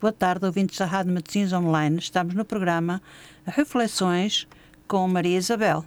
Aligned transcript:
Boa 0.00 0.12
tarde, 0.12 0.46
ouvintes 0.46 0.78
da 0.78 0.84
Rádio 0.86 1.12
Medicins 1.12 1.52
Online. 1.52 1.98
Estamos 1.98 2.32
no 2.32 2.44
programa 2.44 3.02
Reflexões 3.44 4.46
com 4.86 5.08
Maria 5.08 5.36
Isabel. 5.36 5.84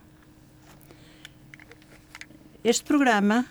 Este 2.61 2.83
programa 2.83 3.45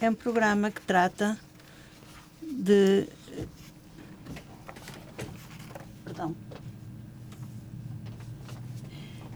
é 0.00 0.08
um 0.08 0.14
programa 0.14 0.70
que 0.70 0.80
trata 0.82 1.36
de. 2.40 3.08
Perdão. 6.04 6.36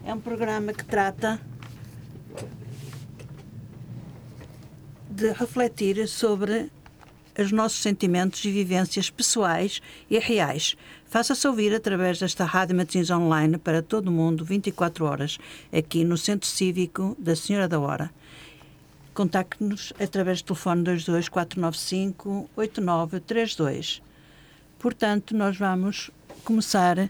É 0.05 0.13
um 0.13 0.21
programa 0.21 0.71
que 0.71 0.85
trata 0.85 1.41
de 5.09 5.33
refletir 5.33 6.07
sobre 6.07 6.71
os 7.37 7.51
nossos 7.51 7.81
sentimentos 7.81 8.43
e 8.45 8.51
vivências 8.51 9.09
pessoais 9.09 9.81
e 10.09 10.17
reais. 10.19 10.75
Faça-se 11.05 11.47
ouvir 11.47 11.73
através 11.73 12.19
desta 12.19 12.45
Rádio 12.45 12.75
Matins 12.75 13.09
Online 13.09 13.57
para 13.57 13.81
todo 13.81 14.07
o 14.07 14.11
mundo, 14.11 14.45
24 14.45 15.05
horas, 15.05 15.37
aqui 15.71 16.03
no 16.03 16.17
Centro 16.17 16.47
Cívico 16.47 17.15
da 17.19 17.35
Senhora 17.35 17.67
da 17.67 17.79
Hora. 17.79 18.11
Contacte-nos 19.13 19.91
através 19.99 20.41
do 20.41 20.45
telefone 20.45 20.83
22 20.83 21.27
495 21.27 22.49
8932. 22.55 24.01
Portanto, 24.79 25.35
nós 25.35 25.57
vamos 25.57 26.09
começar 26.45 27.09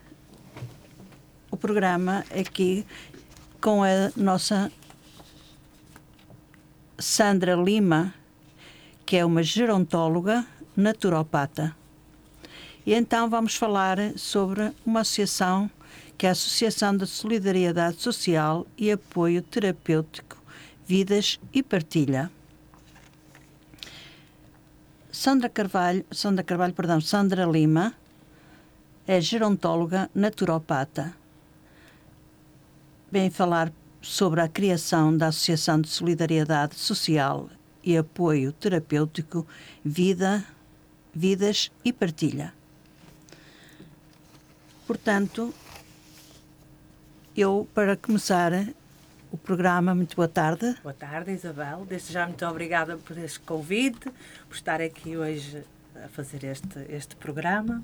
o 1.51 1.55
programa 1.55 2.25
aqui 2.31 2.85
com 3.61 3.83
a 3.83 4.11
nossa 4.15 4.71
Sandra 6.97 7.55
Lima, 7.55 8.13
que 9.05 9.17
é 9.17 9.25
uma 9.25 9.43
gerontóloga 9.43 10.45
naturopata. 10.75 11.75
E 12.85 12.93
então 12.93 13.29
vamos 13.29 13.55
falar 13.55 13.97
sobre 14.17 14.71
uma 14.85 15.01
associação 15.01 15.69
que 16.17 16.25
é 16.27 16.29
a 16.29 16.33
Associação 16.33 16.95
da 16.95 17.07
Solidariedade 17.07 17.99
Social 17.99 18.67
e 18.77 18.91
Apoio 18.91 19.41
Terapêutico 19.41 20.37
Vidas 20.85 21.39
e 21.51 21.63
Partilha. 21.63 22.29
Sandra 25.11 25.49
Carvalho, 25.49 26.05
Sandra 26.11 26.43
Carvalho, 26.43 26.73
perdão, 26.73 27.01
Sandra 27.01 27.45
Lima 27.45 27.93
é 29.07 29.19
gerontóloga 29.19 30.09
naturopata. 30.13 31.13
Vem 33.11 33.29
falar 33.29 33.73
sobre 34.01 34.41
a 34.41 34.47
criação 34.47 35.15
da 35.15 35.27
Associação 35.27 35.81
de 35.81 35.89
Solidariedade 35.89 36.75
Social 36.75 37.49
e 37.83 37.97
apoio 37.97 38.51
terapêutico 38.51 39.45
Vida, 39.83 40.43
Vidas 41.13 41.71
e 41.83 41.91
Partilha. 41.91 42.53
Portanto, 44.87 45.53
eu, 47.35 47.67
para 47.73 47.95
começar 47.95 48.51
o 49.31 49.37
programa, 49.37 49.95
muito 49.95 50.15
boa 50.15 50.27
tarde. 50.27 50.75
Boa 50.83 50.93
tarde, 50.93 51.31
Isabel. 51.31 51.85
Desde 51.87 52.11
já, 52.11 52.27
muito 52.27 52.45
obrigada 52.45 52.97
por 52.97 53.17
este 53.17 53.39
convite, 53.39 54.11
por 54.47 54.55
estar 54.55 54.81
aqui 54.81 55.15
hoje 55.15 55.63
a 55.95 56.09
fazer 56.09 56.43
este, 56.43 56.79
este 56.89 57.15
programa. 57.15 57.81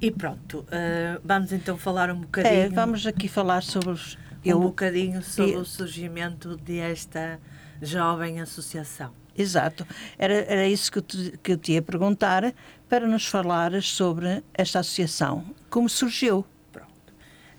E 0.00 0.10
pronto, 0.10 0.60
uh, 0.60 1.20
vamos 1.24 1.52
então 1.52 1.76
falar 1.76 2.10
um 2.10 2.20
bocadinho. 2.20 2.54
É, 2.54 2.68
vamos 2.68 3.06
aqui 3.06 3.28
falar 3.28 3.62
sobre 3.62 3.90
os, 3.90 4.14
um 4.14 4.18
eu, 4.44 4.60
bocadinho 4.60 5.22
sobre 5.22 5.56
o 5.56 5.64
surgimento 5.64 6.56
desta 6.56 7.38
Jovem 7.82 8.40
Associação. 8.40 9.12
Exato. 9.36 9.86
Era, 10.18 10.34
era 10.34 10.66
isso 10.66 10.90
que 10.90 10.98
eu, 10.98 11.02
te, 11.02 11.38
que 11.42 11.52
eu 11.52 11.56
te 11.56 11.72
ia 11.72 11.82
perguntar 11.82 12.52
para 12.88 13.06
nos 13.06 13.26
falares 13.26 13.88
sobre 13.88 14.42
esta 14.52 14.80
associação. 14.80 15.44
Como 15.70 15.88
surgiu? 15.88 16.44
Pronto. 16.72 16.90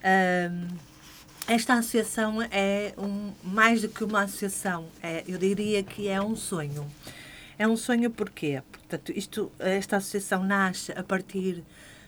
Um, 0.04 0.68
esta 1.48 1.76
associação 1.76 2.42
é 2.44 2.94
um, 2.98 3.32
mais 3.44 3.82
do 3.82 3.90
que 3.90 4.04
uma 4.04 4.24
associação. 4.24 4.88
É, 5.02 5.24
eu 5.28 5.38
diria 5.38 5.82
que 5.82 6.08
é 6.08 6.22
um 6.22 6.36
sonho. 6.36 6.86
É 7.58 7.68
um 7.68 7.76
sonho 7.76 8.12
porquê? 8.12 8.62
Portanto, 8.72 9.12
isto, 9.16 9.52
esta 9.58 9.98
associação 9.98 10.44
nasce 10.44 10.92
a 10.92 11.04
partir 11.04 11.64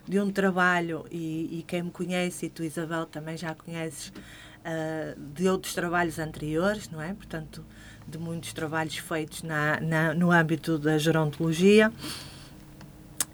de 0.07 0.19
um 0.19 0.31
trabalho, 0.31 1.05
e, 1.11 1.59
e 1.59 1.63
quem 1.67 1.83
me 1.83 1.91
conhece, 1.91 2.47
e 2.47 2.49
tu, 2.49 2.63
Isabel, 2.63 3.05
também 3.05 3.37
já 3.37 3.53
conheces, 3.53 4.09
uh, 4.09 5.19
de 5.33 5.47
outros 5.47 5.73
trabalhos 5.73 6.19
anteriores, 6.19 6.89
não 6.89 7.01
é? 7.01 7.13
Portanto, 7.13 7.65
de 8.11 8.17
muitos 8.17 8.51
trabalhos 8.51 8.97
feitos 8.97 9.41
na, 9.41 9.79
na, 9.79 10.13
no 10.13 10.31
âmbito 10.31 10.77
da 10.77 10.97
gerontologia. 10.97 11.91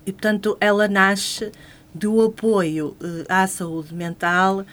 E, 0.05 0.11
portanto, 0.11 0.55
ela 0.61 0.87
nasce 0.87 1.51
do 1.93 2.21
apoio 2.21 2.95
uh, 3.01 3.25
à 3.27 3.47
saúde 3.47 3.93
mental 3.93 4.59
uh, 4.59 4.65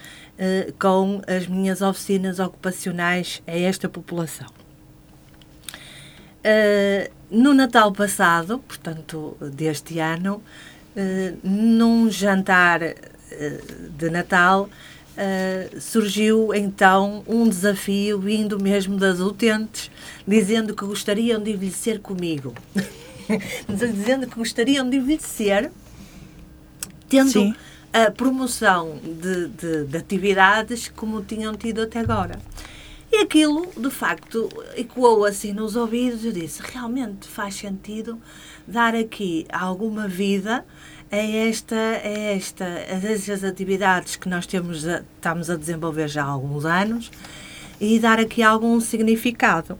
com 0.78 1.22
as 1.26 1.46
minhas 1.46 1.80
oficinas 1.80 2.38
ocupacionais 2.38 3.42
a 3.46 3.58
esta 3.58 3.88
população. 3.88 4.46
Uh, 6.44 7.10
no 7.30 7.54
Natal 7.54 7.90
passado, 7.92 8.58
portanto, 8.58 9.36
deste 9.54 9.98
ano, 9.98 10.42
num 11.42 12.08
jantar 12.08 12.80
de 13.98 14.10
Natal, 14.10 14.68
Uh, 15.14 15.80
surgiu 15.80 16.52
então 16.52 17.22
um 17.28 17.48
desafio 17.48 18.18
vindo 18.18 18.60
mesmo 18.60 18.96
das 18.96 19.20
utentes, 19.20 19.88
dizendo 20.26 20.74
que 20.74 20.84
gostariam 20.84 21.40
de 21.40 21.52
envelhecer 21.52 22.00
comigo. 22.00 22.52
dizendo 23.68 24.26
que 24.26 24.34
gostariam 24.34 24.88
de 24.90 24.96
envelhecer 24.96 25.70
tendo 27.08 27.30
Sim. 27.30 27.54
a 27.92 28.10
promoção 28.10 28.98
de, 29.02 29.48
de, 29.48 29.84
de, 29.84 29.96
atividades 29.96 30.88
como 30.88 31.22
tinham 31.22 31.54
tido 31.54 31.82
até 31.82 32.00
agora. 32.00 32.40
E 33.12 33.18
aquilo, 33.18 33.70
de 33.76 33.90
facto, 33.90 34.48
ecoou 34.76 35.24
assim 35.24 35.52
nos 35.52 35.76
ouvidos. 35.76 36.24
Eu 36.24 36.32
disse: 36.32 36.60
realmente 36.60 37.28
faz 37.28 37.54
sentido 37.54 38.20
dar 38.66 38.94
aqui 38.96 39.46
alguma 39.52 40.08
vida 40.08 40.64
é 41.16 41.48
esta, 41.48 41.76
é 41.76 42.34
esta, 42.36 42.64
essas 42.64 43.44
atividades 43.44 44.16
que 44.16 44.28
nós 44.28 44.46
temos 44.46 44.84
estamos 44.84 45.48
a 45.48 45.56
desenvolver 45.56 46.08
já 46.08 46.24
há 46.24 46.26
alguns 46.26 46.64
anos 46.64 47.10
e 47.80 47.98
dar 48.00 48.18
aqui 48.18 48.42
algum 48.42 48.80
significado. 48.80 49.78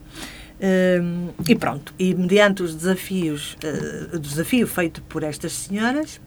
Um, 0.60 1.30
e 1.48 1.56
pronto, 1.56 1.92
e 1.98 2.14
mediante 2.14 2.62
os 2.62 2.74
desafios, 2.74 3.54
uh, 3.54 4.16
o 4.16 4.18
desafio 4.18 4.66
feito 4.66 5.02
por 5.02 5.24
estas 5.24 5.52
senhoras, 5.52 6.20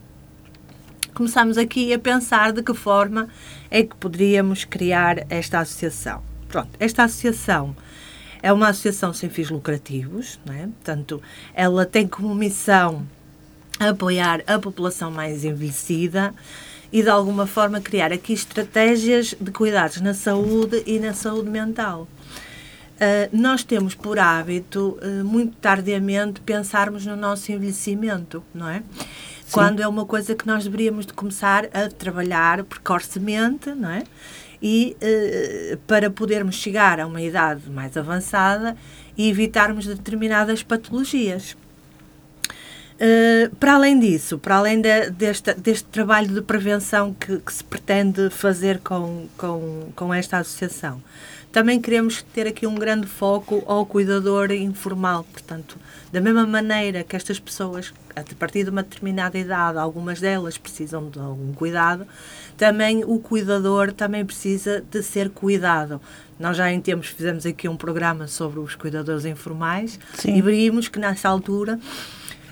começamos 1.13 1.57
aqui 1.57 1.93
a 1.93 1.97
pensar 1.97 2.51
de 2.51 2.61
que 2.61 2.73
forma 2.73 3.29
é 3.71 3.83
que 3.83 3.95
poderíamos 3.95 4.65
criar 4.65 5.25
esta 5.29 5.59
associação. 5.59 6.21
Pronto, 6.49 6.69
esta 6.79 7.05
associação 7.05 7.75
é 8.43 8.51
uma 8.51 8.67
associação 8.67 9.13
sem 9.13 9.29
fins 9.29 9.49
lucrativos, 9.49 10.39
não 10.45 10.53
é? 10.53 10.63
portanto, 10.63 11.21
ela 11.53 11.85
tem 11.85 12.05
como 12.05 12.35
missão 12.35 13.07
apoiar 13.79 14.43
a 14.47 14.57
população 14.59 15.11
mais 15.11 15.43
envelhecida 15.43 16.33
e 16.91 17.03
de 17.03 17.09
alguma 17.09 17.45
forma 17.45 17.81
criar 17.81 18.11
aqui 18.13 18.33
estratégias 18.33 19.35
de 19.39 19.51
cuidados 19.51 20.01
na 20.01 20.13
saúde 20.13 20.83
e 20.85 20.99
na 20.99 21.13
saúde 21.13 21.49
mental. 21.49 22.07
Uh, 22.97 23.29
nós 23.31 23.63
temos 23.63 23.93
por 23.93 24.17
hábito, 24.17 24.97
uh, 25.03 25.23
muito 25.23 25.55
tardiamente, 25.57 26.41
pensarmos 26.41 27.05
no 27.05 27.15
nosso 27.15 27.51
envelhecimento, 27.51 28.43
não 28.53 28.67
é? 28.67 28.79
Sim. 28.79 29.51
Quando 29.51 29.81
é 29.81 29.87
uma 29.87 30.05
coisa 30.05 30.33
que 30.33 30.47
nós 30.47 30.63
deveríamos 30.63 31.05
de 31.05 31.13
começar 31.13 31.65
a 31.65 31.89
trabalhar 31.89 32.63
precocemente, 32.63 33.69
não 33.69 33.91
é? 33.91 34.03
E 34.59 34.97
uh, 34.99 35.77
para 35.85 36.09
podermos 36.09 36.55
chegar 36.55 36.99
a 36.99 37.05
uma 37.05 37.21
idade 37.21 37.69
mais 37.69 37.95
avançada 37.95 38.75
e 39.15 39.29
evitarmos 39.29 39.85
determinadas 39.85 40.63
patologias. 40.63 41.55
Uh, 42.97 43.55
para 43.57 43.75
além 43.75 43.99
disso, 43.99 44.39
para 44.39 44.55
além 44.55 44.81
de, 44.81 45.11
deste, 45.11 45.53
deste 45.53 45.85
trabalho 45.85 46.29
de 46.29 46.41
prevenção 46.41 47.13
que, 47.13 47.37
que, 47.37 47.53
se 47.53 47.63
pretende 47.63 48.31
fazer 48.31 48.79
com, 48.79 49.27
com, 49.37 49.89
com 49.95 50.11
esta 50.11 50.39
associação, 50.39 50.99
também 51.51 51.79
queremos 51.79 52.23
ter 52.33 52.47
aqui 52.47 52.65
um 52.65 52.73
grande 52.73 53.05
foco 53.05 53.63
ao 53.67 53.85
cuidador 53.85 54.51
informal. 54.51 55.25
Portanto, 55.31 55.77
da 56.11 56.19
mesma 56.19 56.45
maneira 56.47 57.03
que 57.03 57.15
estas 57.15 57.39
pessoas, 57.39 57.93
a 58.15 58.23
partir 58.35 58.63
de 58.63 58.71
uma 58.71 58.81
determinada 58.81 59.37
idade, 59.37 59.77
algumas 59.77 60.19
delas 60.19 60.57
precisam 60.57 61.07
de 61.09 61.19
algum 61.19 61.53
cuidado, 61.53 62.07
também 62.57 63.03
o 63.05 63.19
cuidador 63.19 63.91
também 63.91 64.25
precisa 64.25 64.83
de 64.89 65.03
ser 65.03 65.29
cuidado. 65.29 66.01
Nós 66.39 66.57
já 66.57 66.71
em 66.71 66.81
tempos 66.81 67.07
fizemos 67.09 67.45
aqui 67.45 67.69
um 67.69 67.77
programa 67.77 68.27
sobre 68.27 68.59
os 68.59 68.75
cuidadores 68.75 69.25
informais 69.25 69.99
Sim. 70.15 70.35
e 70.35 70.41
vimos 70.41 70.87
que 70.87 70.99
nessa 70.99 71.29
altura 71.29 71.79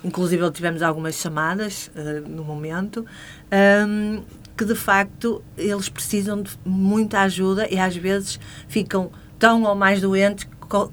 inclusive 0.06 0.50
tivemos 0.52 0.84
algumas 0.84 1.16
chamadas 1.16 1.90
uh, 1.96 2.30
no 2.30 2.44
momento, 2.44 3.06
um, 3.88 4.24
que 4.56 4.64
de 4.64 4.76
facto 4.76 5.44
eles 5.58 5.90
precisam 5.90 6.42
de 6.44 6.52
muita 6.64 7.22
ajuda 7.22 7.68
e 7.70 7.80
às 7.80 7.96
vezes 7.98 8.40
ficam 8.68 9.12
tão 9.40 9.64
ou 9.64 9.76
mais 9.76 10.02
doentes 10.02 10.48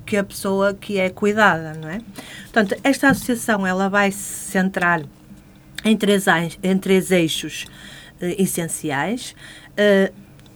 que 0.05 0.17
a 0.17 0.25
pessoa 0.25 0.75
que 0.75 0.99
é 0.99 1.11
cuidada, 1.11 1.75
não 1.75 1.89
é? 1.89 2.01
Portanto, 2.43 2.75
esta 2.83 3.11
associação 3.11 3.67
ela 3.67 3.89
vai 3.89 4.11
se 4.11 4.51
centrar 4.51 5.03
em 5.85 5.97
três, 5.97 6.27
em 6.63 6.79
três 6.79 7.11
eixos 7.11 7.65
uh, 8.21 8.25
essenciais. 8.39 9.35
Uh, 9.71 10.13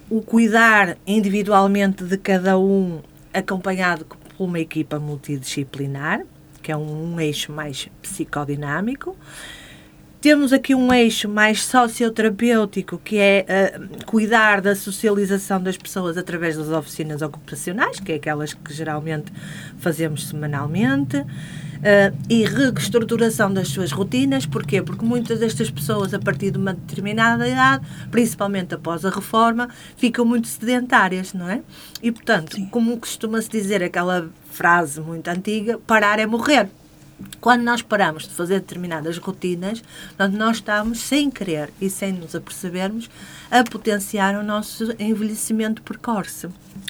o 0.09 0.23
cuidar 0.23 0.97
individualmente 1.07 2.05
de 2.05 2.17
cada 2.17 2.59
um, 2.59 3.01
acompanhado 3.35 4.05
por 4.05 4.19
uma 4.39 4.61
equipa 4.61 5.01
multidisciplinar, 5.01 6.23
que 6.67 6.73
é 6.73 6.77
um, 6.77 7.15
um 7.15 7.21
eixo 7.21 7.53
mais 7.53 7.89
psicodinâmico. 8.03 9.17
Temos 10.21 10.53
aqui 10.53 10.75
um 10.75 10.93
eixo 10.93 11.29
mais 11.29 11.63
socioterapêutico, 11.63 12.99
que 12.99 13.19
é 13.19 13.47
uh, 13.47 14.05
cuidar 14.05 14.61
da 14.61 14.75
socialização 14.75 15.63
das 15.63 15.77
pessoas 15.77 16.19
através 16.19 16.57
das 16.57 16.67
oficinas 16.71 17.23
ocupacionais, 17.23 18.01
que 18.01 18.11
é 18.11 18.15
aquelas 18.17 18.53
que 18.53 18.75
geralmente 18.75 19.33
fazemos 19.79 20.27
semanalmente. 20.27 21.19
Uh, 21.19 22.17
e 22.29 22.43
reestruturação 22.45 23.53
das 23.53 23.69
suas 23.69 23.93
rotinas. 23.93 24.45
Porquê? 24.45 24.83
Porque 24.83 25.05
muitas 25.05 25.39
destas 25.39 25.71
pessoas, 25.71 26.13
a 26.15 26.19
partir 26.19 26.51
de 26.51 26.59
uma 26.59 26.75
determinada 26.75 27.47
idade, 27.47 27.87
principalmente 28.11 28.75
após 28.75 29.05
a 29.05 29.11
reforma, 29.11 29.69
ficam 29.97 30.25
muito 30.25 30.49
sedentárias, 30.49 31.33
não 31.33 31.49
é? 31.49 31.61
E, 32.03 32.11
portanto, 32.11 32.57
Sim. 32.57 32.67
como 32.67 32.99
costuma-se 32.99 33.51
dizer 33.51 33.85
aquela 33.85 34.29
frase 34.57 35.01
muito 35.03 35.29
antiga, 35.29 35.79
parar 35.87 36.19
é 36.19 36.25
morrer. 36.25 36.69
Quando 37.41 37.63
nós 37.63 37.83
paramos 37.83 38.27
de 38.27 38.35
fazer 38.35 38.61
determinadas 38.61 39.19
rotinas, 39.19 39.83
nós 40.33 40.57
estamos, 40.57 41.01
sem 41.01 41.31
querer 41.31 41.71
e 41.81 41.91
sem 41.91 42.13
nos 42.13 42.35
apercebermos, 42.35 43.11
a 43.51 43.63
potenciar 43.65 44.35
o 44.35 44.43
nosso 44.43 44.95
envelhecimento 44.99 45.83
precoce. 45.83 46.49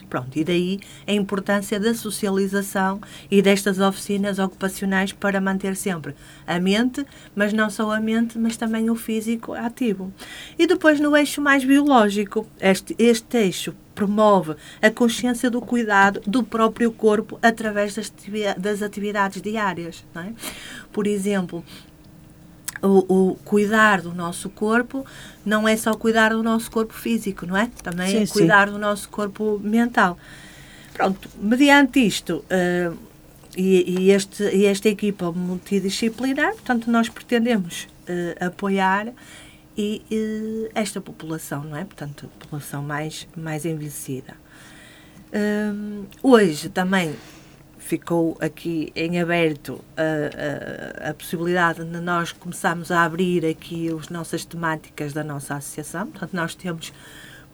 Pronto, 0.08 0.36
e 0.38 0.44
daí 0.44 0.80
a 1.06 1.12
importância 1.12 1.80
da 1.80 1.94
socialização 1.94 3.00
e 3.30 3.42
destas 3.42 3.80
oficinas 3.80 4.38
ocupacionais 4.38 5.12
para 5.12 5.40
manter 5.40 5.76
sempre 5.76 6.14
a 6.46 6.58
mente, 6.60 7.04
mas 7.34 7.52
não 7.52 7.68
só 7.68 7.90
a 7.92 8.00
mente, 8.00 8.38
mas 8.38 8.56
também 8.56 8.88
o 8.88 8.94
físico 8.94 9.52
ativo. 9.52 10.12
E 10.58 10.66
depois 10.66 11.00
no 11.00 11.16
eixo 11.16 11.40
mais 11.40 11.64
biológico, 11.64 12.46
este, 12.60 12.94
este 12.98 13.36
eixo 13.36 13.74
promove 13.96 14.54
a 14.80 14.90
consciência 14.90 15.50
do 15.50 15.60
cuidado 15.60 16.20
do 16.26 16.44
próprio 16.44 16.92
corpo 16.92 17.38
através 17.42 17.94
das, 17.94 18.12
das 18.58 18.82
atividades 18.82 19.40
diárias. 19.40 20.04
É? 20.14 20.32
Por 20.92 21.06
exemplo, 21.06 21.64
o, 22.82 23.30
o, 23.30 23.34
cuidar 23.44 24.00
do 24.00 24.12
nosso 24.12 24.48
corpo 24.50 25.04
não 25.44 25.66
é 25.66 25.76
só 25.76 25.94
cuidar 25.94 26.30
do 26.30 26.42
nosso 26.42 26.70
corpo 26.70 26.92
físico, 26.92 27.46
não 27.46 27.56
é? 27.56 27.70
Também 27.82 28.08
sim, 28.08 28.22
é 28.22 28.26
cuidar 28.26 28.66
sim. 28.66 28.74
do 28.74 28.78
nosso 28.78 29.08
corpo 29.08 29.60
mental. 29.62 30.18
Pronto, 30.92 31.28
mediante 31.38 32.04
isto 32.04 32.44
uh, 32.44 32.96
e, 33.56 34.00
e, 34.00 34.10
este, 34.10 34.42
e 34.44 34.66
esta 34.66 34.88
equipa 34.88 35.30
multidisciplinar, 35.30 36.52
portanto, 36.52 36.90
nós 36.90 37.08
pretendemos 37.08 37.86
uh, 38.08 38.46
apoiar 38.46 39.08
e, 39.76 40.02
uh, 40.10 40.70
esta 40.74 41.00
população, 41.00 41.64
não 41.64 41.76
é? 41.76 41.84
Portanto, 41.84 42.26
a 42.26 42.44
população 42.44 42.82
mais, 42.82 43.26
mais 43.36 43.64
envelhecida. 43.64 44.34
hoje 46.22 46.70
também 46.70 47.14
ficou 47.86 48.36
aqui 48.40 48.92
em 48.96 49.20
aberto 49.20 49.80
a, 49.96 51.06
a, 51.06 51.10
a, 51.10 51.14
possibilidade 51.14 51.84
de 51.84 52.00
nós 52.00 52.32
começarmos 52.32 52.90
a 52.90 53.04
abrir 53.04 53.46
aqui 53.46 53.88
as 53.88 54.08
nossas 54.08 54.44
temáticas 54.44 55.12
da 55.12 55.22
nossa 55.22 55.54
associação. 55.54 56.08
Portanto, 56.08 56.34
nós 56.34 56.54
temos 56.56 56.92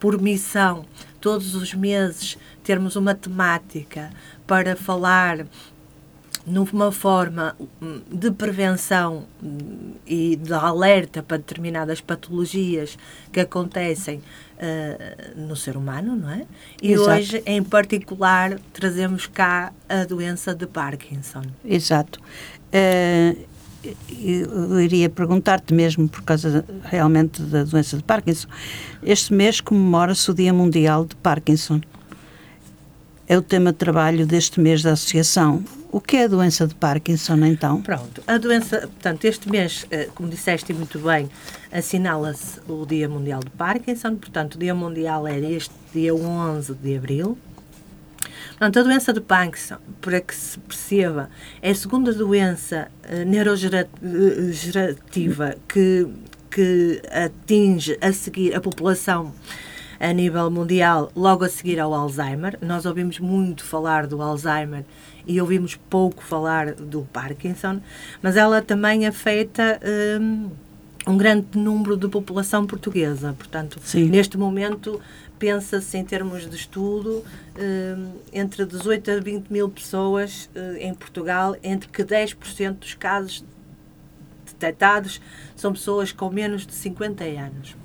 por 0.00 0.20
missão 0.20 0.86
todos 1.20 1.54
os 1.54 1.74
meses 1.74 2.38
termos 2.64 2.96
uma 2.96 3.14
temática 3.14 4.10
para 4.46 4.74
falar 4.74 5.46
numa 6.46 6.90
forma 6.90 7.54
hum, 7.80 8.00
de 8.10 8.30
prevenção 8.30 9.26
hum, 9.42 9.92
e 10.06 10.34
de 10.36 10.52
alerta 10.54 11.22
para 11.22 11.36
determinadas 11.36 12.00
patologias 12.00 12.98
que 13.30 13.38
acontecem 13.38 14.22
uh, 14.62 15.40
no 15.40 15.56
ser 15.56 15.76
humano, 15.76 16.14
não 16.16 16.30
é? 16.30 16.46
E 16.80 16.92
Exato. 16.92 17.10
hoje, 17.10 17.42
em 17.44 17.62
particular, 17.62 18.58
trazemos 18.72 19.26
cá 19.26 19.72
a 19.88 20.04
doença 20.04 20.54
de 20.54 20.66
Parkinson. 20.66 21.42
Exato. 21.64 22.20
Uh, 22.68 23.52
eu 24.08 24.80
iria 24.80 25.10
perguntar-te 25.10 25.74
mesmo, 25.74 26.08
por 26.08 26.22
causa 26.22 26.64
realmente 26.84 27.42
da 27.42 27.64
doença 27.64 27.96
de 27.96 28.04
Parkinson, 28.04 28.46
este 29.02 29.34
mês 29.34 29.60
comemora-se 29.60 30.30
o 30.30 30.34
Dia 30.34 30.52
Mundial 30.52 31.04
de 31.04 31.16
Parkinson. 31.16 31.80
É 33.26 33.36
o 33.36 33.42
tema 33.42 33.72
de 33.72 33.78
trabalho 33.78 34.24
deste 34.24 34.60
mês 34.60 34.82
da 34.82 34.92
Associação. 34.92 35.64
O 35.92 36.00
que 36.00 36.16
é 36.16 36.24
a 36.24 36.26
doença 36.26 36.66
de 36.66 36.74
Parkinson, 36.74 37.36
então? 37.44 37.80
Pronto, 37.82 38.24
a 38.26 38.38
doença, 38.38 38.80
portanto, 38.80 39.26
este 39.26 39.50
mês, 39.50 39.86
eh, 39.90 40.08
como 40.14 40.26
disseste 40.26 40.72
muito 40.72 40.98
bem, 40.98 41.28
assinala-se 41.70 42.60
o 42.66 42.86
Dia 42.86 43.10
Mundial 43.10 43.40
de 43.40 43.50
Parkinson, 43.50 44.16
portanto, 44.16 44.54
o 44.54 44.58
Dia 44.58 44.74
Mundial 44.74 45.28
é 45.28 45.38
este 45.38 45.74
dia 45.92 46.14
11 46.14 46.72
de 46.76 46.96
abril. 46.96 47.36
Portanto, 48.48 48.78
a 48.78 48.82
doença 48.84 49.12
de 49.12 49.20
Parkinson, 49.20 49.76
para 50.00 50.18
que 50.22 50.34
se 50.34 50.58
perceba, 50.60 51.28
é 51.60 51.72
a 51.72 51.74
segunda 51.74 52.10
doença 52.14 52.88
uh, 53.04 53.26
neurogerativa 53.26 55.56
que, 55.68 56.08
que 56.50 57.02
atinge 57.10 57.98
a 58.00 58.10
seguir 58.14 58.54
a 58.54 58.62
população 58.62 59.34
a 60.02 60.12
nível 60.12 60.50
mundial, 60.50 61.12
logo 61.14 61.44
a 61.44 61.48
seguir 61.48 61.78
ao 61.78 61.94
Alzheimer. 61.94 62.58
Nós 62.60 62.84
ouvimos 62.84 63.20
muito 63.20 63.64
falar 63.64 64.08
do 64.08 64.20
Alzheimer 64.20 64.84
e 65.24 65.40
ouvimos 65.40 65.76
pouco 65.76 66.24
falar 66.24 66.74
do 66.74 67.02
Parkinson, 67.12 67.80
mas 68.20 68.36
ela 68.36 68.60
também 68.60 69.06
afeta 69.06 69.80
um, 70.20 70.50
um 71.06 71.16
grande 71.16 71.56
número 71.56 71.96
de 71.96 72.08
população 72.08 72.66
portuguesa. 72.66 73.32
Portanto, 73.38 73.78
Sim. 73.84 74.08
neste 74.08 74.36
momento, 74.36 75.00
pensa-se 75.38 75.96
em 75.96 76.04
termos 76.04 76.50
de 76.50 76.56
estudo 76.56 77.24
um, 77.56 78.12
entre 78.32 78.66
18 78.66 79.08
a 79.08 79.20
20 79.20 79.50
mil 79.50 79.68
pessoas 79.68 80.50
uh, 80.56 80.78
em 80.78 80.92
Portugal, 80.92 81.54
entre 81.62 81.88
que 81.88 82.02
10% 82.02 82.72
dos 82.80 82.94
casos 82.94 83.44
detectados 84.46 85.20
são 85.54 85.72
pessoas 85.72 86.10
com 86.10 86.28
menos 86.28 86.66
de 86.66 86.74
50 86.74 87.22
anos. 87.22 87.76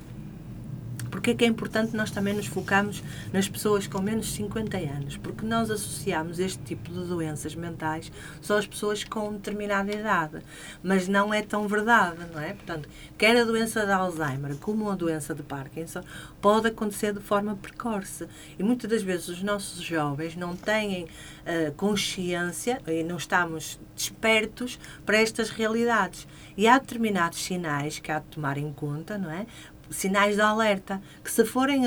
Porque 1.18 1.32
é 1.32 1.34
que 1.34 1.46
é 1.46 1.48
importante 1.48 1.96
nós 1.96 2.12
também 2.12 2.32
nos 2.32 2.46
focarmos 2.46 3.04
nas 3.34 3.50
pessoas 3.50 3.88
com 3.88 4.00
menos 4.00 4.28
de 4.28 4.34
50 4.34 4.78
anos? 4.78 5.18
Porque 5.18 5.44
nós 5.44 5.72
associamos 5.72 6.38
este 6.38 6.62
tipo 6.62 6.92
de 6.92 7.00
doenças 7.08 7.56
mentais 7.56 8.12
só 8.40 8.60
às 8.60 8.68
pessoas 8.68 9.04
com 9.04 9.34
determinada 9.34 9.92
idade. 9.92 10.44
Mas 10.84 11.08
não 11.08 11.34
é 11.34 11.42
tão 11.42 11.68
verdade, 11.68 12.20
não 12.32 12.40
é? 12.40 12.54
Portanto, 12.54 12.88
quer 13.18 13.36
a 13.36 13.44
doença 13.44 13.84
de 13.84 13.92
Alzheimer 13.92 14.58
como 14.58 14.92
a 14.92 14.96
doença 14.96 15.34
de 15.34 15.42
Parkinson 15.42 16.04
pode 16.40 16.68
acontecer 16.68 17.14
de 17.14 17.20
forma 17.20 17.56
precoce. 17.56 18.28
E 18.60 18.62
muitas 18.62 18.88
das 18.88 19.02
vezes 19.02 19.28
os 19.28 19.42
nossos 19.42 19.82
jovens 19.82 20.36
não 20.36 20.56
têm 20.56 21.06
uh, 21.06 21.72
consciência 21.76 22.80
e 22.86 23.02
não 23.02 23.18
estamos 23.18 23.80
despertos 23.96 24.78
para 25.04 25.18
estas 25.18 25.50
realidades. 25.50 26.28
E 26.56 26.68
há 26.68 26.78
determinados 26.78 27.44
sinais 27.44 27.98
que 27.98 28.12
há 28.12 28.20
de 28.20 28.26
tomar 28.26 28.60
em 28.60 28.72
conta, 28.72 29.18
não 29.18 29.32
é? 29.32 29.48
Sinais 29.90 30.36
de 30.36 30.42
alerta, 30.42 31.02
que 31.24 31.32
se 31.32 31.46
forem 31.46 31.86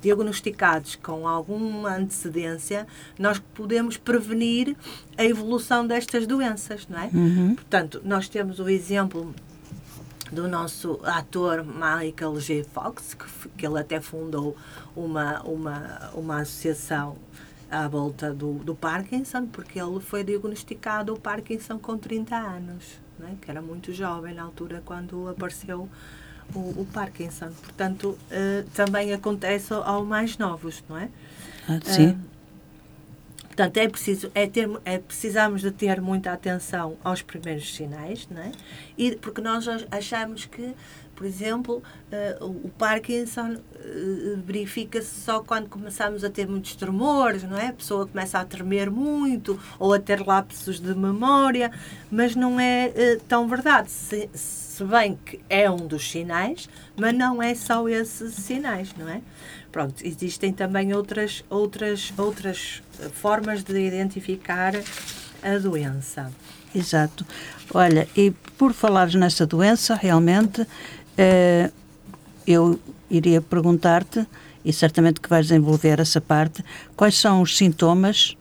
diagnosticados 0.00 0.96
com 0.96 1.26
alguma 1.26 1.96
antecedência, 1.96 2.86
nós 3.18 3.38
podemos 3.38 3.96
prevenir 3.96 4.76
a 5.16 5.24
evolução 5.24 5.86
destas 5.86 6.26
doenças, 6.26 6.86
não 6.88 6.98
é? 6.98 7.10
Uhum. 7.12 7.54
Portanto, 7.54 8.00
nós 8.04 8.28
temos 8.28 8.58
o 8.58 8.68
exemplo 8.68 9.34
do 10.30 10.48
nosso 10.48 11.00
ator 11.04 11.64
Michael 11.64 12.40
J. 12.40 12.64
Fox, 12.64 13.14
que, 13.14 13.48
que 13.50 13.66
ele 13.66 13.78
até 13.78 14.00
fundou 14.00 14.56
uma, 14.96 15.40
uma, 15.42 16.10
uma 16.14 16.40
associação 16.40 17.16
à 17.70 17.86
volta 17.88 18.32
do, 18.32 18.54
do 18.54 18.74
Parkinson, 18.74 19.46
porque 19.46 19.80
ele 19.80 20.00
foi 20.00 20.24
diagnosticado 20.24 21.14
o 21.14 21.20
Parkinson 21.20 21.78
com 21.78 21.96
30 21.96 22.36
anos, 22.36 23.00
é? 23.20 23.34
que 23.40 23.50
era 23.50 23.62
muito 23.62 23.92
jovem 23.92 24.34
na 24.34 24.42
altura 24.42 24.82
quando 24.84 25.28
apareceu 25.28 25.88
o, 26.54 26.82
o 26.82 26.88
Parkinson. 26.92 27.50
Portanto, 27.62 28.18
uh, 28.30 28.68
também 28.74 29.12
acontece 29.12 29.72
ao 29.72 30.04
mais 30.04 30.36
novos, 30.38 30.82
não 30.88 30.98
é? 30.98 31.08
Ah, 31.68 31.80
sim. 31.82 32.08
Uh, 32.08 32.18
portanto, 33.46 33.76
é 33.76 33.88
preciso, 33.88 34.30
é 34.34 34.46
ter, 34.46 34.68
é, 34.84 34.98
precisamos 34.98 35.62
de 35.62 35.70
ter 35.70 36.00
muita 36.00 36.32
atenção 36.32 36.96
aos 37.02 37.22
primeiros 37.22 37.74
sinais, 37.74 38.28
não 38.30 38.42
é? 38.42 38.52
E, 38.98 39.16
porque 39.16 39.40
nós 39.40 39.66
achamos 39.90 40.44
que, 40.44 40.74
por 41.14 41.26
exemplo, 41.26 41.82
uh, 42.40 42.44
o 42.44 42.68
Parkinson 42.70 43.56
verifica-se 44.44 45.20
só 45.20 45.40
quando 45.40 45.68
começamos 45.68 46.24
a 46.24 46.30
ter 46.30 46.48
muitos 46.48 46.74
tremores, 46.74 47.42
não 47.42 47.58
é? 47.58 47.68
A 47.68 47.72
pessoa 47.72 48.06
começa 48.06 48.38
a 48.38 48.44
tremer 48.44 48.90
muito 48.90 49.60
ou 49.78 49.92
a 49.92 49.98
ter 49.98 50.26
lapsos 50.26 50.80
de 50.80 50.94
memória, 50.94 51.70
mas 52.10 52.34
não 52.34 52.58
é 52.58 53.18
tão 53.28 53.46
verdade. 53.46 53.90
Se, 53.90 54.30
se 54.32 54.63
se 54.74 54.82
bem 54.82 55.16
que 55.24 55.38
é 55.48 55.70
um 55.70 55.86
dos 55.86 56.10
sinais, 56.10 56.68
mas 56.96 57.14
não 57.14 57.40
é 57.40 57.54
só 57.54 57.88
esses 57.88 58.34
sinais, 58.34 58.92
não 58.98 59.08
é? 59.08 59.20
Pronto, 59.70 60.04
existem 60.04 60.52
também 60.52 60.92
outras, 60.92 61.44
outras, 61.48 62.12
outras 62.18 62.82
formas 63.12 63.62
de 63.62 63.78
identificar 63.78 64.72
a 65.42 65.58
doença. 65.58 66.32
Exato. 66.74 67.24
Olha, 67.72 68.08
e 68.16 68.32
por 68.58 68.72
falares 68.72 69.14
nessa 69.14 69.46
doença, 69.46 69.94
realmente, 69.94 70.66
eh, 71.16 71.70
eu 72.44 72.80
iria 73.08 73.40
perguntar-te, 73.40 74.26
e 74.64 74.72
certamente 74.72 75.20
que 75.20 75.28
vais 75.28 75.46
desenvolver 75.46 76.00
essa 76.00 76.20
parte, 76.20 76.64
quais 76.96 77.16
são 77.16 77.40
os 77.42 77.56
sintomas 77.56 78.36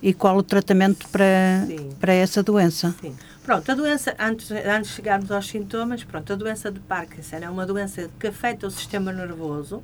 e 0.00 0.14
qual 0.14 0.38
o 0.38 0.42
tratamento 0.42 1.06
para, 1.10 1.66
para 2.00 2.14
essa 2.14 2.42
doença? 2.42 2.94
Sim. 3.02 3.14
Pronto, 3.44 3.72
a 3.72 3.74
doença, 3.74 4.14
antes, 4.20 4.50
antes 4.50 4.90
de 4.90 4.96
chegarmos 4.96 5.30
aos 5.32 5.48
sintomas, 5.48 6.04
pronto, 6.04 6.32
a 6.32 6.36
doença 6.36 6.70
de 6.70 6.78
Parkinson 6.78 7.36
é 7.36 7.50
uma 7.50 7.66
doença 7.66 8.08
que 8.18 8.28
afeta 8.28 8.66
o 8.68 8.70
sistema 8.70 9.12
nervoso 9.12 9.82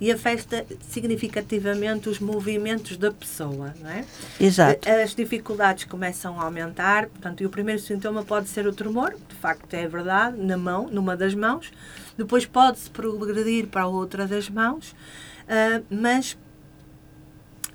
e 0.00 0.10
afeta 0.10 0.64
significativamente 0.80 2.08
os 2.08 2.18
movimentos 2.18 2.96
da 2.96 3.12
pessoa, 3.12 3.72
não 3.80 3.90
é? 3.90 4.04
Exato. 4.40 4.88
As 4.88 5.14
dificuldades 5.14 5.84
começam 5.84 6.40
a 6.40 6.44
aumentar, 6.44 7.06
portanto, 7.06 7.40
e 7.42 7.46
o 7.46 7.50
primeiro 7.50 7.80
sintoma 7.80 8.24
pode 8.24 8.48
ser 8.48 8.66
o 8.66 8.72
tremor, 8.72 9.14
de 9.28 9.34
facto 9.36 9.74
é 9.74 9.86
verdade, 9.86 10.36
na 10.36 10.56
mão, 10.56 10.88
numa 10.88 11.16
das 11.16 11.34
mãos, 11.34 11.72
depois 12.16 12.46
pode-se 12.46 12.90
progredir 12.90 13.66
para 13.68 13.82
a 13.82 13.86
outra 13.86 14.26
das 14.26 14.48
mãos, 14.48 14.90
uh, 14.90 15.84
mas 15.90 16.36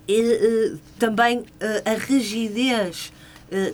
e, 0.06 0.20
uh, 0.20 0.80
também 0.98 1.40
uh, 1.40 1.44
a 1.84 1.94
rigidez 1.94 3.12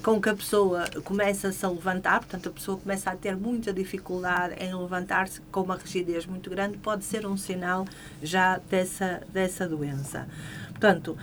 com 0.03 0.21
que 0.21 0.29
a 0.29 0.35
pessoa 0.35 0.85
começa-se 1.05 1.65
a 1.65 1.69
levantar, 1.69 2.21
portanto, 2.21 2.49
a 2.49 2.53
pessoa 2.53 2.77
começa 2.79 3.11
a 3.11 3.17
ter 3.17 3.37
muita 3.37 3.73
dificuldade 3.73 4.55
em 4.63 4.75
levantar-se 4.75 5.41
com 5.53 5.63
uma 5.63 5.77
rigidez 5.77 6.27
muito 6.27 6.51
grande, 6.51 6.77
pode 6.79 7.05
ser 7.05 7.27
um 7.27 7.37
sinal 7.37 7.87
já 8.23 8.59
dessa, 8.69 9.23
dessa 9.33 9.67
doença. 9.67 10.29
Portanto, 10.71 11.17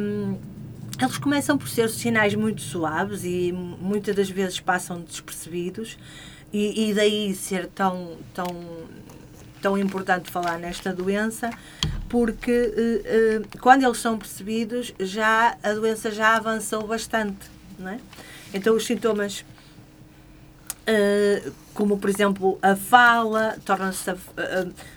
um, 0.00 0.38
eles 1.00 1.18
começam 1.18 1.58
por 1.58 1.68
ser 1.68 1.88
sinais 1.90 2.34
muito 2.34 2.60
suaves 2.60 3.24
e 3.24 3.52
muitas 3.52 4.14
das 4.14 4.30
vezes 4.30 4.60
passam 4.60 5.00
despercebidos, 5.00 5.98
e, 6.52 6.90
e 6.90 6.94
daí 6.94 7.34
ser 7.34 7.66
tão, 7.68 8.18
tão, 8.34 8.46
tão 9.60 9.78
importante 9.78 10.30
falar 10.30 10.58
nesta 10.58 10.92
doença, 10.92 11.50
porque 12.08 12.50
uh, 12.50 13.40
uh, 13.40 13.58
quando 13.58 13.84
eles 13.84 13.98
são 13.98 14.18
percebidos, 14.18 14.94
já 15.00 15.56
a 15.62 15.72
doença 15.72 16.10
já 16.10 16.36
avançou 16.36 16.86
bastante 16.86 17.51
é? 17.86 17.98
Então, 18.54 18.76
os 18.76 18.84
sintomas, 18.84 19.44
uh, 20.82 21.52
como 21.74 21.98
por 21.98 22.10
exemplo 22.10 22.58
a 22.60 22.76
fala, 22.76 23.56
torna-se 23.64 24.10
uh, 24.10 24.16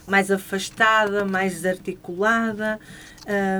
mais 0.07 0.29
afastada, 0.29 1.25
mais 1.25 1.53
desarticulada, 1.53 2.79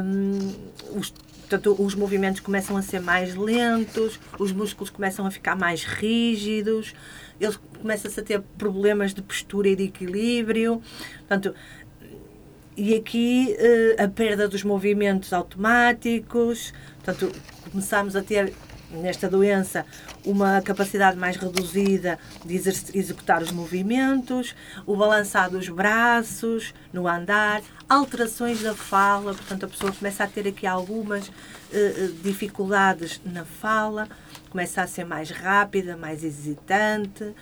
um, 0.04 0.98
os, 0.98 1.12
portanto, 1.42 1.76
os 1.80 1.96
movimentos 1.96 2.42
começam 2.42 2.76
a 2.76 2.82
ser 2.82 3.00
mais 3.00 3.36
lentos, 3.36 4.20
os 4.38 4.52
músculos 4.52 4.90
começam 4.90 5.26
a 5.26 5.32
ficar 5.32 5.56
mais 5.56 5.84
rígidos, 5.84 6.94
eles 7.40 7.58
começam-se 7.82 8.20
a 8.20 8.24
ter 8.24 8.42
problemas 8.58 9.14
de 9.14 9.22
postura 9.22 9.70
e 9.70 9.76
de 9.76 9.84
equilíbrio. 9.84 10.82
Portanto, 11.20 11.54
e 12.78 12.94
aqui 12.94 13.56
a 13.98 14.08
perda 14.08 14.48
dos 14.48 14.64
movimentos 14.64 15.32
automáticos, 15.32 16.74
portanto, 17.04 17.32
começamos 17.72 18.16
a 18.16 18.22
ter 18.22 18.54
nesta 18.92 19.30
doença 19.30 19.86
uma 20.26 20.62
capacidade 20.62 21.18
mais 21.18 21.36
reduzida 21.36 22.20
de 22.46 22.56
executar 22.94 23.42
os 23.42 23.52
movimentos, 23.52 24.56
o 24.86 24.96
balançar 24.96 25.50
dos 25.50 25.70
braços 25.70 26.74
no 26.94 27.08
andar, 27.08 27.62
alterações 27.90 28.62
da 28.62 28.74
fala, 28.74 29.34
portanto 29.34 29.66
a 29.66 29.68
pessoa 29.68 29.92
começa 29.92 30.24
a 30.24 30.28
ter 30.28 30.48
aqui 30.48 30.66
algumas 30.66 31.28
uh, 31.28 31.32
dificuldades 32.24 33.22
na 33.26 33.46
fala, 33.46 34.08
começa 34.50 34.82
a 34.82 34.88
ser 34.88 35.06
mais 35.06 35.30
rápida, 35.30 35.98
mais 35.98 36.24
hesitante, 36.24 37.34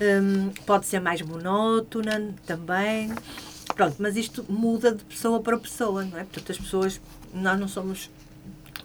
um, 0.00 0.50
pode 0.66 0.86
ser 0.86 1.00
mais 1.00 1.22
monótona 1.22 2.34
também. 2.46 3.12
Pronto, 3.74 3.96
mas 3.98 4.16
isto 4.16 4.44
muda 4.48 4.94
de 4.94 5.04
pessoa 5.04 5.40
para 5.40 5.58
pessoa, 5.58 6.04
não 6.04 6.18
é? 6.18 6.24
Portanto, 6.24 6.52
as 6.52 6.58
pessoas, 6.58 7.00
nós 7.32 7.58
não 7.58 7.66
somos 7.66 8.10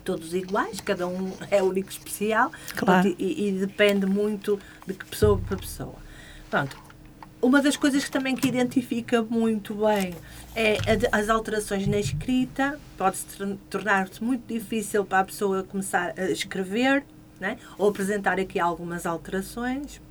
todos 0.03 0.33
iguais, 0.33 0.81
cada 0.81 1.07
um 1.07 1.31
é 1.49 1.61
único 1.61 1.89
especial 1.89 2.51
claro. 2.75 3.15
e, 3.17 3.47
e, 3.47 3.51
depende 3.51 4.05
muito 4.05 4.59
de 4.85 4.93
que 4.93 5.05
pessoa 5.05 5.37
para 5.37 5.57
pessoa. 5.57 5.95
Pronto. 6.49 6.77
Uma 7.41 7.61
das 7.61 7.77
coisas 7.77 8.03
que 8.03 8.11
também 8.11 8.35
que 8.35 8.47
identifica 8.47 9.21
muito 9.21 9.73
bem 9.75 10.13
é 10.55 10.77
as 11.11 11.29
alterações 11.29 11.87
na 11.87 11.97
escrita. 11.97 12.77
Pode-se 12.97 13.25
tornar-se 13.69 14.21
muito 14.21 14.45
difícil 14.45 15.05
para 15.05 15.19
a 15.19 15.23
pessoa 15.23 15.63
começar 15.63 16.13
a 16.17 16.29
escrever 16.29 17.03
né? 17.39 17.57
ou 17.77 17.89
apresentar 17.89 18.39
aqui 18.39 18.59
algumas 18.59 19.05
alterações. 19.05 20.01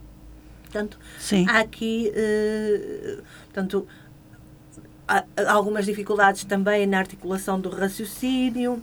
Portanto, 0.62 0.99
Sim. 1.18 1.47
há 1.49 1.61
aqui 1.61 2.11
uh, 2.14 3.23
portanto, 3.45 3.87
há 5.07 5.25
algumas 5.49 5.87
dificuldades 5.87 6.45
também 6.45 6.87
na 6.87 6.99
articulação 6.99 7.61
do 7.61 7.68
raciocínio 7.68 8.83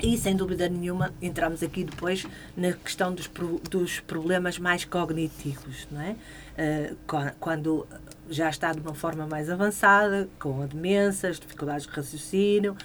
e, 0.00 0.16
sem 0.16 0.34
dúvida 0.34 0.68
nenhuma, 0.68 1.12
entramos 1.20 1.62
aqui 1.62 1.84
depois 1.84 2.26
na 2.56 2.72
questão 2.72 3.14
dos, 3.14 3.30
dos 3.70 4.00
problemas 4.00 4.58
mais 4.58 4.84
cognitivos, 4.84 5.86
não 5.90 6.00
é? 6.00 6.16
Uh, 6.52 6.96
quando 7.38 7.86
já 8.28 8.48
está 8.48 8.72
de 8.72 8.80
uma 8.80 8.94
forma 8.94 9.26
mais 9.26 9.48
avançada, 9.50 10.28
com 10.38 10.62
a 10.62 10.66
demência, 10.66 11.28
as 11.28 11.38
dificuldades 11.38 11.86
de 11.86 11.92
raciocínio, 11.92 12.76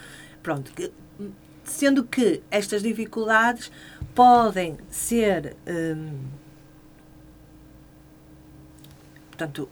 pronto. 0.44 0.72
Sendo 1.64 2.04
que 2.04 2.42
estas 2.50 2.82
dificuldades 2.82 3.72
podem 4.16 4.78
ser, 4.90 5.56
um, 5.68 6.20
portanto, 9.30 9.70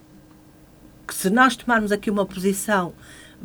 se 1.10 1.30
nós 1.30 1.56
tomarmos 1.56 1.92
aqui 1.92 2.10
uma 2.10 2.25
posição 2.25 2.94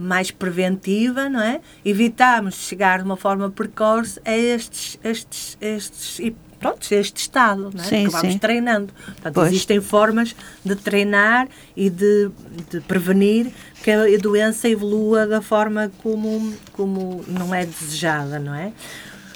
mais 0.01 0.31
preventiva, 0.31 1.29
não 1.29 1.41
é? 1.41 1.61
Evitamos 1.85 2.55
chegar 2.57 2.99
de 2.99 3.05
uma 3.05 3.17
forma 3.17 3.51
precoce 3.51 4.21
a 4.25 4.37
estes, 4.37 4.99
estes, 5.03 5.59
estes 5.61 6.19
e 6.19 6.35
pronto, 6.59 6.87
este 6.93 7.23
estado, 7.23 7.71
não 7.75 7.83
é? 7.83 7.87
Sim, 7.87 8.05
que 8.05 8.11
vamos 8.11 8.33
sim. 8.33 8.39
treinando. 8.39 8.93
Portanto, 9.05 9.47
existem 9.47 9.81
formas 9.81 10.37
de 10.65 10.77
treinar 10.77 11.49
e 11.77 11.89
de, 11.89 12.31
de 12.71 12.81
prevenir 12.83 13.51
que 13.83 13.91
a 13.91 14.19
doença 14.21 14.69
evolua 14.69 15.27
da 15.27 15.41
forma 15.41 15.91
como, 16.03 16.55
como 16.73 17.25
não 17.27 17.55
é 17.55 17.65
desejada, 17.65 18.39
não 18.39 18.55
é? 18.55 18.73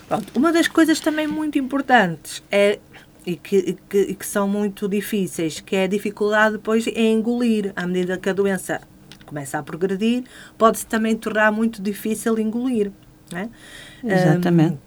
Pronto, 0.06 0.26
uma 0.36 0.52
das 0.52 0.68
coisas 0.68 1.00
também 1.00 1.26
muito 1.26 1.58
importantes 1.58 2.42
é 2.50 2.78
e 3.26 3.36
que, 3.36 3.76
que, 3.88 4.14
que 4.14 4.26
são 4.26 4.46
muito 4.46 4.86
difíceis, 4.86 5.58
que 5.60 5.74
é 5.74 5.84
a 5.84 5.86
dificuldade 5.86 6.56
depois 6.56 6.86
em 6.86 7.14
engolir, 7.14 7.72
à 7.74 7.86
medida 7.86 8.18
que 8.18 8.28
a 8.28 8.32
doença 8.32 8.82
começa 9.34 9.58
a 9.58 9.62
progredir, 9.64 10.22
pode-se 10.56 10.86
também 10.86 11.16
tornar 11.16 11.50
muito 11.50 11.82
difícil 11.82 12.38
engolir. 12.38 12.92
É? 13.34 13.48
Exatamente. 14.04 14.78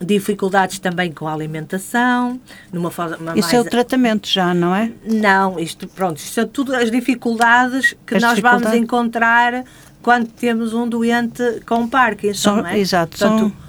Um, 0.00 0.04
dificuldades 0.04 0.80
também 0.80 1.12
com 1.12 1.28
a 1.28 1.32
alimentação, 1.32 2.40
numa 2.72 2.90
forma 2.90 3.16
Isso 3.36 3.48
mais... 3.48 3.54
é 3.54 3.60
o 3.60 3.64
tratamento 3.64 4.28
já, 4.28 4.52
não 4.52 4.74
é? 4.74 4.92
Não, 5.04 5.58
isto, 5.58 5.86
pronto, 5.86 6.18
isto 6.18 6.34
são 6.34 6.46
tudo 6.48 6.74
as 6.74 6.90
dificuldades 6.90 7.94
que 8.04 8.16
as 8.16 8.22
nós 8.22 8.34
dificuldades... 8.34 8.64
vamos 8.64 8.82
encontrar 8.82 9.64
quando 10.02 10.26
temos 10.32 10.74
um 10.74 10.88
doente 10.88 11.42
com 11.64 11.88
Parkinson, 11.88 12.56
são, 12.56 12.66
é? 12.66 12.78
Exato, 12.78 13.16
Portanto, 13.16 13.38
são 13.38 13.65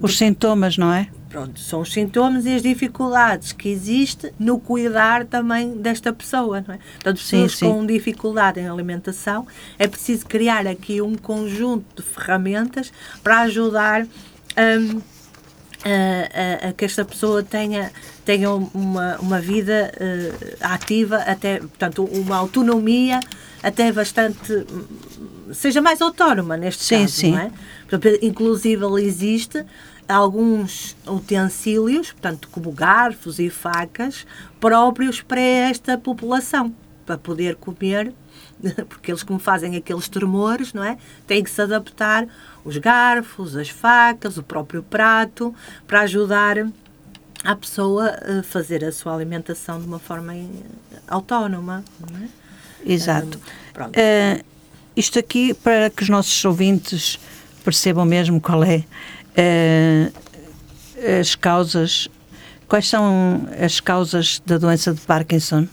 os 0.00 0.16
sintomas, 0.16 0.78
não 0.78 0.92
é? 0.92 1.08
Pronto, 1.28 1.60
são 1.60 1.82
os 1.82 1.92
sintomas 1.92 2.44
e 2.44 2.54
as 2.54 2.62
dificuldades 2.62 3.52
que 3.52 3.68
existe 3.68 4.32
no 4.38 4.58
cuidar 4.58 5.24
também 5.26 5.76
desta 5.76 6.12
pessoa, 6.12 6.64
não 6.66 6.74
é? 6.74 6.78
Portanto, 6.94 7.18
pessoas 7.18 7.52
sim, 7.52 7.58
sim. 7.58 7.70
com 7.70 7.86
dificuldade 7.86 8.58
em 8.58 8.68
alimentação, 8.68 9.46
é 9.78 9.86
preciso 9.86 10.26
criar 10.26 10.66
aqui 10.66 11.00
um 11.00 11.14
conjunto 11.14 12.02
de 12.02 12.08
ferramentas 12.08 12.92
para 13.22 13.40
ajudar 13.42 14.02
um, 14.02 15.00
a, 15.84 16.66
a, 16.66 16.68
a, 16.68 16.72
que 16.72 16.84
esta 16.84 17.04
pessoa 17.04 17.42
tenha, 17.44 17.92
tenha 18.24 18.50
uma, 18.50 19.16
uma 19.18 19.40
vida 19.40 19.92
uh, 19.94 20.56
ativa, 20.60 21.18
até, 21.18 21.58
portanto, 21.58 22.04
uma 22.04 22.36
autonomia 22.36 23.20
até 23.62 23.92
bastante 23.92 24.66
seja 25.52 25.80
mais 25.80 26.00
autónoma 26.00 26.56
neste 26.56 26.84
sim, 26.84 27.00
caso, 27.00 27.12
sim. 27.12 27.32
não 27.32 27.40
é? 27.40 27.50
Inclusive 28.22 28.84
existe 29.02 29.64
alguns 30.08 30.96
utensílios, 31.06 32.12
portanto, 32.12 32.48
como 32.50 32.72
garfos 32.72 33.38
e 33.38 33.48
facas, 33.48 34.26
próprios 34.58 35.20
para 35.20 35.40
esta 35.40 35.96
população, 35.96 36.74
para 37.06 37.16
poder 37.16 37.56
comer, 37.56 38.12
porque 38.88 39.10
eles 39.10 39.22
como 39.22 39.38
fazem 39.38 39.76
aqueles 39.76 40.08
tremores, 40.08 40.72
não 40.72 40.82
é? 40.82 40.98
Têm 41.26 41.42
que 41.42 41.50
se 41.50 41.62
adaptar 41.62 42.26
os 42.64 42.76
garfos, 42.76 43.56
as 43.56 43.68
facas, 43.68 44.36
o 44.36 44.42
próprio 44.42 44.82
prato, 44.82 45.54
para 45.86 46.00
ajudar 46.02 46.56
à 47.42 47.56
pessoa 47.56 48.18
uh, 48.22 48.42
fazer 48.42 48.84
a 48.84 48.92
sua 48.92 49.14
alimentação 49.14 49.80
de 49.80 49.86
uma 49.86 49.98
forma 49.98 50.34
autónoma. 51.08 51.84
Não 52.00 52.18
é? 52.18 52.28
Exato. 52.84 53.40
Um. 53.78 53.84
Uh, 53.84 54.44
isto 54.96 55.18
aqui, 55.18 55.54
para 55.54 55.88
que 55.88 56.02
os 56.02 56.08
nossos 56.08 56.44
ouvintes 56.44 57.18
percebam 57.60 58.04
mesmo 58.04 58.40
qual 58.40 58.62
é 58.64 58.84
uh, 59.36 60.12
as 61.20 61.34
causas, 61.34 62.08
quais 62.68 62.88
são 62.88 63.46
as 63.62 63.80
causas 63.80 64.42
da 64.44 64.58
doença 64.58 64.92
de 64.92 65.00
Parkinson? 65.02 65.66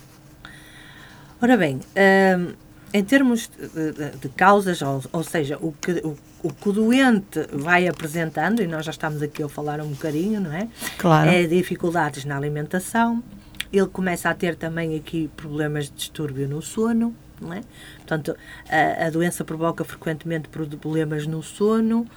Ora 1.41 1.55
bem, 1.55 1.75
uh, 1.77 2.55
em 2.93 3.03
termos 3.03 3.49
de, 3.49 3.91
de, 3.91 4.17
de 4.17 4.29
causas, 4.29 4.81
ou, 4.81 5.03
ou, 5.11 5.23
seja, 5.23 5.57
o 5.61 5.71
que, 5.73 5.91
o, 6.03 6.17
o, 6.41 6.51
que 6.51 6.69
o 6.69 6.71
doente 6.71 7.39
vai 7.53 7.87
apresentando, 7.87 8.61
e 8.61 8.67
nós 8.67 8.85
já 8.85 8.91
estamos 8.91 9.21
aqui 9.21 9.43
a 9.43 9.49
falar 9.49 9.79
um 9.81 9.89
bocadinho, 9.89 10.39
não 10.39 10.51
é? 10.51 10.67
Claro. 10.97 11.29
É 11.29 11.45
dificuldades 11.45 12.25
na 12.25 12.37
alimentação, 12.37 13.23
ele 13.71 13.87
começa 13.87 14.29
a 14.29 14.33
ter 14.33 14.55
também 14.55 14.95
aqui 14.95 15.29
problemas 15.35 15.85
de 15.85 15.91
distúrbio 15.91 16.47
no 16.47 16.61
sono, 16.61 17.13
não 17.39 17.53
é? 17.53 17.61
Portanto, 18.07 18.37
a, 18.69 19.07
a 19.07 19.09
doença 19.09 19.43
provoca 19.43 19.83
frequentemente 19.83 20.47
problemas 20.47 21.27
no 21.27 21.43
sono, 21.43 22.07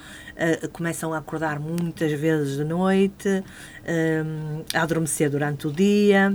começam 0.72 1.12
a 1.12 1.18
acordar 1.18 1.58
muitas 1.58 2.12
vezes 2.12 2.56
de 2.56 2.64
noite, 2.64 3.28
uh, 3.28 4.64
a 4.72 4.82
adormecer 4.82 5.28
durante 5.28 5.66
o 5.66 5.72
dia, 5.72 6.32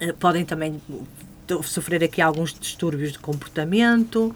uh, 0.00 0.14
podem 0.14 0.44
também 0.44 0.80
sofrer 1.64 2.04
aqui 2.04 2.22
alguns 2.22 2.54
distúrbios 2.54 3.12
de 3.12 3.18
comportamento 3.18 4.34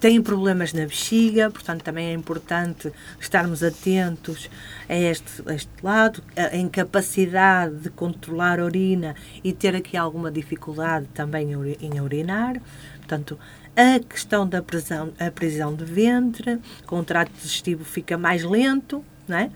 têm 0.00 0.22
problemas 0.22 0.72
na 0.72 0.86
bexiga, 0.86 1.50
portanto 1.50 1.82
também 1.82 2.06
é 2.06 2.12
importante 2.12 2.90
estarmos 3.20 3.62
atentos 3.62 4.50
a 4.88 4.94
este, 4.94 5.42
a 5.46 5.54
este 5.54 5.70
lado, 5.82 6.22
a 6.34 6.56
incapacidade 6.56 7.76
de 7.76 7.90
controlar 7.90 8.58
a 8.58 8.64
urina 8.64 9.14
e 9.44 9.52
ter 9.52 9.76
aqui 9.76 9.96
alguma 9.96 10.30
dificuldade 10.30 11.06
também 11.14 11.52
em 11.80 12.00
urinar, 12.00 12.60
portanto 12.98 13.38
a 13.76 13.98
questão 14.00 14.48
da 14.48 14.62
prisão, 14.62 15.12
a 15.18 15.30
prisão 15.30 15.74
de 15.74 15.84
ventre, 15.84 16.58
com 16.86 16.98
o 16.98 17.04
trato 17.04 17.30
digestivo 17.32 17.84
fica 17.84 18.18
mais 18.18 18.42
lento, 18.42 19.04
não 19.28 19.36
é? 19.36 19.50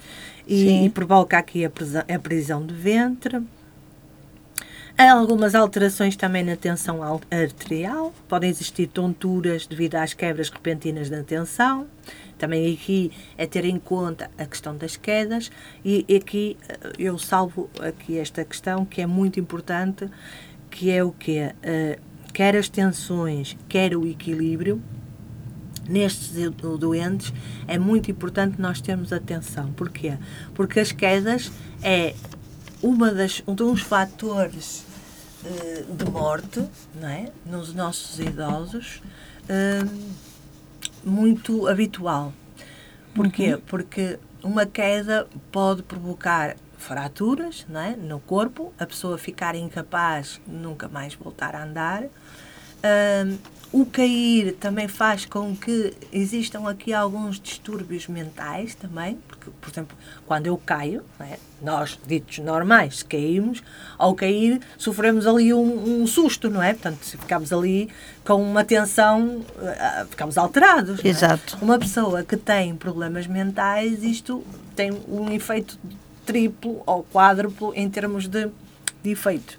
E, 0.47 0.85
e 0.85 0.91
provoca 0.91 1.37
aqui 1.37 1.65
a 1.65 1.71
prisão, 1.71 2.05
a 2.09 2.19
prisão 2.19 2.65
de 2.65 2.75
ventre. 2.75 3.43
Há 4.97 5.11
algumas 5.11 5.57
alterações 5.57 6.15
também 6.15 6.45
na 6.45 6.55
tensão 6.55 7.01
arterial, 7.29 8.15
podem 8.29 8.49
existir 8.49 8.87
tonturas 8.87 9.67
devido 9.67 9.97
às 9.97 10.15
quebras 10.15 10.49
repentinas 10.49 11.11
da 11.11 11.21
tensão. 11.25 11.89
Também 12.39 12.73
aqui 12.73 13.11
é 13.37 13.45
ter 13.45 13.65
em 13.65 13.77
conta 13.77 14.31
a 14.39 14.47
questão 14.47 14.77
das 14.77 14.97
quedas 14.97 15.51
e 15.85 16.07
aqui 16.17 16.57
eh, 16.69 16.93
eu 16.97 17.19
salvo 17.19 17.69
aqui 17.81 18.19
esta 18.19 18.45
questão 18.45 18.85
que 18.85 19.01
é 19.01 19.07
muito 19.07 19.41
importante, 19.41 20.09
que 20.71 20.93
é 20.93 21.03
o 21.03 21.11
que 21.11 21.41
uh, 21.41 22.01
quer 22.33 22.55
as 22.55 22.69
tensões, 22.69 23.57
quer 23.69 23.97
o 23.97 24.07
equilíbrio, 24.07 24.81
nestes 25.89 26.33
doentes 26.79 27.33
é 27.67 27.79
muito 27.79 28.11
importante 28.11 28.61
nós 28.61 28.81
termos 28.81 29.13
atenção. 29.13 29.73
Porquê? 29.73 30.17
Porque 30.55 30.79
as 30.79 30.93
quedas 30.93 31.51
é 31.83 32.15
uma 32.85 33.11
das, 33.11 33.43
um 33.49 33.55
dos 33.55 33.81
fatores 33.81 34.85
uh, 35.43 35.95
de 35.95 36.05
morte 36.05 36.63
não 36.95 37.09
é? 37.09 37.31
nos 37.47 37.73
nossos 37.73 38.21
idosos 38.21 39.01
uh, 39.45 40.15
muito 41.03 41.67
habitual. 41.67 42.31
Porquê? 43.15 43.55
Uhum. 43.55 43.61
Porque 43.67 44.19
uma 44.43 44.67
queda 44.67 45.27
pode 45.51 45.83
provocar 45.83 46.57
fraturas 46.77 47.65
não 47.71 47.81
é? 47.81 47.97
no 47.97 48.21
corpo, 48.21 48.75
a 48.79 48.85
pessoa 48.85 49.17
ficar 49.17 49.55
incapaz 49.55 50.39
de 50.47 50.55
nunca 50.55 50.87
mais 50.87 51.15
voltar 51.15 51.57
a 51.57 51.65
andar. 51.65 52.05
Uh, 52.05 53.39
o 53.73 53.87
cair 53.87 54.53
também 54.57 54.89
faz 54.89 55.25
com 55.25 55.57
que 55.57 55.95
existam 56.13 56.69
aqui 56.69 56.93
alguns 56.93 57.41
distúrbios 57.41 58.07
mentais 58.09 58.75
também, 58.75 59.19
porque, 59.45 59.59
por 59.61 59.71
exemplo, 59.71 59.97
quando 60.27 60.47
eu 60.47 60.57
caio, 60.57 61.05
é? 61.21 61.39
nós, 61.61 61.99
ditos 62.07 62.39
normais, 62.39 63.03
caímos, 63.03 63.63
ao 63.99 64.15
cair 64.15 64.61
sofremos 64.79 65.27
ali 65.27 65.53
um, 65.53 66.03
um, 66.03 66.07
susto, 66.07 66.49
não 66.49 66.63
é? 66.63 66.73
Portanto, 66.73 67.05
se 67.05 67.17
ficamos 67.17 67.53
ali 67.53 67.91
com 68.25 68.43
uma 68.43 68.65
tensão, 68.65 69.39
uh, 69.39 70.07
ficamos 70.09 70.39
alterados. 70.39 71.05
É? 71.05 71.09
Exato. 71.09 71.59
É? 71.61 71.65
Uma 71.65 71.79
pessoa 71.79 72.23
que 72.23 72.37
tem 72.37 72.75
problemas 72.75 73.27
mentais, 73.27 74.03
isto 74.03 74.43
tem 74.75 74.93
um 75.09 75.31
efeito 75.31 75.79
triplo 76.25 76.83
ou 76.87 77.05
quádruplo 77.05 77.73
em 77.77 77.89
termos 77.89 78.27
de, 78.27 78.49
de 79.03 79.11
efeito. 79.11 79.59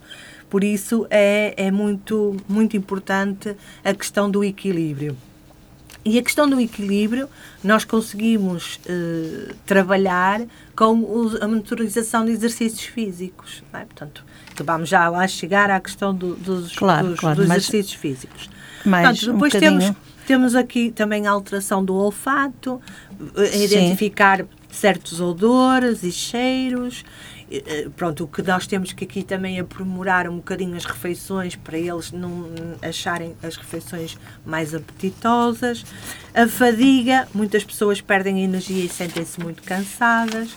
Por 0.49 0.63
isso 0.63 1.05
é, 1.09 1.53
é 1.57 1.71
muito, 1.71 2.37
muito 2.47 2.77
importante 2.77 3.55
a 3.83 3.93
questão 3.93 4.29
do 4.29 4.43
equilíbrio. 4.43 5.15
E 6.05 6.19
a 6.19 6.21
questão 6.21 6.47
do 6.47 6.61
equilíbrio 6.61 7.27
nós 7.63 7.83
conseguimos 7.83 8.79
eh, 8.85 9.55
trabalhar 9.65 10.41
com 10.75 10.85
a 11.41 11.47
monitorização 11.47 12.23
de 12.23 12.31
exercícios 12.31 12.83
físicos. 12.83 13.63
É? 13.73 13.79
Portanto, 13.79 14.23
vamos 14.63 14.87
já 14.87 15.09
lá 15.09 15.27
chegar 15.27 15.71
à 15.71 15.79
questão 15.79 16.13
do, 16.13 16.35
dos, 16.35 16.75
claro, 16.75 17.07
dos, 17.07 17.19
claro, 17.19 17.37
dos 17.37 17.45
exercícios 17.45 17.93
físicos. 17.93 18.49
Mais 18.85 19.19
Portanto, 19.19 19.33
depois 19.33 19.55
um 19.55 19.59
temos, 19.59 19.91
temos 20.27 20.55
aqui 20.55 20.91
também 20.91 21.25
a 21.25 21.31
alteração 21.31 21.83
do 21.83 21.95
olfato, 21.95 22.79
eh, 23.35 23.63
identificar 23.63 24.41
Sim. 24.41 24.47
Certos 24.75 25.19
odores 25.19 26.03
e 26.03 26.11
cheiros, 26.11 27.03
eh, 27.49 27.87
pronto, 27.95 28.23
o 28.23 28.27
que 28.27 28.41
nós 28.41 28.67
temos 28.67 28.91
que 28.91 29.05
aqui 29.05 29.23
também 29.23 29.59
aprimorar 29.59 30.27
um 30.27 30.37
bocadinho 30.37 30.75
as 30.75 30.85
refeições 30.85 31.55
para 31.55 31.77
eles 31.77 32.11
não 32.11 32.49
acharem 32.81 33.35
as 33.41 33.55
refeições 33.55 34.17
mais 34.45 34.73
apetitosas. 34.73 35.85
A 36.33 36.47
fadiga, 36.47 37.27
muitas 37.33 37.63
pessoas 37.63 38.01
perdem 38.01 38.43
energia 38.43 38.83
e 38.83 38.89
sentem-se 38.89 39.39
muito 39.39 39.63
cansadas. 39.63 40.55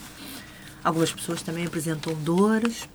Algumas 0.83 1.13
pessoas 1.13 1.43
também 1.43 1.67
apresentam 1.67 2.15
dores, 2.15 2.89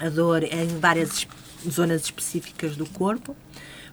a 0.00 0.08
dor 0.08 0.42
é 0.42 0.64
em 0.64 0.78
várias 0.78 1.26
zonas 1.68 2.02
específicas 2.02 2.76
do 2.76 2.86
corpo, 2.86 3.36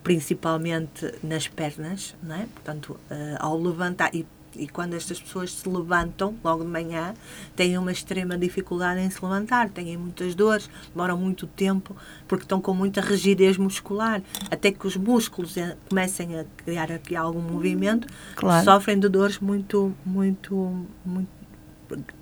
principalmente 0.04 1.14
nas 1.22 1.48
pernas, 1.48 2.16
não 2.24 2.36
é? 2.36 2.48
Portanto, 2.54 3.00
uh, 3.10 3.38
ao 3.40 3.58
levantar, 3.58 4.16
e 4.16 4.26
e 4.56 4.68
quando 4.68 4.94
estas 4.94 5.20
pessoas 5.20 5.54
se 5.54 5.68
levantam 5.68 6.36
logo 6.44 6.64
de 6.64 6.70
manhã, 6.70 7.14
têm 7.56 7.78
uma 7.78 7.92
extrema 7.92 8.38
dificuldade 8.38 9.00
em 9.00 9.10
se 9.10 9.24
levantar, 9.24 9.70
têm 9.70 9.98
muitas 9.98 10.36
dores, 10.36 10.70
demoram 10.94 11.18
muito 11.18 11.48
tempo 11.48 11.96
porque 12.28 12.44
estão 12.44 12.62
com 12.62 12.74
muita 12.74 13.02
rigidez 13.02 13.58
muscular, 13.58 14.22
até 14.50 14.72
que 14.72 14.86
os 14.86 14.96
músculos 14.96 15.56
comecem 15.90 16.40
a 16.40 16.46
criar 16.58 16.92
aqui 16.92 17.16
algum 17.16 17.42
movimento, 17.42 18.08
claro. 18.36 18.64
sofrem 18.64 19.00
de 19.00 19.10
dores 19.10 19.40
muito, 19.40 19.94
muito, 20.06 20.86
muito 21.06 21.30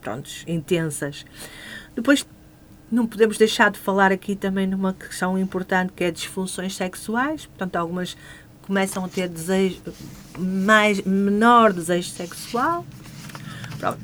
prontos, 0.02 0.44
intensas. 0.48 1.26
Depois 1.96 2.26
não 2.92 3.06
podemos 3.06 3.38
deixar 3.38 3.70
de 3.70 3.80
falar 3.80 4.12
aqui 4.12 4.36
também 4.36 4.66
numa 4.66 4.94
questão 4.94 5.38
importante 5.38 5.94
que 5.94 6.04
é 6.04 6.12
disfunções 6.12 6.76
sexuais, 6.76 7.46
portanto 7.46 7.76
algumas 7.76 8.18
começam 8.70 9.04
a 9.04 9.10
ter 9.10 9.28
desejo 9.28 9.82
mais 10.38 11.02
menor 11.02 11.74
desejo 11.74 12.12
sexual. 12.12 12.86
Pronto. 13.80 13.98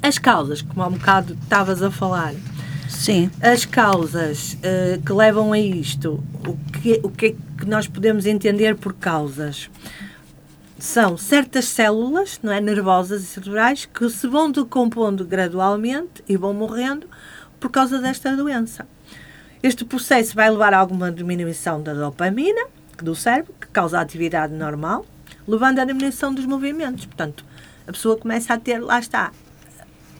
As 0.00 0.16
causas, 0.16 0.62
como 0.62 0.80
há 0.80 0.86
um 0.86 0.92
bocado 0.92 1.34
estavas 1.42 1.82
a 1.82 1.90
falar, 1.90 2.34
Sim. 2.88 3.30
As 3.42 3.64
causas 3.64 4.54
uh, 4.54 5.02
que 5.04 5.12
levam 5.12 5.52
a 5.52 5.58
isto, 5.58 6.22
o 6.46 6.56
que, 6.70 7.00
o 7.02 7.10
que 7.10 7.26
é 7.26 7.34
que 7.58 7.66
nós 7.66 7.88
podemos 7.88 8.24
entender 8.24 8.76
por 8.76 8.94
causas? 8.94 9.68
São 10.78 11.16
certas 11.16 11.64
células 11.66 12.38
não 12.42 12.52
é, 12.52 12.60
nervosas 12.60 13.22
e 13.22 13.26
cerebrais 13.26 13.86
que 13.86 14.08
se 14.08 14.26
vão 14.28 14.50
decompondo 14.50 15.24
gradualmente 15.24 16.22
e 16.28 16.36
vão 16.36 16.54
morrendo 16.54 17.08
por 17.58 17.70
causa 17.70 17.98
desta 17.98 18.36
doença. 18.36 18.86
Este 19.62 19.84
processo 19.84 20.34
vai 20.34 20.48
levar 20.50 20.72
a 20.72 20.78
alguma 20.78 21.10
diminuição 21.10 21.82
da 21.82 21.92
dopamina, 21.92 22.66
do 23.02 23.14
cérebro, 23.14 23.54
causa 23.74 23.98
a 23.98 24.00
atividade 24.00 24.54
normal, 24.54 25.04
levando 25.46 25.80
à 25.80 25.84
diminuição 25.84 26.32
dos 26.32 26.46
movimentos. 26.46 27.04
Portanto, 27.04 27.44
a 27.86 27.92
pessoa 27.92 28.16
começa 28.16 28.54
a 28.54 28.58
ter, 28.58 28.78
lá 28.78 28.98
está, 28.98 29.32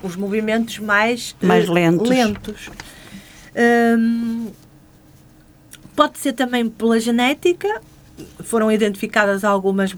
os 0.03 0.17
movimentos 0.17 0.79
mais, 0.79 1.35
mais 1.41 1.69
lentos. 1.69 2.09
lentos. 2.09 2.71
Hum, 3.99 4.51
pode 5.97 6.19
ser 6.19 6.35
também 6.35 6.69
pela 6.69 7.01
genética, 7.01 7.81
foram 8.41 8.71
identificadas 8.71 9.45
algumas 9.45 9.97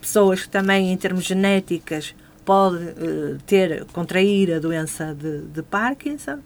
pessoas 0.00 0.42
que 0.42 0.48
também, 0.48 0.92
em 0.92 0.96
termos 0.96 1.24
genéticas, 1.24 2.14
podem 2.44 2.88
uh, 2.88 3.38
ter, 3.46 3.84
contrair 3.86 4.52
a 4.52 4.58
doença 4.58 5.14
de, 5.14 5.42
de 5.42 5.62
Parkinson. 5.62 6.40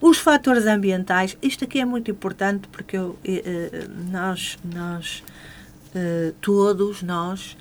Os 0.00 0.18
fatores 0.18 0.66
ambientais, 0.66 1.36
isto 1.42 1.64
aqui 1.64 1.80
é 1.80 1.84
muito 1.84 2.10
importante 2.10 2.68
porque 2.68 2.96
eu, 2.96 3.18
eh, 3.24 3.42
eh, 3.44 3.88
nós, 4.12 4.56
nós 4.62 5.24
eh, 5.98 6.32
todos 6.40 7.02
nós, 7.02 7.56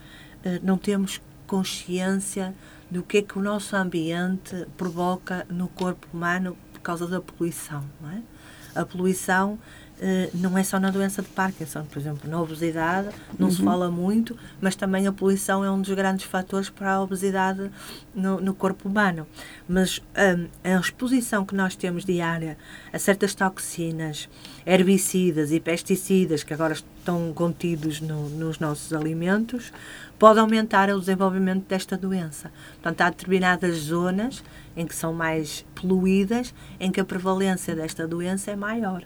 não 0.63 0.77
temos 0.77 1.19
consciência 1.45 2.53
do 2.89 3.03
que 3.03 3.17
é 3.17 3.21
que 3.21 3.37
o 3.37 3.41
nosso 3.41 3.75
ambiente 3.75 4.67
provoca 4.77 5.45
no 5.49 5.67
corpo 5.67 6.07
humano 6.13 6.55
por 6.71 6.81
causa 6.81 7.07
da 7.07 7.19
poluição. 7.19 7.83
É? 8.13 8.79
A 8.79 8.85
poluição 8.85 9.57
eh, 9.57 9.86
não 10.33 10.57
é 10.57 10.63
só 10.63 10.79
na 10.79 10.91
doença 10.91 11.21
de 11.21 11.27
Parkinson, 11.29 11.83
por 11.85 11.97
exemplo, 11.97 12.29
na 12.29 12.39
obesidade 12.39 13.09
não 13.37 13.47
uhum. 13.47 13.53
se 13.53 13.63
fala 13.63 13.89
muito, 13.89 14.37
mas 14.61 14.75
também 14.75 15.07
a 15.07 15.11
poluição 15.11 15.63
é 15.63 15.71
um 15.71 15.81
dos 15.81 15.93
grandes 15.93 16.25
fatores 16.25 16.69
para 16.69 16.93
a 16.93 17.01
obesidade 17.01 17.71
no, 18.13 18.39
no 18.39 18.53
corpo 18.53 18.87
humano. 18.87 19.27
Mas 19.67 20.01
um, 20.15 20.47
a 20.63 20.79
exposição 20.79 21.45
que 21.45 21.55
nós 21.55 21.75
temos 21.75 22.05
diária 22.05 22.57
a 22.93 22.99
certas 22.99 23.33
toxinas, 23.33 24.29
herbicidas 24.65 25.51
e 25.51 25.59
pesticidas 25.59 26.43
que 26.43 26.53
agora 26.53 26.73
estão 26.73 27.33
contidos 27.33 27.99
no, 28.01 28.29
nos 28.29 28.59
nossos 28.59 28.93
alimentos, 28.93 29.71
pode 30.19 30.39
aumentar 30.39 30.89
o 30.89 30.99
desenvolvimento 30.99 31.67
desta 31.67 31.97
doença. 31.97 32.51
Portanto, 32.73 33.01
há 33.01 33.09
determinadas 33.09 33.75
zonas 33.77 34.43
em 34.75 34.85
que 34.85 34.95
são 34.95 35.13
mais 35.13 35.65
poluídas, 35.75 36.53
em 36.79 36.91
que 36.91 36.99
a 36.99 37.05
prevalência 37.05 37.75
desta 37.75 38.07
doença 38.07 38.51
é 38.51 38.55
maior. 38.55 39.03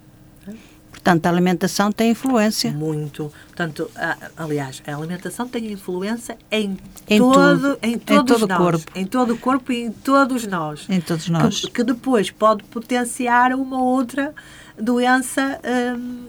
Portanto, 0.91 1.25
a 1.25 1.29
alimentação 1.29 1.91
tem 1.91 2.11
influência. 2.11 2.71
Muito. 2.71 3.31
Portanto, 3.47 3.89
a, 3.95 4.17
aliás, 4.37 4.83
a 4.85 4.95
alimentação 4.95 5.47
tem 5.47 5.71
influência 5.71 6.37
em, 6.51 6.77
em 7.09 7.19
todo, 7.19 7.79
em 7.81 7.93
em 7.93 7.99
todo 7.99 8.29
nós, 8.29 8.41
o 8.41 8.47
corpo. 8.47 8.91
Em 8.93 9.05
todo 9.05 9.33
o 9.33 9.37
corpo 9.37 9.71
e 9.71 9.83
em 9.83 9.91
todos 9.91 10.45
nós. 10.45 10.85
Em 10.89 11.01
todos 11.01 11.27
nós. 11.29 11.61
Que, 11.61 11.71
que 11.71 11.83
depois 11.83 12.29
pode 12.29 12.63
potenciar 12.65 13.53
uma 13.53 13.81
outra 13.81 14.33
doença 14.77 15.59
hum, 15.97 16.27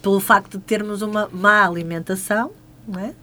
pelo 0.00 0.20
facto 0.20 0.58
de 0.58 0.64
termos 0.64 1.02
uma 1.02 1.28
má 1.32 1.66
alimentação, 1.66 2.52
não 2.86 3.00
é? 3.00 3.14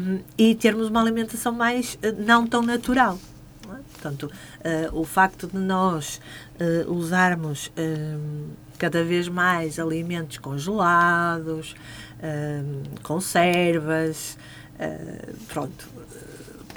Hum, 0.00 0.20
e 0.36 0.54
termos 0.54 0.88
uma 0.88 1.00
alimentação 1.00 1.52
mais 1.52 1.98
eh, 2.02 2.12
não 2.12 2.46
tão 2.46 2.62
natural. 2.62 3.18
Não 3.66 3.76
é? 3.76 3.78
Portanto, 3.92 4.30
uh, 4.30 4.98
o 5.00 5.04
facto 5.04 5.46
de 5.46 5.58
nós 5.58 6.20
uh, 6.60 6.92
usarmos 6.92 7.70
hum, 7.76 8.48
cada 8.80 9.04
vez 9.04 9.28
mais 9.28 9.78
alimentos 9.78 10.38
congelados, 10.38 11.76
uh, 12.16 13.00
conservas, 13.02 14.38
uh, 14.76 15.36
pronto, 15.48 15.86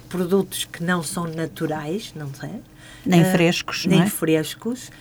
produtos 0.09 0.65
que 0.65 0.83
não 0.83 1.01
são 1.01 1.23
naturais, 1.23 2.11
não 2.13 2.31
sei. 2.33 2.61
Nem 3.05 3.21
uh, 3.21 3.31
frescos, 3.31 3.85
Nem 3.85 4.01
é? 4.01 4.09
frescos. 4.09 4.91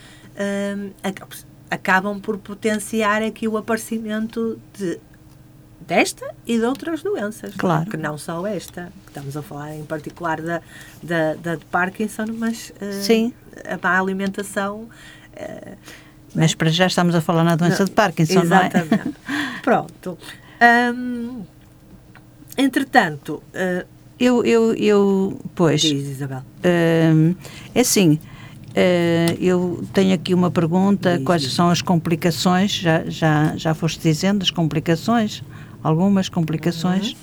acabam 1.69 2.21
por 2.21 2.37
potenciar 2.37 3.21
aqui 3.21 3.49
o 3.49 3.57
aparecimento 3.57 4.57
de 4.73 4.97
desta 5.85 6.33
e 6.47 6.57
de 6.57 6.63
outras 6.63 7.03
doenças. 7.03 7.53
Claro. 7.55 7.89
Que 7.89 7.97
não 7.97 8.17
só 8.17 8.47
esta, 8.47 8.93
que 9.03 9.09
estamos 9.09 9.35
a 9.35 9.41
falar 9.41 9.75
em 9.75 9.83
particular 9.83 10.41
da, 10.41 10.61
da, 11.03 11.33
da 11.33 11.55
de 11.55 11.65
Parkinson, 11.65 12.27
mas 12.37 12.71
Sim. 13.01 13.33
a 13.65 13.77
má 13.85 13.99
alimentação 13.99 14.83
uh, 14.83 15.77
mas 16.35 16.53
para 16.55 16.69
já 16.69 16.87
estamos 16.87 17.13
a 17.15 17.21
falar 17.21 17.43
na 17.43 17.55
doença 17.55 17.79
não, 17.79 17.85
de 17.85 17.91
Parkinson, 17.91 18.41
exatamente. 18.41 18.89
não 18.91 19.35
é? 19.35 19.53
Pronto. 19.61 20.17
Hum, 20.95 21.43
entretanto... 22.57 23.43
Uh, 23.53 23.85
eu, 24.19 24.45
eu, 24.45 24.73
eu, 24.75 25.41
pois... 25.55 25.81
Diz, 25.81 26.07
Isabel. 26.07 26.43
Uh, 26.59 27.35
é 27.75 27.81
assim, 27.81 28.13
uh, 28.69 29.37
eu 29.39 29.83
tenho 29.91 30.13
aqui 30.13 30.33
uma 30.33 30.49
pergunta, 30.49 31.17
diz, 31.17 31.25
quais 31.25 31.41
diz. 31.41 31.53
são 31.53 31.69
as 31.69 31.81
complicações, 31.81 32.71
já, 32.71 33.03
já, 33.05 33.53
já 33.57 33.73
foste 33.73 33.99
dizendo 33.99 34.43
as 34.43 34.51
complicações, 34.51 35.43
algumas 35.83 36.29
complicações 36.29 37.17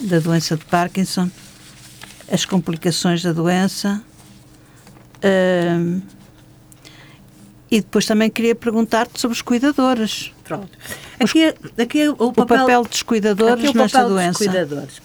uhum. 0.00 0.06
da 0.06 0.18
doença 0.20 0.56
de 0.56 0.64
Parkinson, 0.66 1.28
as 2.30 2.44
complicações 2.44 3.22
da 3.22 3.32
doença... 3.32 4.02
Uh, 5.18 6.02
e 7.74 7.80
depois 7.80 8.06
também 8.06 8.30
queria 8.30 8.54
perguntar-te 8.54 9.20
sobre 9.20 9.34
os 9.34 9.42
cuidadores. 9.42 10.32
Pronto. 10.44 10.70
Aqui, 11.18 11.48
os, 11.48 11.54
aqui 11.76 12.02
é 12.02 12.10
o, 12.10 12.14
papel, 12.32 12.44
o 12.44 12.46
papel 12.60 12.84
dos 12.84 13.02
cuidadores 13.02 13.64
é 13.64 13.72
nesta 13.72 13.98
papel 13.98 14.08
doença. 14.10 14.38
Dos 14.38 14.46
cuidadores. 14.46 15.02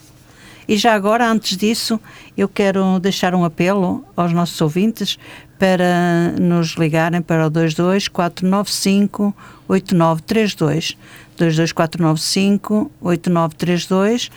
E 0.67 0.77
já 0.77 0.93
agora, 0.93 1.27
antes 1.27 1.57
disso, 1.57 1.99
eu 2.37 2.47
quero 2.47 2.99
deixar 2.99 3.33
um 3.33 3.43
apelo 3.43 4.05
aos 4.15 4.31
nossos 4.31 4.61
ouvintes 4.61 5.17
para 5.57 6.31
nos 6.39 6.75
ligarem 6.75 7.23
para 7.23 7.47
o 7.47 7.49
22495 7.49 9.35
8932. 9.67 10.95
22495 11.37 12.91
8932 13.01 14.29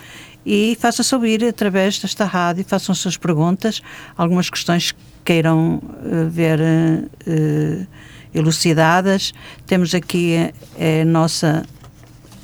e 0.47 0.75
faça-se 0.81 1.15
ouvir 1.15 1.45
através 1.45 1.99
desta 1.99 2.25
rádio, 2.25 2.65
façam 2.65 2.95
suas 2.95 3.19
perguntas, 3.19 3.83
algumas 4.17 4.49
questões 4.49 4.93
que 4.93 4.99
queiram 5.23 5.77
uh, 5.77 6.31
ver 6.31 6.59
uh, 6.59 7.87
elucidadas. 8.35 9.33
Temos 9.67 9.95
aqui 9.95 10.37
a, 10.37 11.03
a 11.03 11.05
nossa 11.05 11.65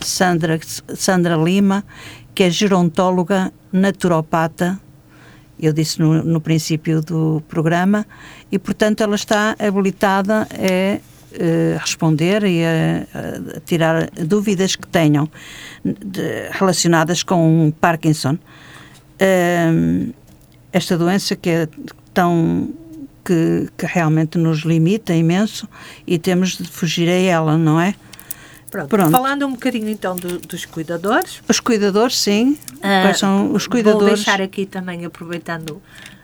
Sandra, 0.01 0.59
Sandra 0.95 1.37
Lima, 1.37 1.85
que 2.35 2.45
é 2.45 2.51
gerontóloga 2.51 3.53
naturopata, 3.73 4.81
eu 5.61 5.73
disse 5.73 6.01
no, 6.01 6.23
no 6.23 6.41
princípio 6.41 7.01
do 7.01 7.43
programa, 7.49 8.07
e 8.51 8.59
portanto 8.59 9.03
ela 9.03 9.17
está 9.17 9.57
habilitada 9.59 10.43
a, 10.43 11.75
a 11.75 11.79
responder 11.79 12.45
e 12.45 12.65
a, 12.65 13.57
a, 13.57 13.61
tirar 13.61 14.09
dúvidas 14.11 14.77
que 14.77 14.87
tenham 14.87 15.29
de, 15.85 16.49
relacionadas 16.53 17.23
com 17.23 17.73
Parkinson. 17.81 18.39
Um, 19.21 20.13
esta 20.73 20.97
doença 20.97 21.35
que 21.35 21.51
é 21.51 21.69
tão 22.15 22.73
que, 23.29 23.69
que 23.77 23.85
realmente 23.85 24.39
nos 24.39 24.61
limita 24.61 25.15
imenso 25.15 25.69
e 26.07 26.19
temos 26.19 26.57
de 26.57 26.67
fugir 26.67 27.09
a 27.11 27.13
ela, 27.13 27.59
não 27.59 27.79
é? 27.79 27.95
Pronto. 28.71 28.89
Pronto. 28.89 29.11
Falando 29.11 29.47
um 29.47 29.53
bocadinho 29.53 29.89
então 29.89 30.17
do, 30.17 30.39
dos 30.39 30.65
cuidadores. 30.65 31.43
Os 31.47 31.61
cuidadores, 31.61 32.19
sim. 32.19 32.59
Uh, 32.77 32.81
Quais 32.81 33.19
são 33.19 33.53
os 33.53 33.67
cuidadores? 33.67 34.07
Vou 34.07 34.17
deixar 34.17 34.41
aqui 34.41 34.65
também, 34.67 35.05
aproveitando 35.05 35.81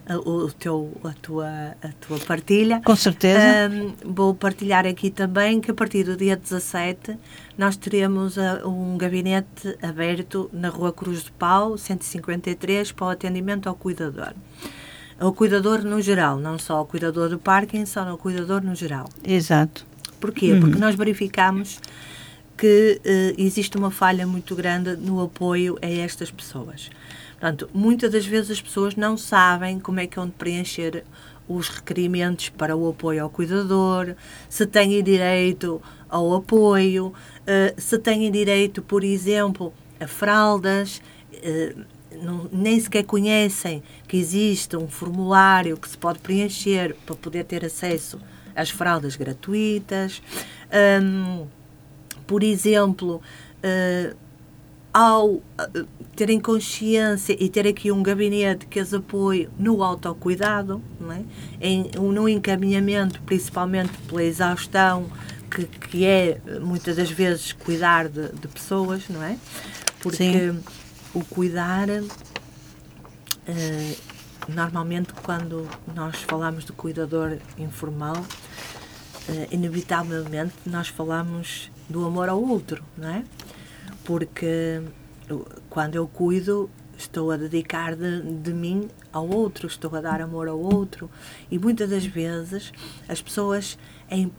a, 0.06 0.16
o 0.16 0.50
teu, 0.52 0.92
a, 1.04 1.12
tua, 1.20 1.48
a 1.82 1.88
tua 2.00 2.18
partilha. 2.20 2.80
Com 2.84 2.96
certeza. 2.96 3.40
vou 4.04 4.34
partilhar 4.34 4.86
aqui 4.86 5.10
também 5.10 5.60
que 5.60 5.70
a 5.70 5.74
partir 5.74 6.04
do 6.04 6.16
dia 6.16 6.36
17 6.36 7.16
nós 7.56 7.76
teremos 7.76 8.36
uh, 8.36 8.66
um 8.66 8.96
gabinete 8.96 9.76
aberto 9.82 10.50
na 10.52 10.68
Rua 10.68 10.92
Cruz 10.92 11.24
de 11.24 11.32
Pau, 11.32 11.76
153, 11.76 12.92
para 12.92 13.06
o 13.06 13.08
atendimento 13.10 13.68
ao 13.68 13.74
cuidador 13.74 14.32
ao 15.18 15.32
cuidador 15.32 15.82
no 15.82 16.00
geral, 16.00 16.38
não 16.38 16.58
só 16.58 16.76
ao 16.76 16.86
cuidador 16.86 17.28
do 17.28 17.38
Parkinson, 17.38 18.08
ao 18.08 18.18
cuidador 18.18 18.62
no 18.62 18.74
geral. 18.74 19.08
Exato. 19.22 19.86
Porquê? 20.20 20.52
Uhum. 20.52 20.60
Porque 20.60 20.78
nós 20.78 20.94
verificamos 20.94 21.80
que 22.56 23.00
uh, 23.04 23.34
existe 23.40 23.76
uma 23.76 23.90
falha 23.90 24.26
muito 24.26 24.54
grande 24.54 24.96
no 24.96 25.20
apoio 25.20 25.76
a 25.82 25.86
estas 25.86 26.30
pessoas. 26.30 26.90
Portanto, 27.32 27.68
muitas 27.74 28.12
das 28.12 28.24
vezes 28.24 28.52
as 28.52 28.60
pessoas 28.60 28.96
não 28.96 29.16
sabem 29.16 29.78
como 29.78 30.00
é 30.00 30.06
que 30.06 30.16
vão 30.16 30.30
preencher 30.30 31.04
os 31.46 31.68
requerimentos 31.68 32.48
para 32.48 32.74
o 32.74 32.88
apoio 32.88 33.22
ao 33.22 33.28
cuidador, 33.28 34.14
se 34.48 34.66
têm 34.66 35.02
direito 35.02 35.82
ao 36.08 36.34
apoio, 36.34 37.08
uh, 37.08 37.80
se 37.80 37.98
têm 37.98 38.30
direito, 38.30 38.80
por 38.82 39.04
exemplo, 39.04 39.74
a 40.00 40.06
fraldas. 40.06 41.02
Uh, 41.32 41.93
não, 42.22 42.48
nem 42.52 42.78
sequer 42.78 43.04
conhecem 43.04 43.82
que 44.06 44.16
existe 44.16 44.76
um 44.76 44.88
formulário 44.88 45.76
que 45.76 45.88
se 45.88 45.96
pode 45.96 46.18
preencher 46.18 46.96
para 47.06 47.16
poder 47.16 47.44
ter 47.44 47.64
acesso 47.64 48.18
às 48.54 48.70
fraldas 48.70 49.16
gratuitas. 49.16 50.22
Um, 51.02 51.46
por 52.26 52.42
exemplo, 52.42 53.20
uh, 53.62 54.16
ao 54.92 55.28
uh, 55.28 55.42
terem 56.16 56.40
consciência 56.40 57.36
e 57.38 57.48
ter 57.48 57.66
aqui 57.66 57.90
um 57.90 58.02
gabinete 58.02 58.66
que 58.66 58.78
as 58.78 58.94
apoie 58.94 59.48
no 59.58 59.82
autocuidado, 59.82 60.80
não 61.00 61.12
é? 61.12 61.22
em, 61.60 61.90
no 61.92 62.28
encaminhamento, 62.28 63.20
principalmente 63.22 63.92
pela 64.08 64.22
exaustão, 64.22 65.06
que, 65.50 65.64
que 65.64 66.04
é 66.04 66.40
muitas 66.60 66.96
das 66.96 67.10
vezes 67.10 67.52
cuidar 67.52 68.08
de, 68.08 68.28
de 68.32 68.48
pessoas, 68.48 69.08
não 69.08 69.22
é? 69.22 69.36
Porque 70.00 70.16
Sim 70.16 70.62
o 71.14 71.24
cuidar, 71.24 71.88
uh, 71.88 72.04
normalmente 74.48 75.12
quando 75.22 75.68
nós 75.94 76.22
falamos 76.22 76.64
de 76.64 76.72
cuidador 76.72 77.38
informal, 77.56 78.16
uh, 78.16 79.48
inevitavelmente 79.50 80.54
nós 80.66 80.88
falamos 80.88 81.70
do 81.88 82.04
amor 82.04 82.28
ao 82.28 82.42
outro, 82.42 82.82
não 82.96 83.08
é? 83.08 83.24
Porque 84.04 84.82
quando 85.70 85.94
eu 85.94 86.06
cuido, 86.06 86.68
estou 86.96 87.30
a 87.30 87.36
dedicar 87.36 87.96
de, 87.96 88.20
de 88.20 88.52
mim 88.52 88.88
ao 89.12 89.28
outro, 89.28 89.66
estou 89.66 89.94
a 89.96 90.00
dar 90.00 90.20
amor 90.20 90.48
ao 90.48 90.58
outro. 90.58 91.10
E 91.50 91.58
muitas 91.58 91.90
das 91.90 92.04
vezes 92.04 92.72
as 93.08 93.22
pessoas, 93.22 93.78
em 94.10 94.30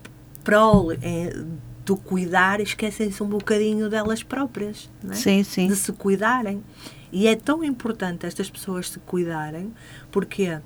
prol 0.43 0.93
em, 0.93 1.57
do 1.85 1.95
cuidar, 1.95 2.59
esquecem-se 2.59 3.21
um 3.21 3.27
bocadinho 3.27 3.89
delas 3.89 4.23
próprias, 4.23 4.89
é? 5.07 5.13
Sim, 5.13 5.43
sim. 5.43 5.67
de 5.67 5.75
se 5.75 5.93
cuidarem. 5.93 6.63
E 7.11 7.27
é 7.27 7.35
tão 7.35 7.63
importante 7.63 8.25
estas 8.25 8.49
pessoas 8.49 8.89
se 8.89 8.99
cuidarem, 8.99 9.71
porquê? 10.11 10.59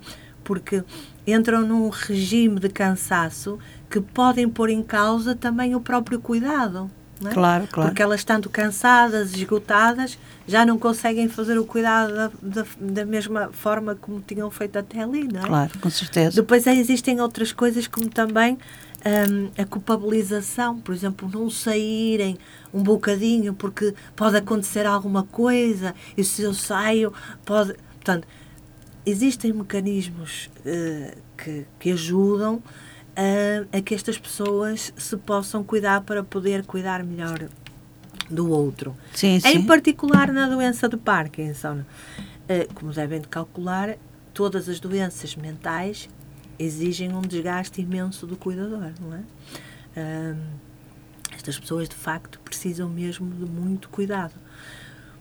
Porque 0.44 0.84
entram 1.28 1.62
num 1.62 1.90
regime 1.90 2.60
de 2.60 2.70
cansaço 2.70 3.60
que 3.90 4.00
podem 4.00 4.48
pôr 4.48 4.70
em 4.70 4.82
causa 4.82 5.36
também 5.36 5.76
o 5.76 5.82
próprio 5.82 6.20
cuidado. 6.20 6.90
É? 7.26 7.34
Claro, 7.34 7.68
claro. 7.68 7.90
Porque 7.90 8.02
elas, 8.02 8.22
estando 8.22 8.50
cansadas, 8.50 9.34
esgotadas, 9.34 10.18
já 10.48 10.66
não 10.66 10.80
conseguem 10.80 11.28
fazer 11.28 11.58
o 11.58 11.66
cuidado 11.66 12.14
da, 12.14 12.32
da, 12.42 12.66
da 12.80 13.06
mesma 13.06 13.50
forma 13.52 13.94
como 13.94 14.22
tinham 14.22 14.50
feito 14.50 14.80
até 14.80 15.02
ali, 15.02 15.28
não 15.28 15.42
é? 15.42 15.46
Claro, 15.46 15.80
com 15.80 15.90
certeza. 15.90 16.38
Depois 16.38 16.66
existem 16.66 17.20
outras 17.20 17.52
coisas 17.52 17.88
como 17.88 18.10
também 18.10 18.58
hum, 19.06 19.50
a 19.58 19.66
culpabilização, 19.66 20.80
por 20.80 20.94
exemplo, 20.94 21.30
não 21.32 21.50
saírem 21.50 22.38
um 22.74 22.84
bocadinho 22.84 23.54
porque 23.54 23.94
pode 24.16 24.38
acontecer 24.38 24.86
alguma 24.86 25.24
coisa 25.24 25.94
e 26.18 26.24
se 26.24 26.42
eu 26.44 26.54
saio 26.54 27.14
pode... 27.46 27.74
Portanto, 27.96 28.28
existem 29.06 29.52
mecanismos 29.54 30.50
eh, 30.66 31.18
que, 31.38 31.66
que 31.80 31.92
ajudam 31.92 32.62
a, 33.16 33.78
a 33.78 33.82
que 33.82 33.94
estas 33.94 34.18
pessoas 34.18 34.94
se 34.98 35.18
possam 35.18 35.64
cuidar 35.64 36.02
para 36.02 36.24
poder 36.24 36.66
cuidar 36.66 37.04
melhor 37.04 37.48
do 38.30 38.50
outro. 38.52 38.96
Sim, 39.14 39.36
Em 39.36 39.40
sim. 39.40 39.66
particular 39.66 40.32
na 40.32 40.48
doença 40.48 40.88
de 40.88 40.96
Parkinson. 40.98 41.84
Eh, 42.48 42.68
Como 42.74 42.92
devem 42.94 43.20
de 43.22 43.28
calcular, 43.28 43.98
todas 44.34 44.70
as 44.70 44.80
doenças 44.80 45.36
mentais 45.36 46.08
exigem 46.60 47.14
um 47.16 47.22
desgaste 47.22 47.82
imenso 47.82 48.28
do 48.28 48.36
cuidador, 48.36 48.92
não 49.00 49.16
é? 49.16 49.24
Ahm, 49.98 50.60
estas 51.34 51.58
pessoas, 51.58 51.88
de 51.88 51.96
facto, 51.96 52.40
precisam 52.42 52.90
mesmo 52.90 53.30
de 53.34 53.46
muito 53.46 53.90
cuidado. 53.90 54.34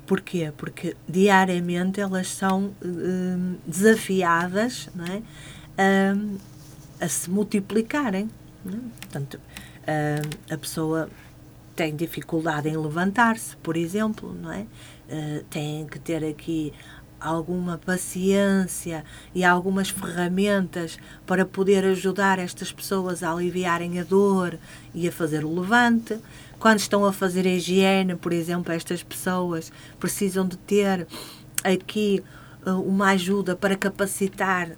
Porquê? 0.06 0.52
Porque 0.56 0.96
diariamente 1.08 2.00
elas 2.00 2.28
são 2.28 2.74
hum, 2.82 3.56
desafiadas 3.66 4.88
não 4.94 5.04
é? 5.04 5.22
Ahm, 5.78 6.38
a 7.00 7.08
se 7.08 7.30
multiplicarem. 7.30 8.28
é? 8.66 8.70
Portanto, 9.00 9.40
a 10.50 10.58
pessoa 10.58 11.08
tem 11.76 11.94
dificuldade 11.94 12.68
em 12.68 12.76
levantar-se, 12.76 13.56
por 13.58 13.76
exemplo, 13.76 14.34
não 14.34 14.52
é? 14.52 14.66
Eh, 15.08 15.42
tem 15.48 15.86
que 15.86 15.98
ter 15.98 16.22
aqui 16.22 16.72
alguma 17.20 17.78
paciência 17.78 19.04
e 19.34 19.44
algumas 19.44 19.90
ferramentas 19.90 20.98
para 21.26 21.44
poder 21.44 21.84
ajudar 21.84 22.38
estas 22.38 22.72
pessoas 22.72 23.22
a 23.22 23.32
aliviarem 23.32 23.98
a 23.98 24.04
dor 24.04 24.58
e 24.94 25.08
a 25.08 25.12
fazer 25.12 25.44
o 25.44 25.60
levante. 25.60 26.18
Quando 26.58 26.78
estão 26.78 27.04
a 27.04 27.12
fazer 27.12 27.46
a 27.46 27.50
higiene, 27.50 28.16
por 28.16 28.32
exemplo, 28.32 28.72
estas 28.72 29.02
pessoas 29.02 29.72
precisam 29.98 30.46
de 30.46 30.56
ter 30.56 31.06
aqui 31.62 32.22
eh, 32.66 32.70
uma 32.70 33.10
ajuda 33.10 33.54
para 33.54 33.76
capacitar 33.76 34.76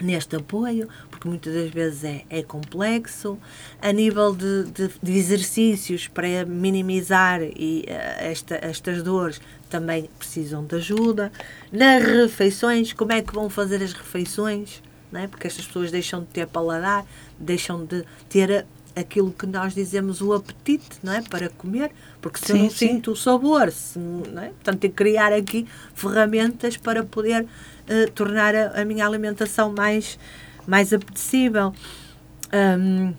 neste 0.00 0.36
apoio, 0.36 0.88
porque 1.10 1.28
muitas 1.28 1.52
das 1.52 1.70
vezes 1.70 2.04
é, 2.04 2.24
é 2.30 2.42
complexo. 2.42 3.38
A 3.80 3.92
nível 3.92 4.34
de, 4.34 4.64
de, 4.64 4.90
de 5.02 5.12
exercícios 5.12 6.08
para 6.08 6.44
minimizar 6.44 7.42
e, 7.42 7.84
eh, 7.86 8.30
esta, 8.30 8.58
estas 8.62 9.02
dores, 9.02 9.40
também 9.72 10.08
precisam 10.18 10.64
de 10.64 10.76
ajuda. 10.76 11.32
Nas 11.72 12.02
refeições, 12.04 12.92
como 12.92 13.12
é 13.12 13.22
que 13.22 13.32
vão 13.34 13.48
fazer 13.50 13.82
as 13.82 13.92
refeições? 13.92 14.82
Não 15.10 15.20
é? 15.20 15.26
Porque 15.26 15.46
estas 15.46 15.66
pessoas 15.66 15.90
deixam 15.90 16.20
de 16.20 16.26
ter 16.26 16.46
paladar, 16.46 17.04
deixam 17.38 17.84
de 17.84 18.04
ter 18.28 18.66
aquilo 18.94 19.32
que 19.32 19.46
nós 19.46 19.74
dizemos 19.74 20.20
o 20.20 20.32
apetite, 20.34 20.98
não 21.02 21.12
é? 21.14 21.22
Para 21.22 21.48
comer, 21.48 21.90
porque 22.20 22.38
se 22.38 22.52
eu 22.52 22.56
Sim, 22.56 22.62
não 22.64 22.70
sim. 22.70 22.88
sinto 22.88 23.12
o 23.12 23.16
sabor, 23.16 23.72
se, 23.72 23.98
não 23.98 24.42
é? 24.42 24.48
portanto, 24.48 24.78
tem 24.80 24.90
que 24.90 24.96
criar 24.96 25.32
aqui 25.32 25.66
ferramentas 25.94 26.76
para 26.76 27.02
poder 27.02 27.46
eh, 27.88 28.06
tornar 28.14 28.54
a, 28.54 28.80
a 28.82 28.84
minha 28.84 29.06
alimentação 29.06 29.72
mais, 29.72 30.18
mais 30.66 30.92
apetecível. 30.92 31.72
Hum, 32.52 33.14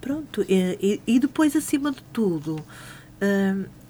pronto, 0.00 0.44
e, 0.48 0.78
e- 0.80 1.00
e 1.14 1.18
depois, 1.20 1.54
acima 1.56 1.92
de 1.92 2.02
tudo, 2.12 2.64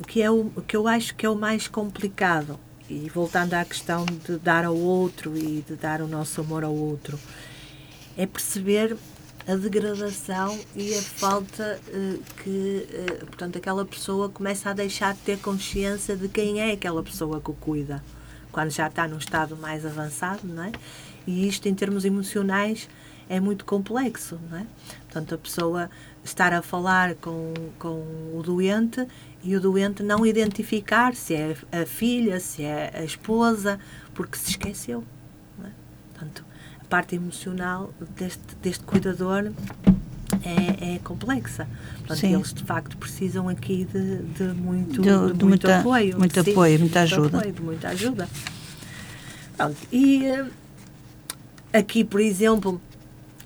que 0.07 0.23
é 0.23 0.31
o 0.31 0.51
que 0.67 0.77
eu 0.77 0.89
acho 0.89 1.15
que 1.15 1.27
é 1.27 1.29
o 1.29 1.35
mais 1.35 1.69
complicado, 1.69 2.59
e 2.89 3.09
voltando 3.11 3.55
à 3.55 3.65
questão 3.65 4.07
de 4.07 4.39
dar 4.39 4.65
ao 4.65 4.77
outro 4.77 5.37
e 5.37 5.63
de 5.67 5.75
dar 5.75 6.01
o 6.01 6.09
nosso 6.09 6.41
amor 6.41 6.65
ao 6.65 6.75
outro, 6.75 7.19
é 8.17 8.27
perceber 8.27 8.97
a 9.47 9.57
degradação 9.57 10.59
e 10.77 10.95
a 10.95 11.01
falta 11.01 11.81
eh, 11.89 12.19
que, 12.43 12.87
eh, 12.91 13.25
portanto, 13.25 13.57
aquela 13.57 13.85
pessoa 13.85 14.29
começa 14.29 14.69
a 14.69 14.73
deixar 14.75 15.15
de 15.15 15.21
ter 15.21 15.39
consciência 15.39 16.15
de 16.17 16.29
quem 16.29 16.61
é 16.61 16.73
aquela 16.73 17.03
pessoa 17.03 17.41
que 17.41 17.51
o 17.51 17.55
cuida, 17.55 18.03
quando 18.53 18.71
já 18.71 18.89
está 18.89 19.09
num 19.09 19.17
estado 19.17 19.57
mais 19.57 19.87
avançado, 19.87 20.41
não 20.45 20.65
é? 20.65 20.73
E 21.27 21.49
isto, 21.49 21.67
em 21.67 21.75
termos 21.75 22.05
emocionais, 22.05 22.89
é 23.29 23.41
muito 23.41 23.65
complexo, 23.65 24.39
não 24.51 24.59
é? 24.59 24.67
Portanto, 25.05 25.35
a 25.35 25.39
pessoa 25.39 25.91
estar 26.29 26.53
a 26.53 26.63
falar 26.63 27.15
com, 27.17 27.53
com 27.79 27.97
o 28.35 28.43
doente 28.45 29.07
e 29.43 29.55
o 29.57 29.61
doente 29.61 30.03
não 30.03 30.25
identificar 30.27 31.15
se 31.15 31.35
é 31.35 31.57
a 31.73 31.87
filha, 31.87 32.39
se 32.41 32.63
é 32.63 32.93
a 32.95 33.05
esposa, 33.05 33.79
porque 34.15 34.37
se 34.37 34.51
esqueceu. 34.51 35.05
É? 35.65 35.69
Portanto, 36.13 36.45
a 36.81 36.85
parte 36.85 37.15
emocional 37.17 37.93
deste, 38.17 38.43
deste 38.63 38.85
cuidador 38.85 39.51
é, 40.43 40.95
é 40.95 40.99
complexa. 41.01 41.67
Portanto, 41.99 42.19
Sim. 42.19 42.35
eles 42.35 42.53
de 42.53 42.63
facto 42.65 42.97
precisam 42.97 43.49
aqui 43.49 43.85
de, 43.93 44.19
de 44.23 44.45
muito, 44.55 45.01
De- 45.01 45.09
de 45.09 45.11
muito 45.11 45.47
muita- 45.47 45.79
apoio. 45.81 46.19
muito 46.19 46.43
Sim, 46.45 46.51
apoio, 46.53 46.79
muita 46.81 47.01
ajuda. 47.01 47.39
apoio, 47.39 47.53
de 47.53 47.63
muita 47.63 47.89
ajuda. 47.89 48.29
Pronto, 49.57 49.77
e 49.91 50.25
eh, 50.27 50.47
aqui, 51.73 52.05
por 52.05 52.21
exemplo, 52.21 52.81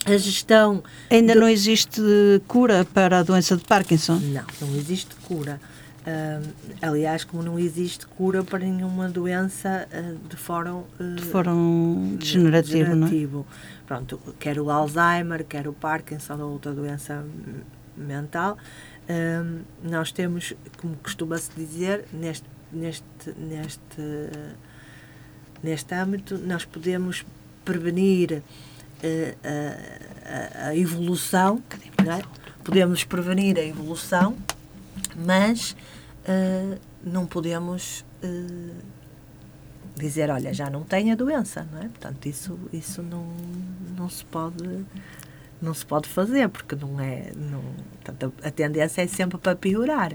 a 0.06 0.16
gestão 0.16 0.82
Ainda 1.10 1.34
não 1.34 1.48
existe 1.48 2.00
cura 2.48 2.84
para 2.84 3.20
a 3.20 3.22
doença 3.22 3.56
de 3.56 3.64
Parkinson. 3.64 4.18
Não, 4.18 4.44
não 4.60 4.76
existe 4.76 5.14
cura. 5.26 5.60
Ahm, 6.04 6.50
aliás, 6.80 7.22
como 7.22 7.44
não 7.44 7.58
existe 7.58 8.06
cura 8.06 8.42
para 8.42 8.58
nenhuma 8.58 9.08
doença 9.08 9.86
ah, 9.92 10.14
de 10.28 10.36
fórum 10.36 10.82
ah, 10.98 11.14
De 11.14 11.22
fórum 11.22 12.16
degenerativo, 12.18 12.96
não 12.96 13.06
é? 13.06 13.10
degenerativo. 13.10 13.46
Pronto, 13.86 14.20
quer 14.40 14.58
o 14.58 14.70
Alzheimer, 14.70 15.44
quer 15.44 15.68
o 15.68 15.72
Parkinson 15.72 16.38
ou 16.38 16.52
outra 16.52 16.72
doença 16.72 17.24
mental, 17.96 18.56
nós 19.82 20.10
temos, 20.12 20.54
como 20.78 20.96
costuma-se 20.96 21.50
dizer, 21.54 22.06
neste, 22.10 22.46
neste, 22.72 23.04
neste, 23.36 23.82
neste 25.62 25.94
âmbito, 25.94 26.38
nós 26.38 26.64
podemos 26.64 27.26
prevenir 27.64 28.42
a, 29.44 30.68
a- 30.68 30.76
evolução, 30.76 31.62
é? 31.98 32.22
podemos 32.64 33.04
prevenir 33.04 33.58
a 33.58 33.62
evolução, 33.64 34.36
mas 35.16 35.76
eh, 36.24 36.78
não 37.02 37.26
podemos 37.26 38.04
eh, 38.22 38.72
dizer, 39.96 40.30
olha, 40.30 40.52
já 40.54 40.70
não 40.70 40.82
tem 40.82 41.12
a 41.12 41.14
doença, 41.14 41.66
não 41.72 41.78
é? 41.80 41.88
Portanto, 41.88 42.26
isso, 42.26 42.58
isso 42.72 43.02
não, 43.02 43.26
não 43.96 44.08
se 44.08 44.24
pode 44.24 44.84
não 45.60 45.72
se 45.72 45.86
pode 45.86 46.08
fazer, 46.08 46.48
porque 46.48 46.74
não 46.74 46.98
é. 47.00 47.30
Não, 47.36 47.62
portanto, 48.02 48.32
a, 48.42 48.48
a 48.48 48.50
tendência 48.50 49.02
é 49.02 49.06
sempre 49.06 49.38
para 49.38 49.54
piorar. 49.54 50.12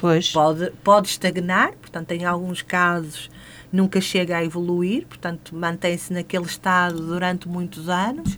Pois. 0.00 0.30
Pode, 0.32 0.72
pode 0.82 1.08
estagnar, 1.08 1.72
portanto, 1.74 2.10
em 2.12 2.24
alguns 2.24 2.62
casos 2.62 3.30
nunca 3.72 4.00
chega 4.00 4.38
a 4.38 4.44
evoluir, 4.44 5.06
portanto, 5.06 5.54
mantém-se 5.54 6.12
naquele 6.12 6.46
estado 6.46 7.00
durante 7.00 7.48
muitos 7.48 7.88
anos. 7.88 8.36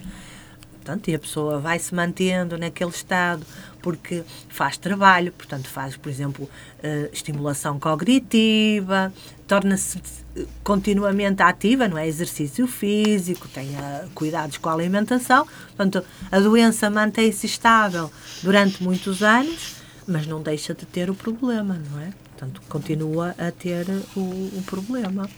Portanto, 0.73 1.09
e 1.09 1.15
a 1.15 1.19
pessoa 1.19 1.59
vai 1.59 1.79
se 1.79 1.95
mantendo 1.95 2.57
naquele 2.57 2.91
estado 2.91 3.45
porque 3.83 4.23
faz 4.49 4.77
trabalho, 4.77 5.33
portanto, 5.33 5.69
faz, 5.69 5.97
por 5.97 6.09
exemplo, 6.09 6.49
eh, 6.83 7.09
estimulação 7.13 7.79
cognitiva, 7.79 9.13
torna-se 9.47 10.01
eh, 10.37 10.47
continuamente 10.63 11.43
ativa, 11.43 11.89
não 11.89 11.99
é? 11.99 12.07
Exercício 12.07 12.67
físico, 12.67 13.49
tem 13.49 13.75
eh, 13.77 14.07
cuidados 14.15 14.59
com 14.59 14.69
a 14.69 14.73
alimentação. 14.73 15.47
Portanto, 15.77 16.05
a 16.31 16.41
doença 16.41 16.91
mantém-se 16.91 17.47
estável 17.47 18.11
durante 18.43 18.83
muitos 18.83 19.23
anos, 19.23 19.77
mas 20.07 20.27
não 20.27 20.43
deixa 20.43 20.75
de 20.75 20.87
ter 20.87 21.11
o 21.11 21.15
problema, 21.15 21.81
não 21.91 22.01
é? 22.01 22.13
Portanto, 22.41 22.63
continua 22.71 23.35
a 23.37 23.51
ter 23.51 23.87
o, 24.17 24.21
o 24.21 24.63
problema. 24.65 25.29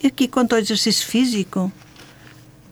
E 0.00 0.06
aqui, 0.06 0.28
quanto 0.28 0.52
ao 0.52 0.60
exercício 0.60 1.04
físico, 1.04 1.72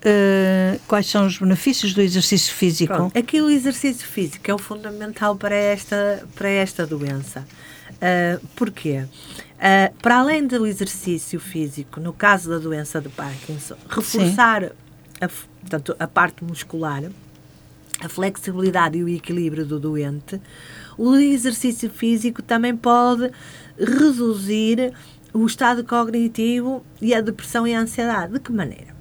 eh, 0.01 0.79
quais 0.87 1.07
são 1.07 1.27
os 1.27 1.39
benefícios 1.39 1.93
do 1.93 2.01
exercício 2.01 2.55
físico? 2.55 2.95
Pronto, 2.95 3.19
aqui 3.19 3.43
o 3.43 3.51
exercício 3.51 4.07
físico 4.07 4.49
é 4.49 4.55
o 4.55 4.59
fundamental 4.59 5.35
para 5.35 5.57
esta, 5.57 6.25
para 6.37 6.49
esta 6.49 6.87
doença. 6.87 7.45
Ah, 8.01 8.39
porquê? 8.55 9.05
Ah, 9.61 9.91
para 10.01 10.19
além 10.19 10.47
do 10.47 10.65
exercício 10.65 11.41
físico, 11.41 11.99
no 11.99 12.13
caso 12.13 12.49
da 12.51 12.59
doença 12.59 13.01
de 13.01 13.09
Parkinson, 13.09 13.75
reforçar 13.89 14.71
a, 15.21 15.29
portanto, 15.29 15.97
a 15.99 16.07
parte 16.07 16.45
muscular 16.45 17.03
a 18.01 18.09
flexibilidade 18.09 18.99
e 18.99 19.05
o 19.05 19.09
equilíbrio 19.09 19.67
do 19.67 19.79
doente, 19.79 20.41
o 20.97 21.17
exercício 21.17 21.91
físico 21.91 22.43
também 22.43 22.77
pode 22.77 23.31
reduzir 23.79 24.93
o 25.33 25.47
estado 25.47 25.85
cognitivo 25.85 26.85
e 27.01 27.15
a 27.15 27.21
depressão 27.21 27.67
e 27.67 27.75
a 27.75 27.81
ansiedade. 27.81 28.35
De 28.35 28.41
que 28.41 28.53
maneira? 28.53 28.99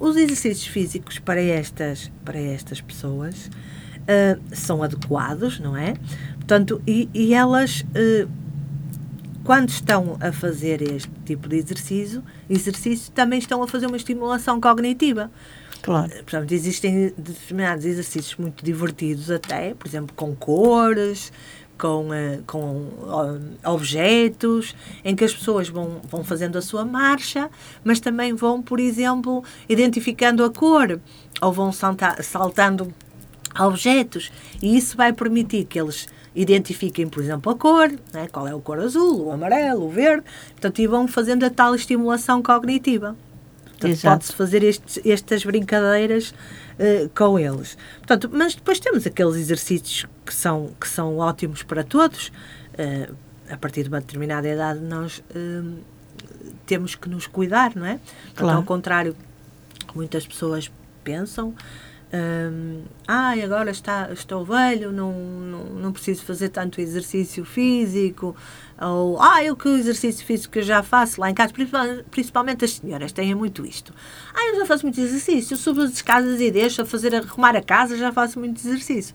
os 0.00 0.16
exercícios 0.16 0.66
físicos 0.66 1.18
para 1.18 1.40
estas, 1.40 2.10
para 2.24 2.38
estas 2.38 2.80
pessoas 2.80 3.46
uh, 3.46 4.40
são 4.54 4.82
adequados, 4.82 5.60
não 5.60 5.76
é? 5.76 5.94
Portanto, 6.36 6.80
e, 6.86 7.08
e 7.12 7.34
elas, 7.34 7.80
uh, 7.80 8.28
quando 9.44 9.68
estão 9.68 10.16
a 10.20 10.32
fazer 10.32 10.80
este 10.80 11.10
tipo 11.24 11.48
de 11.48 11.56
exercício, 11.56 12.24
exercício, 12.48 13.12
também 13.12 13.38
estão 13.38 13.62
a 13.62 13.68
fazer 13.68 13.86
uma 13.86 13.96
estimulação 13.96 14.60
cognitiva. 14.60 15.30
Claro. 15.86 16.10
Portanto, 16.10 16.50
existem 16.50 17.12
determinados 17.16 17.84
exercícios 17.84 18.34
muito 18.34 18.64
divertidos 18.64 19.30
até, 19.30 19.72
por 19.72 19.86
exemplo, 19.86 20.12
com 20.16 20.34
cores, 20.34 21.32
com, 21.78 22.08
uh, 22.08 22.42
com 22.44 22.58
uh, 22.58 23.40
objetos, 23.64 24.74
em 25.04 25.14
que 25.14 25.22
as 25.22 25.32
pessoas 25.32 25.68
vão, 25.68 26.00
vão 26.10 26.24
fazendo 26.24 26.58
a 26.58 26.62
sua 26.62 26.84
marcha, 26.84 27.48
mas 27.84 28.00
também 28.00 28.34
vão, 28.34 28.60
por 28.60 28.80
exemplo, 28.80 29.44
identificando 29.68 30.42
a 30.42 30.50
cor, 30.50 31.00
ou 31.40 31.52
vão 31.52 31.70
salta, 31.70 32.20
saltando 32.20 32.92
objetos, 33.56 34.32
e 34.60 34.76
isso 34.76 34.96
vai 34.96 35.12
permitir 35.12 35.66
que 35.66 35.80
eles 35.80 36.08
identifiquem, 36.34 37.06
por 37.06 37.22
exemplo, 37.22 37.52
a 37.52 37.54
cor, 37.54 37.92
né? 38.12 38.26
qual 38.32 38.48
é 38.48 38.54
o 38.56 38.60
cor 38.60 38.80
azul, 38.80 39.26
o 39.26 39.30
amarelo, 39.30 39.86
o 39.86 39.88
verde, 39.88 40.24
portanto, 40.50 40.80
e 40.80 40.86
vão 40.88 41.06
fazendo 41.06 41.44
a 41.44 41.50
tal 41.50 41.76
estimulação 41.76 42.42
cognitiva. 42.42 43.16
Pode-se 43.80 44.32
fazer 44.32 44.62
estes, 44.62 45.00
estas 45.04 45.44
brincadeiras 45.44 46.30
uh, 46.30 47.08
com 47.14 47.38
eles. 47.38 47.76
Portanto, 47.98 48.30
mas 48.32 48.54
depois 48.54 48.80
temos 48.80 49.06
aqueles 49.06 49.36
exercícios 49.36 50.06
que 50.24 50.34
são, 50.34 50.70
que 50.80 50.88
são 50.88 51.18
ótimos 51.18 51.62
para 51.62 51.84
todos. 51.84 52.28
Uh, 52.72 53.14
a 53.48 53.56
partir 53.56 53.84
de 53.84 53.88
uma 53.88 54.00
determinada 54.00 54.48
idade, 54.48 54.80
nós 54.80 55.18
uh, 55.18 55.78
temos 56.66 56.94
que 56.94 57.08
nos 57.08 57.26
cuidar, 57.26 57.74
não 57.76 57.86
é? 57.86 58.00
Claro. 58.34 58.58
ao 58.58 58.64
contrário, 58.64 59.16
muitas 59.94 60.26
pessoas 60.26 60.70
pensam, 61.04 61.54
um, 62.12 62.82
ai, 63.06 63.42
ah, 63.42 63.44
agora 63.44 63.70
está, 63.70 64.12
estou 64.12 64.44
velho, 64.44 64.92
não, 64.92 65.12
não, 65.12 65.64
não 65.64 65.92
preciso 65.92 66.22
fazer 66.22 66.50
tanto 66.50 66.80
exercício 66.80 67.44
físico, 67.44 68.34
ou 68.80 69.20
ah, 69.20 69.42
eu 69.42 69.56
que 69.56 69.68
exercício 69.68 70.24
físico 70.24 70.60
já 70.60 70.82
faço 70.82 71.20
lá 71.20 71.30
em 71.30 71.34
casa, 71.34 71.52
principalmente 72.10 72.64
as 72.64 72.72
senhoras 72.74 73.12
têm 73.12 73.34
muito 73.34 73.64
isto. 73.64 73.92
Ah, 74.34 74.48
eu 74.48 74.56
já 74.56 74.66
faço 74.66 74.84
muito 74.84 75.00
exercício, 75.00 75.54
eu 75.54 75.58
subo 75.58 75.82
as 75.82 75.92
escadas 75.92 76.40
e 76.40 76.50
deixo 76.50 76.82
a 76.82 76.86
fazer 76.86 77.14
arrumar 77.14 77.56
a 77.56 77.62
casa, 77.62 77.96
já 77.96 78.12
faço 78.12 78.38
muito 78.38 78.58
exercício. 78.58 79.14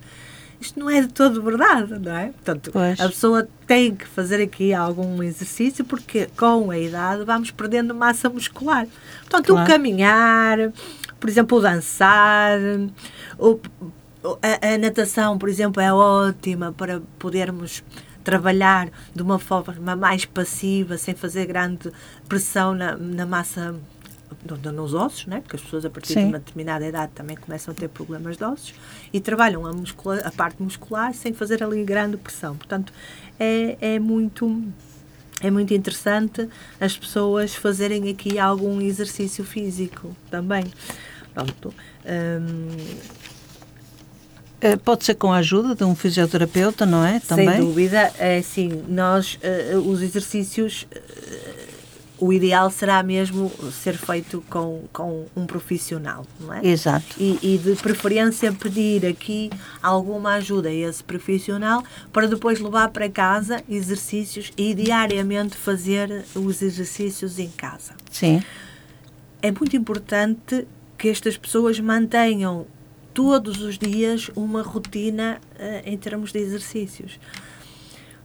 Isto 0.62 0.80
não 0.80 0.90
é 0.90 1.02
de 1.02 1.08
todo 1.08 1.42
verdade, 1.42 1.98
não 1.98 2.16
é? 2.16 2.28
Portanto, 2.28 2.70
pois. 2.72 3.00
a 3.00 3.08
pessoa 3.08 3.48
tem 3.66 3.96
que 3.96 4.06
fazer 4.06 4.42
aqui 4.42 4.74
algum 4.74 5.24
exercício 5.24 5.84
porque 5.84 6.28
com 6.38 6.70
a 6.70 6.78
idade 6.78 7.24
vamos 7.24 7.50
perdendo 7.50 7.96
massa 7.96 8.30
muscular. 8.30 8.86
Portanto, 9.22 9.48
claro. 9.48 9.64
o 9.64 9.68
caminhar, 9.68 10.72
por 11.20 11.28
exemplo, 11.28 11.58
o 11.58 11.62
dançar, 11.62 12.60
o, 13.40 13.60
a, 14.24 14.74
a, 14.74 14.78
natação, 14.78 15.36
por 15.38 15.50
exemplo, 15.50 15.82
é 15.82 15.92
ótima 15.92 16.72
para 16.72 17.02
podermos 17.18 17.84
trabalhar 18.24 18.90
de 19.14 19.22
uma 19.22 19.40
forma 19.40 19.96
mais 19.96 20.26
passiva, 20.26 20.98
sem 20.98 21.14
fazer 21.14 21.46
grande 21.46 21.92
pressão 22.28 22.74
na, 22.74 22.96
na 22.96 23.26
massa 23.26 23.76
nos 24.46 24.94
ossos, 24.94 25.26
né? 25.28 25.42
porque 25.42 25.56
as 25.56 25.62
pessoas 25.62 25.86
a 25.86 25.90
partir 25.90 26.14
Sim. 26.14 26.22
de 26.22 26.26
uma 26.28 26.40
determinada 26.40 26.88
idade 26.88 27.12
também 27.14 27.36
começam 27.36 27.74
a 27.74 27.76
ter 27.76 27.90
problemas 27.90 28.38
de 28.38 28.44
ossos 28.44 28.74
e 29.12 29.20
trabalham 29.20 29.66
a, 29.66 29.74
muscula 29.74 30.20
a 30.22 30.32
parte 30.32 30.62
muscular 30.64 31.14
sem 31.14 31.34
fazer 31.34 31.64
ali 31.64 31.84
grande 31.84 32.18
pressão. 32.18 32.56
Portanto, 32.56 32.94
é, 33.40 33.78
é 33.82 34.00
muito 34.00 34.64
é 35.42 35.50
muito 35.50 35.74
interessante 35.74 36.48
as 36.80 36.96
pessoas 36.96 37.56
fazerem 37.56 38.10
aqui 38.10 38.38
algum 38.38 38.80
exercício 38.80 39.44
físico 39.44 40.16
também. 40.30 40.72
Pronto. 41.34 41.74
Hum, 42.06 42.68
Pode 44.84 45.06
ser 45.06 45.16
com 45.16 45.32
a 45.32 45.38
ajuda 45.38 45.76
de 45.76 45.84
um 45.84 45.96
fisioterapeuta, 45.96 46.86
não 46.86 47.06
é? 47.06 47.20
Também? 47.20 47.50
Sem 47.50 47.60
dúvida. 47.62 48.12
É 48.18 48.38
assim, 48.38 48.84
nós, 48.88 49.40
uh, 49.74 49.80
os 49.80 50.02
exercícios, 50.02 50.88
o 52.22 52.32
ideal 52.32 52.70
será 52.70 53.02
mesmo 53.02 53.52
ser 53.72 53.98
feito 53.98 54.44
com, 54.48 54.84
com 54.94 55.26
um 55.36 55.48
profissional, 55.48 56.24
não 56.40 56.54
é? 56.54 56.64
Exato. 56.64 57.16
E, 57.18 57.40
e 57.42 57.58
de 57.58 57.76
preferência 57.82 58.54
pedir 58.54 59.08
aqui 59.08 59.50
alguma 59.82 60.36
ajuda 60.36 60.70
a 60.70 60.74
esse 60.74 61.04
profissional 61.04 61.84
para 62.14 62.28
depois 62.28 62.60
levar 62.60 62.90
para 62.90 63.10
casa 63.10 63.64
exercícios 63.68 64.54
e 64.56 64.76
diariamente 64.76 65.58
fazer 65.58 66.24
os 66.36 66.62
exercícios 66.62 67.40
em 67.40 67.50
casa. 67.50 67.94
Sim. 68.12 68.44
É 69.42 69.52
muito 69.52 69.76
importante 69.76 70.68
que 71.00 71.10
estas 71.10 71.36
pessoas 71.36 71.80
mantenham 71.80 72.68
todos 73.14 73.62
os 73.62 73.78
dias 73.78 74.30
uma 74.36 74.62
rotina 74.62 75.40
uh, 75.56 75.90
em 75.90 75.98
termos 75.98 76.32
de 76.32 76.40
exercícios. 76.40 77.20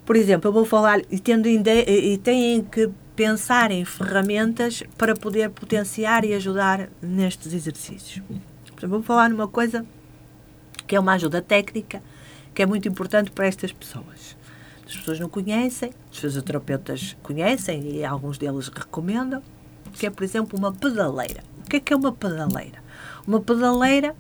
Por 0.04 0.16
exemplo, 0.16 0.48
eu 0.48 0.52
vou 0.52 0.64
falar 0.64 1.00
e, 1.10 1.18
tendo 1.18 1.48
e 1.48 2.18
têm 2.18 2.62
que 2.62 2.90
pensar 3.16 3.70
em 3.70 3.84
ferramentas 3.84 4.82
para 4.96 5.14
poder 5.14 5.50
potenciar 5.50 6.24
e 6.24 6.32
ajudar 6.34 6.88
nestes 7.02 7.52
exercícios. 7.52 8.22
Vou 8.82 9.02
falar 9.02 9.30
numa 9.30 9.48
coisa 9.48 9.84
que 10.86 10.94
é 10.94 11.00
uma 11.00 11.14
ajuda 11.14 11.42
técnica 11.42 12.02
que 12.54 12.62
é 12.62 12.66
muito 12.66 12.88
importante 12.88 13.30
para 13.30 13.46
estas 13.46 13.72
pessoas. 13.72 14.36
As 14.86 14.96
pessoas 14.96 15.18
não 15.18 15.28
conhecem, 15.28 15.90
os 16.12 16.18
fisioterapeutas 16.18 17.16
conhecem 17.22 17.96
e 17.96 18.04
alguns 18.04 18.38
deles 18.38 18.68
recomendam, 18.68 19.42
que 19.92 20.06
é, 20.06 20.10
por 20.10 20.22
exemplo, 20.22 20.58
uma 20.58 20.72
pedaleira. 20.72 21.42
O 21.58 21.68
que 21.68 21.76
é 21.76 21.80
que 21.80 21.92
é 21.92 21.96
uma 21.96 22.12
pedaleira? 22.12 22.78
Uma 23.26 23.40
pedaleira 23.40 24.14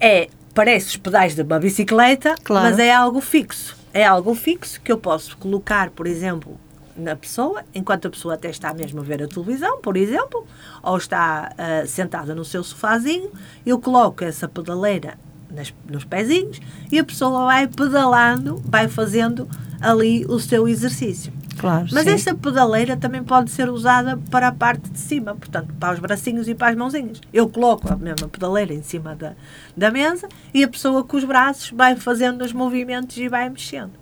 é, 0.00 0.28
parece 0.54 0.86
os 0.88 0.96
pedais 0.96 1.34
de 1.34 1.42
uma 1.42 1.58
bicicleta, 1.58 2.34
claro. 2.42 2.68
mas 2.68 2.78
é 2.78 2.92
algo 2.92 3.20
fixo. 3.20 3.76
É 3.92 4.04
algo 4.04 4.34
fixo 4.34 4.80
que 4.80 4.90
eu 4.90 4.98
posso 4.98 5.36
colocar, 5.36 5.90
por 5.90 6.06
exemplo, 6.06 6.58
na 6.96 7.16
pessoa, 7.16 7.62
enquanto 7.74 8.06
a 8.06 8.10
pessoa 8.10 8.34
até 8.34 8.50
está 8.50 8.72
mesmo 8.72 9.00
a 9.00 9.02
ver 9.02 9.22
a 9.22 9.28
televisão, 9.28 9.80
por 9.80 9.96
exemplo, 9.96 10.46
ou 10.82 10.96
está 10.96 11.52
uh, 11.52 11.86
sentada 11.86 12.34
no 12.34 12.44
seu 12.44 12.62
sofazinho, 12.62 13.30
eu 13.64 13.78
coloco 13.78 14.24
essa 14.24 14.48
pedaleira 14.48 15.18
nas, 15.50 15.74
nos 15.88 16.04
pezinhos 16.04 16.60
e 16.90 16.98
a 16.98 17.04
pessoa 17.04 17.46
vai 17.46 17.66
pedalando, 17.66 18.62
vai 18.64 18.88
fazendo 18.88 19.48
ali 19.80 20.24
o 20.26 20.38
seu 20.38 20.68
exercício. 20.68 21.32
Claro, 21.60 21.88
Mas 21.92 22.04
sim. 22.04 22.12
essa 22.12 22.34
pedaleira 22.34 22.96
também 22.96 23.22
pode 23.22 23.50
ser 23.50 23.68
usada 23.68 24.16
para 24.30 24.48
a 24.48 24.52
parte 24.52 24.88
de 24.88 24.98
cima, 24.98 25.34
portanto, 25.34 25.74
para 25.78 25.92
os 25.92 26.00
bracinhos 26.00 26.48
e 26.48 26.54
para 26.54 26.70
as 26.70 26.74
mãozinhas. 26.74 27.20
Eu 27.30 27.50
coloco 27.50 27.92
a 27.92 27.96
mesma 27.96 28.26
pedaleira 28.28 28.72
em 28.72 28.82
cima 28.82 29.14
da, 29.14 29.34
da 29.76 29.90
mesa 29.90 30.26
e 30.54 30.64
a 30.64 30.68
pessoa 30.68 31.04
com 31.04 31.18
os 31.18 31.24
braços 31.24 31.70
vai 31.70 31.96
fazendo 31.96 32.42
os 32.42 32.54
movimentos 32.54 33.14
e 33.18 33.28
vai 33.28 33.46
mexendo. 33.50 33.92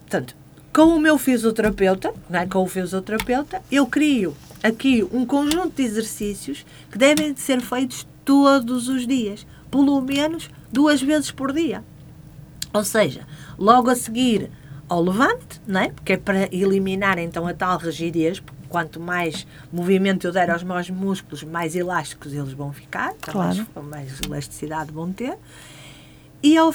Portanto, 0.00 0.34
com 0.72 0.96
o 0.96 0.98
meu 0.98 1.18
fisioterapeuta, 1.18 2.10
é? 2.30 2.46
com 2.46 2.62
o 2.62 2.66
fisioterapeuta, 2.66 3.60
eu 3.70 3.86
crio 3.86 4.34
aqui 4.62 5.06
um 5.12 5.26
conjunto 5.26 5.76
de 5.76 5.82
exercícios 5.82 6.64
que 6.90 6.96
devem 6.96 7.36
ser 7.36 7.60
feitos 7.60 8.08
todos 8.24 8.88
os 8.88 9.06
dias, 9.06 9.46
pelo 9.70 10.00
menos 10.00 10.48
duas 10.72 11.02
vezes 11.02 11.30
por 11.30 11.52
dia. 11.52 11.84
Ou 12.72 12.82
seja, 12.82 13.26
logo 13.58 13.90
a 13.90 13.94
seguir 13.94 14.50
ao 14.88 15.02
levante, 15.02 15.60
não 15.66 15.80
é? 15.80 15.90
porque 15.90 16.14
é 16.14 16.16
para 16.16 16.54
eliminar 16.54 17.18
então 17.18 17.46
a 17.46 17.52
tal 17.52 17.78
rigidez, 17.78 18.42
quanto 18.68 18.98
mais 19.00 19.46
movimento 19.72 20.26
eu 20.26 20.32
der 20.32 20.50
aos 20.50 20.62
meus 20.62 20.90
músculos, 20.90 21.42
mais 21.42 21.74
elásticos 21.74 22.32
eles 22.32 22.52
vão 22.52 22.72
ficar, 22.72 23.12
então 23.16 23.32
claro. 23.32 23.66
mais, 23.74 23.88
mais 23.88 24.20
elasticidade 24.22 24.92
vão 24.92 25.12
ter. 25.12 25.36
E 26.42 26.56
ao, 26.56 26.72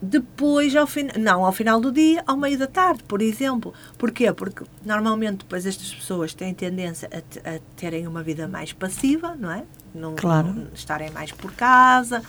depois, 0.00 0.76
ao 0.76 0.86
fin... 0.86 1.08
não, 1.18 1.44
ao 1.44 1.52
final 1.52 1.80
do 1.80 1.90
dia, 1.90 2.22
ao 2.26 2.36
meio 2.36 2.58
da 2.58 2.66
tarde, 2.66 3.02
por 3.04 3.22
exemplo. 3.22 3.72
Porquê? 3.96 4.32
Porque 4.32 4.64
normalmente 4.84 5.38
depois 5.38 5.64
estas 5.64 5.94
pessoas 5.94 6.34
têm 6.34 6.52
tendência 6.52 7.08
a, 7.12 7.56
a 7.56 7.58
terem 7.76 8.06
uma 8.06 8.22
vida 8.22 8.46
mais 8.46 8.72
passiva, 8.72 9.34
não 9.34 9.50
é? 9.50 9.64
Não, 9.94 10.14
claro. 10.14 10.52
não 10.52 10.68
estarem 10.74 11.10
mais 11.10 11.32
por 11.32 11.52
casa, 11.52 12.22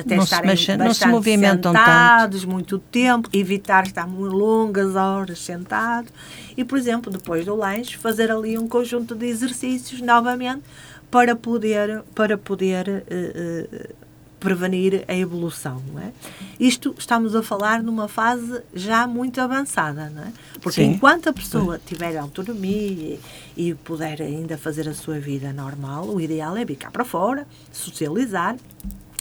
até 0.00 0.16
não 0.16 0.24
estarem 0.24 0.50
bastante 0.50 0.78
não 0.78 0.92
se 0.92 1.00
sentados 1.00 2.40
tanto. 2.42 2.52
muito 2.52 2.78
tempo, 2.78 3.28
evitar 3.32 3.86
estar 3.86 4.06
muito 4.06 4.34
longas 4.34 4.94
horas 4.94 5.38
sentado 5.38 6.08
e, 6.56 6.64
por 6.64 6.78
exemplo, 6.78 7.10
depois 7.10 7.44
do 7.44 7.54
lanche, 7.54 7.96
fazer 7.96 8.30
ali 8.30 8.58
um 8.58 8.68
conjunto 8.68 9.14
de 9.14 9.26
exercícios 9.26 10.00
novamente 10.00 10.62
para 11.10 11.34
poder, 11.34 12.02
para 12.14 12.36
poder 12.36 12.88
uh, 12.88 12.92
uh, 12.92 13.94
prevenir 14.38 15.04
a 15.08 15.14
evolução. 15.14 15.82
Não 15.92 16.00
é? 16.00 16.12
Isto 16.58 16.94
estamos 16.98 17.34
a 17.34 17.42
falar 17.42 17.82
numa 17.82 18.08
fase 18.08 18.62
já 18.74 19.06
muito 19.06 19.40
avançada, 19.40 20.10
não 20.10 20.22
é? 20.22 20.32
porque 20.60 20.82
Sim. 20.82 20.92
enquanto 20.92 21.28
a 21.28 21.32
pessoa 21.32 21.80
tiver 21.84 22.16
autonomia 22.16 23.18
e, 23.56 23.68
e 23.70 23.74
puder 23.74 24.20
ainda 24.20 24.58
fazer 24.58 24.88
a 24.88 24.94
sua 24.94 25.18
vida 25.18 25.52
normal, 25.52 26.06
o 26.06 26.20
ideal 26.20 26.56
é 26.56 26.64
vir 26.64 26.76
cá 26.76 26.90
para 26.90 27.04
fora, 27.04 27.46
socializar, 27.72 28.56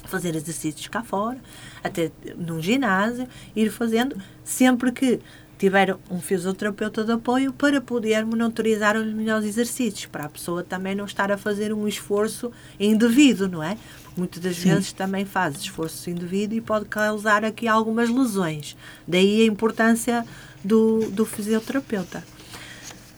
fazer 0.05 0.35
exercícios 0.35 0.87
cá 0.87 1.03
fora, 1.03 1.37
até 1.83 2.11
num 2.37 2.61
ginásio, 2.61 3.27
ir 3.55 3.69
fazendo, 3.69 4.15
sempre 4.43 4.91
que 4.91 5.19
tiver 5.57 5.95
um 6.11 6.19
fisioterapeuta 6.19 7.03
de 7.03 7.13
apoio 7.13 7.53
para 7.53 7.79
poder 7.79 8.25
monitorizar 8.25 8.97
os 8.97 9.13
melhores 9.13 9.47
exercícios, 9.47 10.05
para 10.05 10.25
a 10.25 10.29
pessoa 10.29 10.63
também 10.63 10.95
não 10.95 11.05
estar 11.05 11.31
a 11.31 11.37
fazer 11.37 11.73
um 11.73 11.87
esforço 11.87 12.51
indevido, 12.79 13.47
não 13.47 13.63
é? 13.63 13.77
Porque 14.03 14.19
muitas 14.19 14.41
das 14.41 14.57
Sim. 14.57 14.69
vezes 14.69 14.91
também 14.91 15.25
faz 15.25 15.55
esforço 15.55 16.09
indevido 16.09 16.53
e 16.53 16.61
pode 16.61 16.85
causar 16.85 17.45
aqui 17.45 17.67
algumas 17.67 18.09
lesões. 18.09 18.75
Daí 19.07 19.41
a 19.41 19.45
importância 19.45 20.25
do, 20.63 21.09
do 21.11 21.25
fisioterapeuta. 21.25 22.23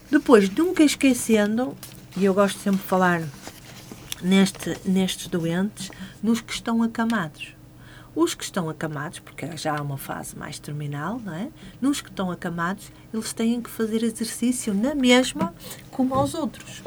Depois, 0.09 0.49
nunca 0.49 0.83
esquecendo, 0.83 1.75
e 2.15 2.23
eu 2.23 2.33
gosto 2.33 2.59
sempre 2.59 2.81
de 2.81 2.87
falar 2.87 3.23
neste, 4.21 4.77
nestes 4.85 5.27
doentes, 5.27 5.91
nos 6.21 6.41
que 6.41 6.53
estão 6.53 6.81
acamados. 6.83 7.55
Os 8.15 8.33
que 8.33 8.43
estão 8.43 8.67
acamados, 8.69 9.19
porque 9.19 9.55
já 9.57 9.77
há 9.77 9.81
uma 9.81 9.97
fase 9.97 10.35
mais 10.35 10.57
terminal, 10.57 11.21
não 11.23 11.33
é? 11.33 11.49
Nos 11.79 12.01
que 12.01 12.09
estão 12.09 12.31
acamados, 12.31 12.91
eles 13.13 13.31
têm 13.31 13.61
que 13.61 13.69
fazer 13.69 14.03
exercício 14.03 14.73
na 14.73 14.95
mesma 14.95 15.53
como 15.91 16.15
aos 16.15 16.33
outros. 16.33 16.81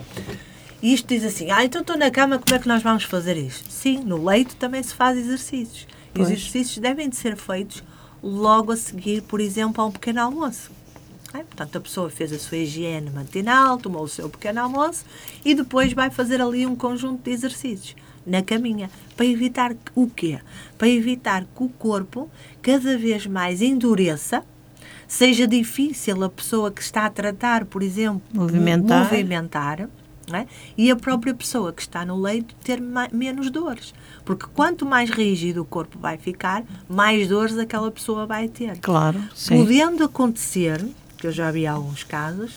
E 0.83 0.93
isto 0.93 1.07
diz 1.07 1.25
assim: 1.25 1.51
ah, 1.51 1.65
então 1.65 1.83
estou 1.83 1.97
na 1.97 2.11
cama, 2.11 2.39
como 2.39 2.55
é 2.55 2.59
que 2.59 2.67
nós 2.67 2.83
vamos 2.83 3.05
fazer 3.05 3.37
isto? 3.37 3.71
Sim, 3.71 4.01
no 4.01 4.25
leito 4.25 4.57
também 4.57 4.83
se 4.83 4.93
faz 4.93 5.17
exercícios. 5.17 5.87
E 6.15 6.21
os 6.21 6.29
exercícios 6.29 6.79
devem 6.79 7.09
de 7.09 7.15
ser 7.17 7.37
feitos 7.37 7.85
logo 8.21 8.73
a 8.73 8.77
seguir, 8.77 9.23
por 9.23 9.41
exemplo, 9.41 9.83
a 9.83 9.87
um 9.87 9.93
pequeno 9.93 10.21
almoço. 10.21 10.73
É, 11.33 11.45
Portanto, 11.45 11.77
a 11.77 11.81
pessoa 11.81 12.11
fez 12.11 12.33
a 12.33 12.39
sua 12.41 12.59
higiene 12.59 13.09
matinal, 13.09 13.79
tomou 13.79 14.03
o 14.03 14.09
seu 14.09 14.29
pequeno 14.29 14.63
almoço 14.63 15.05
e 15.45 15.55
depois 15.55 15.93
vai 15.93 16.11
fazer 16.11 16.41
ali 16.43 16.67
um 16.67 16.75
conjunto 16.75 17.23
de 17.23 17.31
exercícios 17.31 17.95
na 18.27 18.43
caminha 18.43 18.91
para 19.17 19.27
evitar 19.27 19.75
que- 19.75 19.93
o 19.95 20.09
quê? 20.09 20.39
Para 20.79 20.89
evitar 20.89 21.43
que 21.45 21.63
o 21.65 21.69
corpo 21.69 22.31
cada 22.63 22.97
vez 22.99 23.27
mais 23.27 23.61
endureça, 23.63 24.43
seja 25.09 25.47
difícil 25.47 26.23
a 26.23 26.29
pessoa 26.29 26.71
que 26.71 26.83
está 26.83 27.07
a 27.07 27.11
tratar, 27.11 27.65
por 27.65 27.83
exemplo, 27.83 28.23
Movimentar. 28.33 29.05
movimentar 29.11 29.89
é? 30.33 30.47
e 30.79 30.91
a 30.93 30.97
própria 30.97 31.35
pessoa 31.35 31.73
que 31.73 31.83
está 31.83 32.05
no 32.05 32.17
leito 32.21 32.55
ter 32.63 32.81
menos 33.13 33.51
dores. 33.51 33.93
Porque 34.25 34.47
quanto 34.55 34.87
mais 34.87 35.11
rígido 35.11 35.63
o 35.63 35.65
corpo 35.65 35.99
vai 35.99 36.17
ficar, 36.19 36.63
mais 36.89 37.27
dores 37.29 37.59
aquela 37.59 37.91
pessoa 37.91 38.27
vai 38.27 38.47
ter. 38.47 38.79
Claro, 38.79 39.21
sim. 39.35 39.57
Podendo 39.57 40.05
acontecer, 40.05 40.87
que 41.19 41.27
eu 41.27 41.33
já 41.33 41.51
vi 41.51 41.67
alguns 41.67 42.05
casos, 42.05 42.53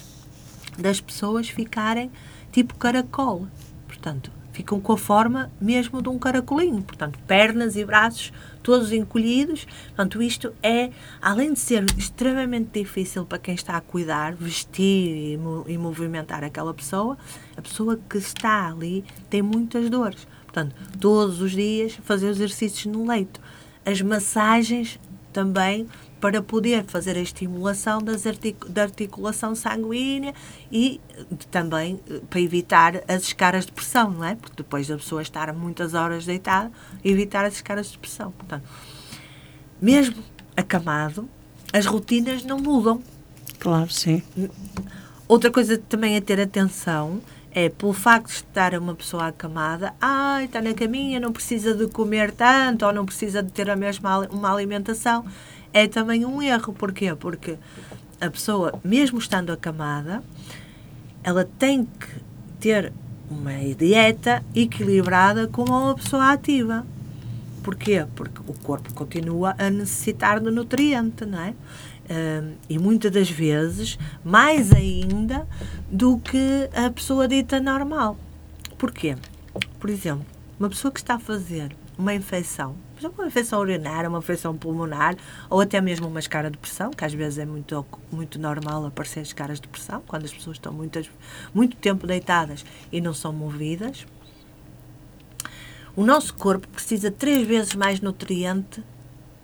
das 0.77 1.01
pessoas 1.01 1.49
ficarem 1.49 2.11
tipo 2.51 2.75
caracol. 2.75 3.47
Portanto, 3.87 4.29
ficam 4.53 4.79
com 4.79 4.93
a 4.93 4.97
forma 4.97 5.51
mesmo 5.59 6.01
de 6.01 6.07
um 6.07 6.17
caracolinho. 6.17 6.81
Portanto, 6.81 7.19
pernas 7.27 7.75
e 7.75 7.83
braços 7.83 8.31
todos 8.61 8.93
encolhidos. 8.93 9.65
Portanto, 9.87 10.21
isto 10.21 10.53
é, 10.63 10.91
além 11.21 11.51
de 11.51 11.59
ser 11.59 11.83
extremamente 11.97 12.79
difícil 12.79 13.25
para 13.25 13.39
quem 13.39 13.55
está 13.55 13.75
a 13.75 13.81
cuidar, 13.81 14.33
vestir 14.35 15.33
e, 15.33 15.37
mo- 15.37 15.65
movimentar 15.77 16.43
aquela 16.43 16.73
pessoa, 16.73 17.17
a 17.57 17.61
pessoa 17.61 17.99
que 18.09 18.17
está 18.17 18.69
ali 18.69 19.03
tem 19.29 19.41
muitas 19.41 19.89
dores. 19.89 20.25
Portanto, 20.45 20.75
todos 20.99 21.41
os 21.41 21.51
dias 21.51 21.93
fazer 22.03 22.29
exercícios 22.29 22.85
no 22.85 23.05
leito. 23.05 23.41
As 23.85 24.01
massagens 24.01 24.99
também 25.33 25.87
para 26.23 26.41
poder 26.41 26.85
fazer 26.85 27.17
a 27.17 27.19
estimulação 27.19 27.99
artic- 28.25 28.65
da 28.69 28.83
articulação 28.83 29.53
sanguínea 29.53 30.33
e 30.71 31.01
eh, 31.09 31.25
também 31.51 31.99
eh, 32.09 32.21
para 32.29 32.39
evitar 32.39 33.03
as 33.09 33.23
escaras 33.23 33.65
de 33.65 33.73
pressão, 33.73 34.09
não 34.09 34.23
é? 34.23 34.33
Porque 34.33 34.55
depois 34.55 34.87
da 34.87 34.95
pessoa 34.95 35.21
estar 35.21 35.51
muitas 35.51 35.93
horas 35.93 36.25
deitada, 36.25 36.71
evitar 37.03 37.43
as 37.43 37.55
escaras 37.55 37.91
de 37.91 37.97
pressão. 37.97 38.31
Portanto, 38.31 38.63
mesmo 39.81 40.23
acamado, 40.55 41.27
as 41.73 41.85
rotinas 41.85 42.45
não 42.45 42.57
mudam. 42.57 43.03
Claro, 43.59 43.91
sim. 43.91 44.23
Outra 45.27 45.51
coisa 45.51 45.77
também 45.77 46.15
a 46.15 46.21
ter 46.21 46.39
atenção 46.39 47.19
é 47.51 47.67
pelo 47.67 47.91
facto 47.91 48.27
de 48.27 48.35
estar 48.35 48.73
uma 48.75 48.95
pessoa 48.95 49.27
acamada, 49.27 49.93
ai, 49.99 50.45
está 50.45 50.61
na 50.61 50.73
caminha, 50.73 51.19
não 51.19 51.33
precisa 51.33 51.73
de 51.75 51.87
comer 51.87 52.31
tanto 52.31 52.85
ou 52.85 52.93
não 52.93 53.05
precisa 53.05 53.43
de 53.43 53.51
ter 53.51 53.69
a 53.69 53.75
mesma 53.75 54.19
uma 54.29 54.51
alimentação, 54.51 55.25
é 55.73 55.87
também 55.87 56.25
um 56.25 56.41
erro. 56.41 56.73
Porquê? 56.73 57.13
Porque 57.15 57.57
a 58.21 58.29
pessoa, 58.29 58.79
mesmo 58.83 59.19
estando 59.19 59.51
acamada, 59.51 60.23
ela 61.23 61.43
tem 61.57 61.85
que 61.85 62.07
ter 62.59 62.93
uma 63.29 63.53
dieta 63.77 64.43
equilibrada 64.55 65.47
como 65.47 65.71
uma 65.71 65.95
pessoa 65.95 66.31
ativa. 66.31 66.85
Porquê? 67.63 68.05
Porque 68.15 68.41
o 68.45 68.53
corpo 68.59 68.93
continua 68.93 69.55
a 69.57 69.69
necessitar 69.69 70.39
de 70.39 70.51
nutriente, 70.51 71.25
não 71.25 71.39
é? 71.39 71.53
Hum, 72.09 72.53
e 72.69 72.77
muitas 72.77 73.11
das 73.11 73.29
vezes, 73.29 73.97
mais 74.23 74.73
ainda 74.73 75.47
do 75.89 76.17
que 76.17 76.69
a 76.75 76.89
pessoa 76.89 77.27
dita 77.27 77.59
normal. 77.61 78.17
Porquê? 78.77 79.15
Por 79.79 79.89
exemplo, 79.89 80.25
uma 80.59 80.69
pessoa 80.69 80.91
que 80.91 80.99
está 80.99 81.15
a 81.15 81.19
fazer 81.19 81.73
uma 81.97 82.13
infecção, 82.13 82.75
por 83.03 83.07
exemplo, 83.07 83.23
uma 83.23 83.27
infecção 83.27 83.59
urinária, 83.59 84.09
uma 84.09 84.19
infecção 84.19 84.55
pulmonar, 84.55 85.15
ou 85.49 85.59
até 85.59 85.81
mesmo 85.81 86.07
uma 86.07 86.19
escara 86.19 86.49
de 86.49 86.57
pressão, 86.57 86.91
que 86.91 87.03
às 87.03 87.13
vezes 87.13 87.39
é 87.39 87.45
muito, 87.45 87.85
muito 88.11 88.39
normal 88.39 88.85
aparecer 88.85 89.21
escaras 89.21 89.59
de 89.59 89.67
pressão, 89.67 90.01
quando 90.07 90.25
as 90.25 90.33
pessoas 90.33 90.57
estão 90.57 90.71
muitas, 90.73 91.09
muito 91.53 91.75
tempo 91.77 92.07
deitadas 92.07 92.65
e 92.91 93.01
não 93.01 93.13
são 93.13 93.33
movidas, 93.33 94.05
o 95.95 96.03
nosso 96.03 96.33
corpo 96.33 96.67
precisa 96.69 97.11
três 97.11 97.45
vezes 97.47 97.75
mais 97.75 97.99
nutriente 98.01 98.83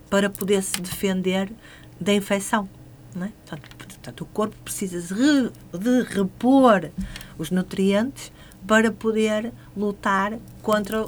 para 0.10 0.30
poder 0.30 0.64
se 0.64 0.82
defender 0.82 1.52
da 2.00 2.14
infecção. 2.14 2.68
Não 3.14 3.26
é? 3.26 3.32
portanto, 3.46 3.76
portanto, 3.78 4.22
o 4.22 4.26
corpo 4.26 4.56
precisa 4.64 5.02
de, 5.02 5.14
re- 5.14 5.52
de 5.78 6.02
repor 6.14 6.90
os 7.38 7.52
nutrientes 7.52 8.32
para 8.68 8.92
poder 8.92 9.52
lutar 9.76 10.38
contra 10.62 11.06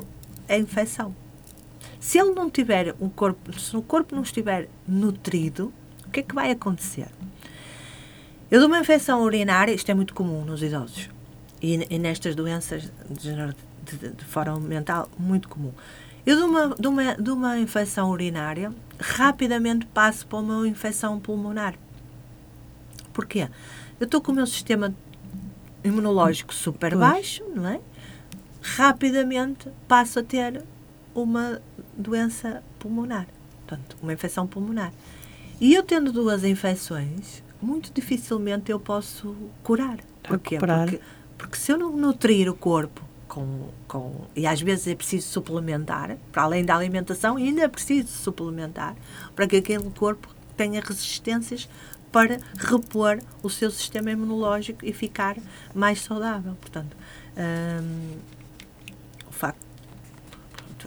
a 0.48 0.58
infecção. 0.58 1.16
Se 2.02 2.18
ele 2.18 2.32
não 2.32 2.50
tiver 2.50 2.96
um 3.00 3.08
corpo, 3.08 3.58
se 3.58 3.78
o 3.78 3.82
corpo 3.82 4.16
não 4.16 4.24
estiver 4.24 4.68
nutrido, 4.88 5.72
o 6.06 6.10
que 6.10 6.22
é 6.22 6.24
que 6.24 6.34
vai 6.34 6.50
acontecer? 6.50 7.08
Eu 8.50 8.60
dou 8.60 8.68
uma 8.68 8.80
infecção 8.80 9.22
urinária, 9.22 9.72
isto 9.72 9.90
é 9.90 9.94
muito 9.94 10.14
comum 10.16 10.44
nos 10.44 10.64
idosos 10.64 11.10
e, 11.62 11.88
e 11.94 12.00
nestas 12.00 12.34
doenças 12.34 12.92
de, 13.08 13.36
de, 13.36 13.98
de, 13.98 14.10
de 14.16 14.26
forma 14.26 14.60
mental, 14.60 15.08
muito 15.18 15.48
comum. 15.48 15.72
Eu 16.26 16.38
de 16.38 16.42
uma, 16.42 16.76
de, 16.76 16.88
uma, 16.88 17.16
de 17.16 17.30
uma 17.30 17.60
infecção 17.60 18.10
urinária, 18.10 18.74
rapidamente 19.00 19.86
passo 19.86 20.26
para 20.26 20.40
uma 20.40 20.68
infecção 20.68 21.20
pulmonar. 21.20 21.76
Porquê? 23.14 23.48
Eu 24.00 24.06
estou 24.06 24.22
com 24.22 24.32
o 24.32 24.36
meu 24.36 24.48
sistema 24.48 24.94
imunológico 25.84 26.52
super 26.52 26.94
Pois. 26.94 27.00
baixo, 27.00 27.44
não 27.56 27.68
é? 27.68 27.80
Rapidamente 28.60 29.70
passo 29.88 30.20
a 30.20 30.24
ter 30.24 30.64
uma 31.14 31.62
doença 31.96 32.64
pulmonar, 32.80 33.28
portanto, 33.66 33.98
uma 34.02 34.14
infecção 34.14 34.48
pulmonar. 34.48 34.94
E 35.60 35.74
eu 35.74 35.84
tendo 35.84 36.12
duas 36.12 36.44
infecções, 36.44 37.44
muito 37.62 37.92
dificilmente 37.94 38.72
eu 38.72 38.80
posso 38.80 39.36
curar. 39.64 39.98
Porquê? 40.24 40.58
Porque, 40.58 41.00
porque 41.38 41.58
se 41.58 41.72
eu 41.72 41.78
não 41.78 41.96
nutrir 41.96 42.50
o 42.50 42.56
corpo 42.56 43.02
com, 43.28 43.70
com. 43.88 44.28
E 44.36 44.46
às 44.46 44.62
vezes 44.62 44.88
é 44.88 44.96
preciso 44.96 45.28
suplementar, 45.28 46.18
para 46.32 46.44
além 46.44 46.66
da 46.66 46.76
alimentação, 46.76 47.38
ainda 47.38 47.62
é 47.62 47.68
preciso 47.68 48.10
suplementar 48.10 48.96
para 49.36 49.48
que 49.48 49.56
aquele 49.56 49.90
corpo 49.92 50.28
tenha 50.58 50.82
resistências 50.82 51.70
para 52.12 52.40
repor 52.58 53.20
o 53.42 53.50
seu 53.50 53.72
sistema 53.72 54.12
imunológico 54.12 54.86
e 54.86 54.92
ficar 54.92 55.38
mais 55.74 56.02
saudável. 56.02 56.56
Portanto, 56.60 56.96
hum, 57.38 58.18
o 59.30 59.32
facto. 59.32 59.71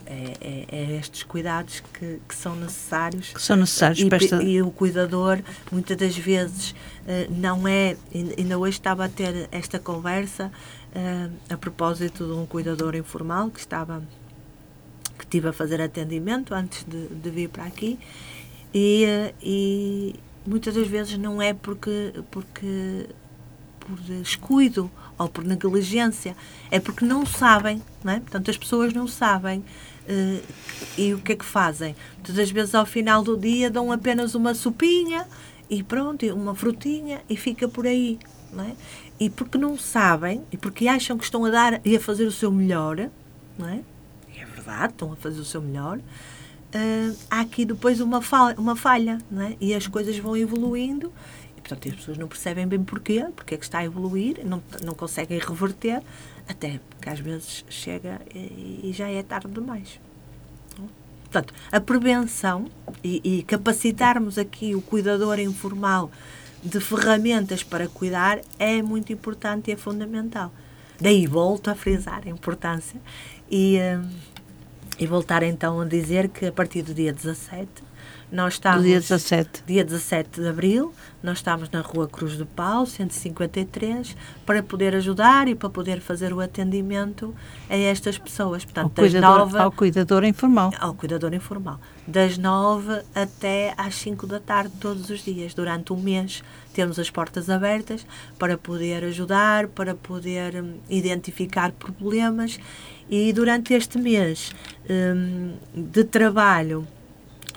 É, 0.07 0.33
é- 0.41 0.67
é 0.71 0.97
estes 0.99 1.23
cuidados 1.23 1.83
que, 1.95 2.21
que 2.29 2.35
são 2.35 2.55
necessários 2.57 3.33
Que 3.33 3.41
são 3.41 3.57
necessários 3.57 4.01
e, 4.01 4.09
para 4.09 4.19
esta. 4.19 4.43
e 4.43 4.61
o 4.61 4.71
cuidador, 4.71 5.39
muitas 5.73 5.97
das 5.97 6.17
vezes, 6.17 6.75
eh, 7.07 7.27
não 7.31 7.67
é. 7.67 7.97
ain- 8.15 8.35
Ainda 8.37 8.59
hoje 8.59 8.77
estava 8.79 9.05
a 9.07 9.09
ter 9.09 9.49
esta 9.51 9.79
conversa 9.79 10.53
eh, 10.95 11.29
a 11.49 11.57
propósito 11.57 12.27
de 12.27 12.33
um 12.33 12.45
cuidador 12.47 12.95
informal 12.95 13.51
que 13.51 13.61
estava. 13.61 14.03
que 15.19 15.25
estive 15.25 15.49
a 15.49 15.53
fazer 15.53 15.81
atendimento 15.81 16.53
antes 16.55 16.85
de, 16.87 17.07
de 17.09 17.31
vir 17.31 17.49
para 17.49 17.65
aqui 17.65 17.99
e, 18.75 19.05
eh, 19.05 19.35
e 19.43 20.15
muitas 20.47 20.75
das 20.75 20.87
vezes 20.87 21.17
não 21.17 21.41
é 21.41 21.55
porque. 21.55 22.13
porque 22.31 23.07
por 23.81 24.01
descuido 24.01 24.91
ou 25.19 25.29
por 25.29 25.45
negligência, 25.45 26.35
é 26.71 26.81
porque 26.81 27.05
não 27.05 27.27
sabem, 27.27 27.83
não 28.03 28.15
é? 28.15 28.21
Portanto, 28.21 28.51
as 28.51 28.57
pessoas 28.57 28.95
não 28.95 29.07
sabem 29.07 29.63
e 30.97 31.15
o 31.15 31.19
que 31.19 31.33
é 31.33 31.37
que 31.37 31.45
fazem? 31.45 31.97
Todas 32.23 32.39
as 32.39 32.51
vezes 32.51 32.75
ao 32.75 32.87
final 32.87 33.23
do 33.23 33.37
dia 33.37 33.71
dão 33.71 33.91
apenas 33.91 34.35
uma 34.35 34.55
sopinha 34.55 35.27
e 35.69 35.83
pronto, 35.83 36.27
uma 36.35 36.55
frutinha 36.55 37.23
e 37.29 37.37
fica 37.37 37.69
por 37.69 37.87
aí. 37.87 38.19
Não 38.53 38.65
é? 38.65 38.73
E 39.19 39.29
porque 39.29 39.59
não 39.59 39.77
sabem, 39.77 40.43
e 40.53 40.57
porque 40.57 40.87
acham 40.87 41.19
que 41.19 41.25
estão 41.25 41.45
a 41.45 41.51
dar 41.51 41.81
e 41.85 41.97
a 41.97 42.01
fazer 42.01 42.25
o 42.25 42.33
seu 42.33 42.53
melhor, 42.53 43.11
não 43.59 43.69
é? 43.69 43.81
é 44.37 44.45
verdade, 44.45 44.93
estão 44.93 45.13
a 45.13 45.17
fazer 45.17 45.41
o 45.41 45.45
seu 45.45 45.61
melhor, 45.61 45.99
uh, 45.99 47.17
há 47.31 47.41
aqui 47.41 47.65
depois 47.65 48.01
uma 48.01 48.23
falha, 48.23 48.55
uma 48.59 48.77
falha 48.77 49.19
não 49.31 49.43
é? 49.43 49.57
e 49.61 49.75
as 49.75 49.87
coisas 49.87 50.17
vão 50.19 50.37
evoluindo 50.37 51.13
e, 51.57 51.61
portanto, 51.61 51.89
as 51.89 51.95
pessoas 51.95 52.19
não 52.19 52.29
percebem 52.29 52.67
bem 52.67 52.83
porquê, 52.83 53.27
porque 53.35 53.55
é 53.55 53.59
que 53.59 53.65
está 53.65 53.79
a 53.79 53.85
evoluir, 53.85 54.45
não, 54.45 54.63
não 54.85 54.95
conseguem 54.95 55.39
reverter, 55.39 56.03
até 56.49 56.81
que 57.01 57.09
às 57.09 57.21
vezes 57.21 57.65
chega 57.69 58.21
e, 58.35 58.81
e 58.85 58.93
já 58.95 59.09
é 59.09 59.23
tarde 59.23 59.49
demais. 59.49 60.01
Portanto, 61.35 61.53
a 61.73 61.81
prevenção 61.81 62.67
e, 63.03 63.21
e, 63.25 63.43
capacitarmos 63.43 64.39
aqui 64.39 64.77
o 64.77 64.81
cuidador 64.81 65.41
informal 65.41 66.09
de 66.63 66.79
ferramentas 66.79 67.65
para 67.65 67.89
cuidar 67.89 68.41
é 68.57 68.81
muito 68.81 69.13
importante 69.13 69.69
e 69.69 69.75
é 69.75 69.77
fundamental. 69.77 70.53
Daí 71.01 71.27
volto 71.27 71.71
a 71.71 71.75
frisar 71.75 72.23
a 72.25 72.31
importância 72.31 73.01
e, 73.51 73.77
eh, 73.79 74.01
e 74.99 75.07
voltar 75.09 75.43
então 75.43 75.81
a 75.81 75.85
dizer 75.85 76.29
que 76.29 76.47
a 76.47 76.53
partir 76.53 76.83
do 76.83 76.95
dia 76.95 77.13
17 77.13 77.69
nós 78.35 78.55
estamos, 78.55 78.83
dia 78.83 78.99
17. 78.99 79.63
Dia 79.65 79.85
17 79.85 80.41
de 80.41 80.49
abril, 80.49 80.93
nós 81.23 81.39
estamos 81.39 81.71
na 81.71 81.81
Rua 81.81 82.09
Cruz 82.09 82.37
do 82.37 82.45
Pau, 82.45 82.85
153, 82.85 84.17
para 84.45 84.61
poder 84.61 84.93
ajudar 84.97 85.47
e 85.47 85.55
para 85.55 85.71
poder 85.71 86.01
fazer 86.01 86.33
o 86.33 86.41
atendimento 86.41 87.33
a 87.71 87.77
estas 87.77 88.19
pessoas. 88.19 88.65
Portanto, 88.65 88.87
ao, 88.87 88.91
cuidador, 88.91 89.39
nove, 89.39 89.59
ao 89.59 89.71
cuidador 89.71 90.25
informal. 90.25 90.73
Ao 90.81 90.93
cuidador 90.95 91.33
informal. 91.33 91.79
Das 92.09 92.37
9 92.37 93.03
até 93.15 93.73
às 93.79 93.95
5 93.95 94.27
da 94.27 94.41
tarde, 94.41 94.73
todos 94.81 95.11
os 95.11 95.25
dias. 95.25 95.55
Durante 95.55 95.93
um 95.93 95.97
mês, 95.97 96.43
temos 96.73 96.99
as 96.99 97.09
portas 97.09 97.49
abertas 97.49 98.05
para 98.37 98.59
poder 98.59 99.05
ajudar, 99.05 99.69
para 99.69 99.95
poder 99.95 100.57
um, 100.57 100.81
identificar 100.91 101.71
problemas. 101.71 102.59
E 103.09 103.33
durante 103.33 103.75
este 103.75 103.97
mês 103.97 104.53
um, 104.91 105.53
de 105.73 106.03
trabalho, 106.03 106.85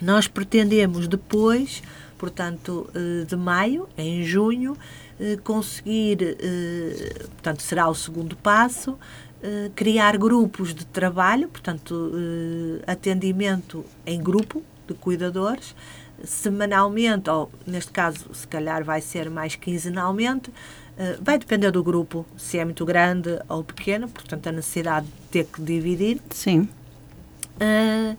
nós 0.02 0.28
pretendemos 0.28 1.08
depois, 1.08 1.82
portanto, 2.18 2.90
eh, 2.94 3.26
de 3.26 3.36
maio, 3.36 3.88
em 3.98 4.24
junho, 4.24 4.78
eh, 5.20 5.38
conseguir, 5.44 6.38
eh, 6.40 7.24
portanto, 7.30 7.62
será 7.62 7.88
o 7.88 7.96
segundo 7.96 8.36
passo, 8.36 8.98
criar 9.76 10.18
grupos 10.18 10.74
de 10.74 10.84
trabalho, 10.84 11.48
portanto, 11.48 12.12
atendimento 12.88 13.86
em 14.04 14.20
grupo 14.20 14.64
de 14.88 14.96
cuidadores, 14.96 15.76
semanalmente, 16.24 17.30
ou 17.30 17.50
neste 17.66 17.92
caso, 17.92 18.34
se 18.34 18.48
calhar 18.48 18.84
vai 18.84 19.00
ser 19.00 19.30
mais 19.30 19.56
quinzenalmente, 19.56 20.52
vai 21.22 21.38
depender 21.38 21.70
do 21.70 21.84
grupo, 21.84 22.26
se 22.36 22.58
é 22.58 22.66
muito 22.66 22.84
grande 22.84 23.40
ou 23.48 23.64
pequeno, 23.64 24.10
portanto, 24.10 24.48
a 24.48 24.52
necessidade 24.52 25.06
de 25.06 25.28
ter 25.30 25.46
que 25.46 25.62
dividir. 25.62 26.20
Sim. 26.32 26.68
Uh, 27.58 28.18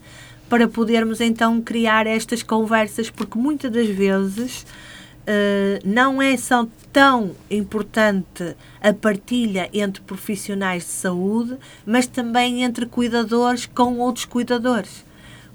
para 0.48 0.66
podermos 0.66 1.20
então 1.20 1.60
criar 1.60 2.06
estas 2.06 2.42
conversas, 2.42 3.10
porque 3.10 3.38
muitas 3.38 3.70
das 3.70 3.88
vezes 3.88 4.62
uh, 4.62 5.80
não 5.84 6.20
é 6.22 6.36
só 6.36 6.66
tão 6.92 7.32
importante 7.50 8.56
a 8.80 8.92
partilha 8.92 9.68
entre 9.72 10.02
profissionais 10.02 10.84
de 10.84 10.90
saúde, 10.90 11.56
mas 11.84 12.06
também 12.06 12.62
entre 12.62 12.86
cuidadores 12.86 13.66
com 13.66 13.98
outros 13.98 14.24
cuidadores. 14.24 15.04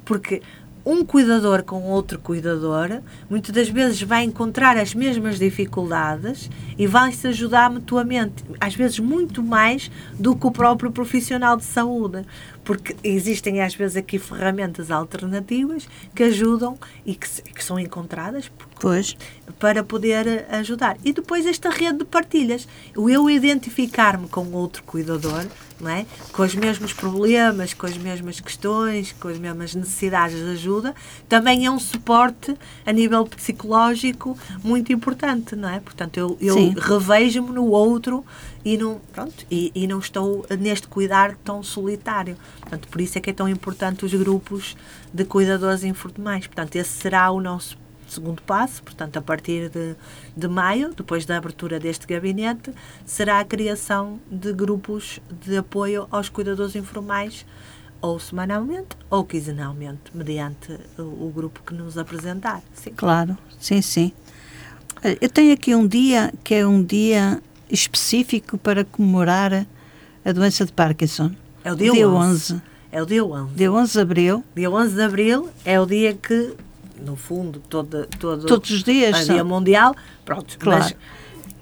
Porque 0.05 0.41
um 0.85 1.05
cuidador 1.05 1.63
com 1.63 1.83
outro 1.83 2.19
cuidador, 2.19 3.01
muitas 3.29 3.51
das 3.51 3.69
vezes 3.69 4.01
vai 4.01 4.23
encontrar 4.23 4.77
as 4.77 4.93
mesmas 4.93 5.39
dificuldades 5.39 6.49
e 6.77 6.85
vai 6.85 7.11
se 7.13 7.27
ajudar 7.27 7.69
mutuamente, 7.69 8.43
às 8.59 8.75
vezes 8.75 8.99
muito 8.99 9.41
mais 9.41 9.89
do 10.19 10.35
que 10.35 10.45
o 10.45 10.51
próprio 10.51 10.91
profissional 10.91 11.55
de 11.55 11.63
saúde, 11.63 12.25
porque 12.63 12.95
existem 13.03 13.61
às 13.61 13.75
vezes 13.75 13.97
aqui 13.97 14.19
ferramentas 14.19 14.91
alternativas 14.91 15.87
que 16.13 16.23
ajudam 16.23 16.77
e 17.05 17.15
que, 17.15 17.29
que 17.41 17.63
são 17.63 17.79
encontradas 17.79 18.51
pois. 18.79 19.15
para 19.59 19.83
poder 19.83 20.45
ajudar. 20.49 20.97
E 21.03 21.13
depois 21.13 21.45
esta 21.45 21.69
rede 21.69 21.99
de 21.99 22.05
partilhas, 22.05 22.67
o 22.95 23.09
eu 23.09 23.29
identificar-me 23.29 24.27
com 24.27 24.51
outro 24.51 24.83
cuidador 24.83 25.45
não 25.83 25.91
é? 25.91 26.05
com 26.31 26.41
os 26.41 26.55
mesmos 26.55 26.93
problemas, 26.93 27.73
com 27.73 27.85
as 27.85 27.97
mesmas 27.97 28.39
questões, 28.39 29.11
com 29.19 29.27
as 29.27 29.37
mesmas 29.37 29.75
necessidades 29.75 30.37
de 30.37 30.51
ajuda, 30.51 30.95
também 31.29 31.65
é 31.65 31.71
um 31.71 31.79
suporte 31.79 32.55
a 32.85 32.91
nível 32.91 33.25
psicológico 33.25 34.37
muito 34.63 34.91
importante, 34.91 35.55
não 35.55 35.69
é? 35.69 35.79
Portanto, 35.79 36.17
eu, 36.17 36.37
eu 36.41 36.55
revejo-me 36.71 37.51
no 37.51 37.65
outro 37.67 38.25
e 38.65 38.77
não, 38.77 39.01
pronto, 39.11 39.45
e, 39.51 39.71
e 39.75 39.85
não 39.87 39.99
estou 39.99 40.45
neste 40.57 40.87
cuidar 40.87 41.35
tão 41.43 41.61
solitário. 41.61 42.37
Portanto, 42.61 42.87
por 42.87 43.01
isso 43.01 43.17
é 43.17 43.21
que 43.21 43.29
é 43.29 43.33
tão 43.33 43.49
importante 43.49 44.05
os 44.05 44.13
grupos 44.13 44.77
de 45.13 45.25
cuidadores 45.25 45.83
informais. 45.83 46.47
Portanto, 46.47 46.75
esse 46.75 46.91
será 46.91 47.29
o 47.31 47.41
nosso 47.41 47.77
segundo 48.13 48.41
passo, 48.41 48.81
portanto, 48.83 49.17
a 49.17 49.21
partir 49.21 49.69
de, 49.69 49.95
de 50.35 50.47
maio, 50.47 50.93
depois 50.95 51.25
da 51.25 51.37
abertura 51.37 51.79
deste 51.79 52.07
gabinete, 52.07 52.71
será 53.05 53.39
a 53.39 53.45
criação 53.45 54.19
de 54.29 54.53
grupos 54.53 55.19
de 55.43 55.57
apoio 55.57 56.07
aos 56.11 56.29
cuidadores 56.29 56.75
informais, 56.75 57.45
ou 58.01 58.19
semanalmente 58.19 58.97
ou 59.09 59.23
quinzenalmente, 59.23 60.11
mediante 60.13 60.77
o, 60.97 61.01
o 61.01 61.31
grupo 61.33 61.61
que 61.65 61.73
nos 61.73 61.97
apresentar. 61.97 62.61
Sim. 62.73 62.91
Claro, 62.95 63.37
sim, 63.59 63.81
sim. 63.81 64.11
Eu 65.21 65.29
tenho 65.29 65.53
aqui 65.53 65.73
um 65.73 65.87
dia 65.87 66.33
que 66.43 66.55
é 66.55 66.67
um 66.67 66.83
dia 66.83 67.41
específico 67.69 68.57
para 68.57 68.85
comemorar 68.85 69.65
a 70.23 70.31
doença 70.31 70.65
de 70.65 70.71
Parkinson. 70.71 71.31
É 71.63 71.71
o 71.71 71.75
dia, 71.75 71.91
dia 71.91 72.07
11. 72.07 72.53
11. 72.53 72.61
É 72.91 73.01
o 73.01 73.05
dia 73.05 73.25
11. 73.25 73.55
Dia 73.55 73.71
11 73.71 73.93
de 73.93 73.99
abril. 73.99 74.43
Dia 74.55 74.69
11 74.69 74.95
de 74.95 75.01
abril 75.01 75.49
é 75.65 75.79
o 75.79 75.85
dia 75.85 76.13
que 76.13 76.53
no 77.03 77.15
fundo, 77.15 77.61
todo, 77.69 78.07
todo, 78.19 78.45
todos 78.45 78.69
os 78.69 78.83
dias. 78.83 79.29
A 79.29 79.33
Dia 79.33 79.43
Mundial, 79.43 79.95
pronto. 80.23 80.57
Claro. 80.57 80.83
Mas, 80.83 80.95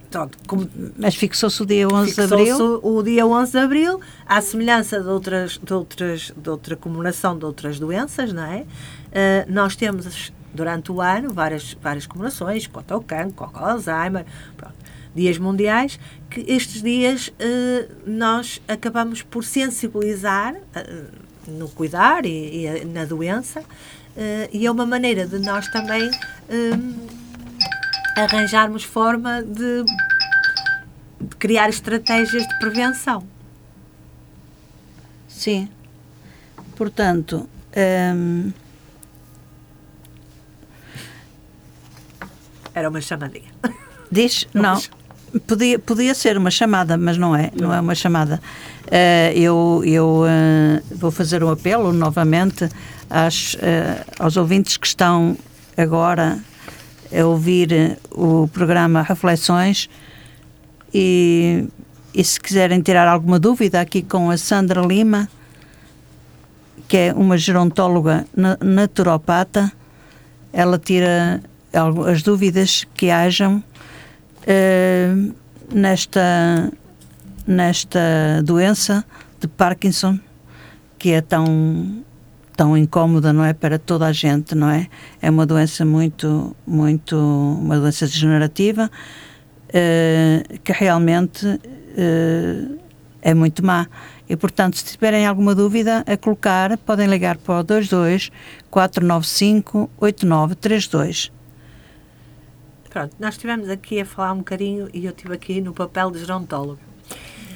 pronto, 0.09 0.37
como, 0.47 0.69
mas 0.97 1.15
fixou-se 1.15 1.61
o 1.61 1.65
dia 1.65 1.87
11 1.87 2.15
de 2.15 2.21
abril? 2.21 2.79
o 2.83 3.01
dia 3.03 3.25
11 3.25 3.51
de 3.51 3.57
abril, 3.57 4.01
à 4.25 4.41
semelhança 4.41 5.01
de 5.01 5.07
outras, 5.07 5.57
de 5.57 5.73
outras, 5.73 6.31
de 6.35 6.49
outra 6.49 6.75
comemoração 6.75 7.37
de 7.37 7.45
outras 7.45 7.79
doenças, 7.79 8.31
não 8.31 8.43
é? 8.43 8.61
Uh, 8.61 8.65
nós 9.51 9.75
temos 9.75 10.31
durante 10.53 10.91
o 10.91 11.01
ano 11.01 11.33
várias, 11.33 11.75
várias 11.81 12.05
comemorações, 12.05 12.67
quanto 12.67 12.93
ao 12.93 13.01
cancro, 13.01 13.33
quanto 13.33 13.57
ao 13.57 13.69
Alzheimer, 13.71 14.25
pronto, 14.57 14.75
dias 15.15 15.37
mundiais, 15.37 15.99
que 16.29 16.41
estes 16.47 16.81
dias 16.81 17.29
uh, 17.29 17.91
nós 18.05 18.61
acabamos 18.67 19.21
por 19.21 19.43
sensibilizar 19.43 20.55
uh, 20.55 21.31
no 21.47 21.67
cuidar 21.69 22.25
e, 22.25 22.65
e 22.65 22.85
na 22.85 23.05
doença 23.05 23.63
e 24.51 24.65
é 24.65 24.71
uma 24.71 24.85
maneira 24.85 25.25
de 25.25 25.39
nós 25.39 25.67
também 25.69 26.09
um, 26.49 27.07
arranjarmos 28.15 28.83
forma 28.83 29.41
de, 29.41 29.83
de, 31.19 31.35
criar 31.37 31.69
estratégias 31.69 32.47
de 32.47 32.59
prevenção. 32.59 33.25
Sim. 35.27 35.69
Portanto, 36.75 37.49
um... 38.15 38.51
era 42.73 42.89
uma 42.89 43.01
chamadinha. 43.01 43.51
Diz? 44.11 44.47
Não. 44.53 44.79
Podia, 45.47 45.79
podia 45.79 46.13
ser 46.13 46.37
uma 46.37 46.51
chamada, 46.51 46.97
mas 46.97 47.17
não 47.17 47.35
é, 47.35 47.51
não, 47.55 47.73
é 47.73 47.79
uma 47.79 47.95
chamada. 47.95 48.41
Uh, 48.87 49.37
eu 49.37 49.81
eu 49.85 50.23
uh, 50.23 50.97
vou 50.97 51.09
fazer 51.09 51.41
um 51.41 51.49
apelo 51.49 51.93
novamente 51.93 52.67
às, 53.09 53.53
uh, 53.53 53.57
aos 54.19 54.35
ouvintes 54.35 54.75
que 54.75 54.87
estão 54.87 55.37
agora 55.77 56.37
a 57.17 57.25
ouvir 57.25 57.97
o 58.11 58.47
programa 58.49 59.01
Reflexões 59.01 59.89
e, 60.93 61.65
e 62.13 62.23
se 62.23 62.39
quiserem 62.39 62.81
tirar 62.81 63.07
alguma 63.07 63.39
dúvida 63.39 63.79
aqui 63.79 64.01
com 64.01 64.29
a 64.29 64.37
Sandra 64.37 64.81
Lima, 64.81 65.29
que 66.87 66.97
é 66.97 67.13
uma 67.13 67.37
gerontóloga 67.37 68.25
naturopata, 68.59 69.71
ela 70.51 70.77
tira 70.77 71.41
as 72.05 72.21
dúvidas 72.21 72.85
que 72.93 73.09
hajam 73.09 73.63
uh, 74.43 75.33
nesta, 75.73 76.71
nesta 77.47 77.99
doença 78.43 79.05
de 79.39 79.47
Parkinson, 79.47 80.19
que 80.97 81.11
é 81.11 81.21
tão 81.21 82.03
tão 82.55 82.77
incómoda, 82.77 83.33
não 83.33 83.43
é, 83.43 83.53
para 83.53 83.79
toda 83.79 84.05
a 84.05 84.11
gente, 84.11 84.53
não 84.53 84.69
é? 84.69 84.87
É 85.19 85.31
uma 85.31 85.47
doença 85.47 85.83
muito, 85.83 86.55
muito, 86.67 87.17
uma 87.17 87.79
doença 87.79 88.05
degenerativa 88.05 88.91
uh, 89.69 90.59
que 90.59 90.71
realmente 90.71 91.45
uh, 91.47 92.79
é 93.21 93.33
muito 93.33 93.65
má. 93.65 93.87
E, 94.29 94.35
portanto, 94.35 94.77
se 94.77 94.85
tiverem 94.85 95.25
alguma 95.25 95.55
dúvida 95.55 96.03
a 96.05 96.15
colocar, 96.15 96.77
podem 96.77 97.07
ligar 97.07 97.37
para 97.37 97.55
o 97.55 97.63
22 97.63 98.31
495 98.69 99.89
8932. 99.97 101.31
Pronto, 102.91 103.15
nós 103.19 103.33
estivemos 103.35 103.69
aqui 103.69 104.01
a 104.01 104.05
falar 104.05 104.33
um 104.33 104.39
bocadinho 104.39 104.89
e 104.93 105.05
eu 105.05 105.11
estive 105.11 105.33
aqui 105.33 105.61
no 105.61 105.73
papel 105.73 106.11
de 106.11 106.19
gerontólogo. 106.19 106.79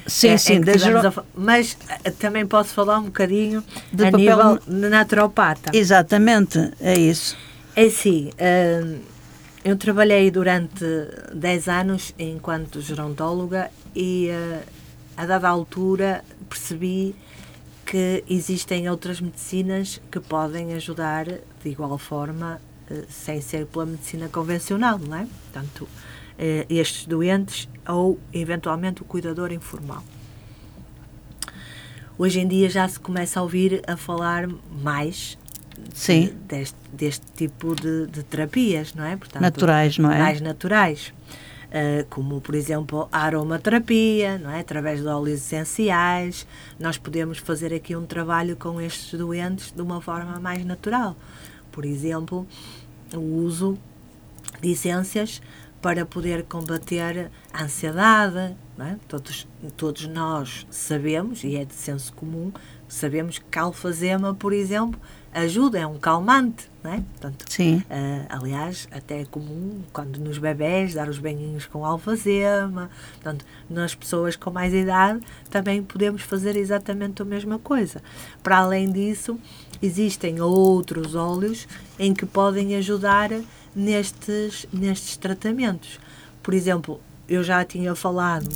Sim, 0.06 0.28
É- 0.30 0.36
sim, 0.38 0.54
é 0.54 0.58
que 0.60 0.64
da 0.64 0.76
gero- 0.78 1.08
a 1.08 1.24
mas 1.34 1.76
eh, 2.04 2.10
também 2.10 2.46
posso 2.46 2.72
falar 2.72 2.98
um 2.98 3.04
bocadinho 3.04 3.62
De 3.92 4.04
a 4.06 4.10
papel- 4.10 4.18
nível 4.18 4.58
de 4.66 4.88
naturopata. 4.88 5.70
Exatamente, 5.76 6.72
é 6.80 6.98
isso. 6.98 7.36
É 7.74 7.84
assim, 7.84 8.30
hum, 8.84 8.98
eu 9.64 9.76
trabalhei 9.76 10.30
durante 10.30 10.84
10 11.34 11.68
anos 11.68 12.14
enquanto 12.18 12.80
gerontóloga 12.80 13.70
e 13.94 14.28
eh, 14.28 14.62
a 15.16 15.26
dada 15.26 15.48
altura 15.48 16.24
percebi 16.48 17.14
que 17.84 18.24
existem 18.28 18.88
outras 18.88 19.20
medicinas 19.20 20.00
que 20.10 20.18
podem 20.20 20.72
ajudar 20.74 21.26
de 21.26 21.68
igual 21.68 21.98
forma 21.98 22.58
eh, 22.60 22.65
sem 23.08 23.40
ser 23.40 23.66
pela 23.66 23.86
medicina 23.86 24.28
convencional, 24.28 24.98
não 24.98 25.16
é? 25.16 25.26
Portanto, 25.44 25.88
eh, 26.38 26.66
estes 26.68 27.06
doentes 27.06 27.68
ou 27.88 28.18
eventualmente 28.32 29.02
o 29.02 29.04
cuidador 29.04 29.52
informal. 29.52 30.04
Hoje 32.18 32.40
em 32.40 32.48
dia 32.48 32.68
já 32.70 32.88
se 32.88 32.98
começa 32.98 33.40
a 33.40 33.42
ouvir 33.42 33.82
a 33.86 33.96
falar 33.96 34.48
mais 34.82 35.36
Sim, 35.94 36.34
deste, 36.48 36.76
deste 36.92 37.24
tipo 37.34 37.74
de, 37.74 38.06
de 38.06 38.22
terapias, 38.22 38.94
não 38.94 39.04
é? 39.04 39.16
Portanto, 39.16 39.42
naturais, 39.42 39.98
não 39.98 40.10
é? 40.10 40.18
Mais 40.18 40.40
naturais. 40.40 41.12
Uh, 41.66 42.06
como, 42.08 42.40
por 42.40 42.54
exemplo, 42.54 43.08
a 43.12 43.22
aromaterapia, 43.22 44.38
não 44.38 44.50
é? 44.50 44.60
através 44.60 45.00
de 45.00 45.08
óleos 45.08 45.40
essenciais. 45.40 46.46
Nós 46.78 46.96
podemos 46.96 47.38
fazer 47.38 47.74
aqui 47.74 47.94
um 47.94 48.06
trabalho 48.06 48.56
com 48.56 48.80
estes 48.80 49.18
doentes 49.18 49.72
de 49.72 49.82
uma 49.82 50.00
forma 50.00 50.38
mais 50.40 50.64
natural. 50.64 51.16
Por 51.76 51.84
exemplo, 51.84 52.46
o 53.12 53.20
uso 53.20 53.78
de 54.62 54.70
essências 54.70 55.42
para 55.82 56.06
poder 56.06 56.44
combater 56.44 57.30
a 57.52 57.64
ansiedade. 57.64 58.56
É? 58.78 58.96
todos, 59.06 59.46
todos 59.76 60.06
nós 60.06 60.66
sabemos, 60.70 61.44
e 61.44 61.56
é 61.56 61.66
de 61.66 61.74
senso 61.74 62.14
comum, 62.14 62.50
sabemos 62.88 63.38
que 63.38 63.58
a 63.58 63.62
alfazema, 63.62 64.34
por 64.34 64.54
exemplo, 64.54 64.98
ajuda, 65.34 65.78
é 65.78 65.86
um 65.86 65.98
calmante. 65.98 66.70
Não 66.82 66.92
é? 66.92 66.96
Portanto, 67.00 67.44
Sim, 67.48 67.82
Uh, 67.90 68.26
aliás, 68.28 68.88
até 68.90 69.20
é 69.20 69.24
comum 69.24 69.82
quando 69.92 70.18
nos 70.18 70.38
bebés 70.38 70.94
dar 70.94 71.08
os 71.08 71.18
banhinhos 71.18 71.66
com 71.66 71.84
alfazema. 71.84 72.90
Portanto, 73.14 73.44
nas 73.68 73.94
pessoas 73.94 74.34
com 74.34 74.50
mais 74.50 74.72
idade 74.72 75.20
também 75.50 75.82
podemos 75.82 76.22
fazer 76.22 76.56
exatamente 76.56 77.22
a 77.22 77.24
mesma 77.24 77.58
coisa. 77.58 78.02
Para 78.42 78.58
além 78.58 78.90
disso, 78.90 79.38
existem 79.82 80.40
outros 80.40 81.14
óleos 81.14 81.66
em 81.98 82.12
que 82.14 82.24
podem 82.26 82.74
ajudar 82.76 83.30
nestes, 83.74 84.66
nestes 84.72 85.16
tratamentos. 85.16 85.98
Por 86.42 86.54
exemplo, 86.54 87.00
eu 87.28 87.42
já 87.42 87.64
tinha 87.64 87.94
falado 87.94 88.48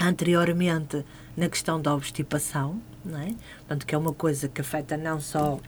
anteriormente 0.00 1.04
na 1.36 1.48
questão 1.48 1.80
da 1.80 1.94
obstipação, 1.94 2.80
não 3.04 3.18
é? 3.20 3.34
Portanto, 3.58 3.86
que 3.86 3.94
é 3.94 3.98
uma 3.98 4.12
coisa 4.12 4.48
que 4.48 4.60
afeta 4.60 4.96
não 4.96 5.20
só 5.20 5.58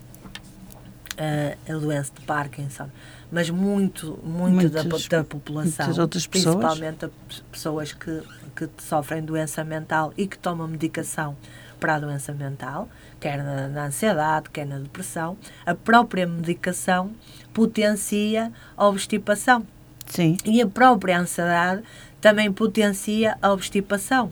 a, 1.16 1.72
a 1.72 1.76
doença 1.78 2.12
de 2.18 2.24
Parkinson, 2.24 2.88
mas 3.30 3.50
muito, 3.50 4.18
muito 4.22 4.68
da, 4.70 4.82
Muitas- 4.84 5.08
da 5.08 5.24
população, 5.24 5.86
muitas 5.86 5.98
outras 5.98 6.26
pessoas. 6.26 6.56
principalmente 6.56 7.04
a 7.04 7.08
pe- 7.08 7.42
pessoas 7.50 7.92
que, 7.92 8.22
que 8.56 8.68
sofrem 8.78 9.22
doença 9.22 9.62
mental 9.64 10.12
e 10.16 10.26
que 10.26 10.38
tomam 10.38 10.66
medicação 10.68 11.36
para 11.78 11.94
a 11.96 11.98
doença 12.00 12.32
mental, 12.32 12.88
quer 13.20 13.38
na, 13.42 13.68
na 13.68 13.86
ansiedade, 13.86 14.50
quer 14.50 14.66
na 14.66 14.78
depressão, 14.78 15.36
a 15.64 15.74
própria 15.74 16.26
medicação 16.26 17.12
potencia 17.52 18.52
a 18.76 18.86
obstipação. 18.86 19.66
sim, 20.06 20.36
E 20.44 20.60
a 20.62 20.66
própria 20.66 21.18
ansiedade 21.20 21.82
também 22.20 22.52
potencia 22.52 23.36
a 23.40 23.52
obstipação. 23.52 24.30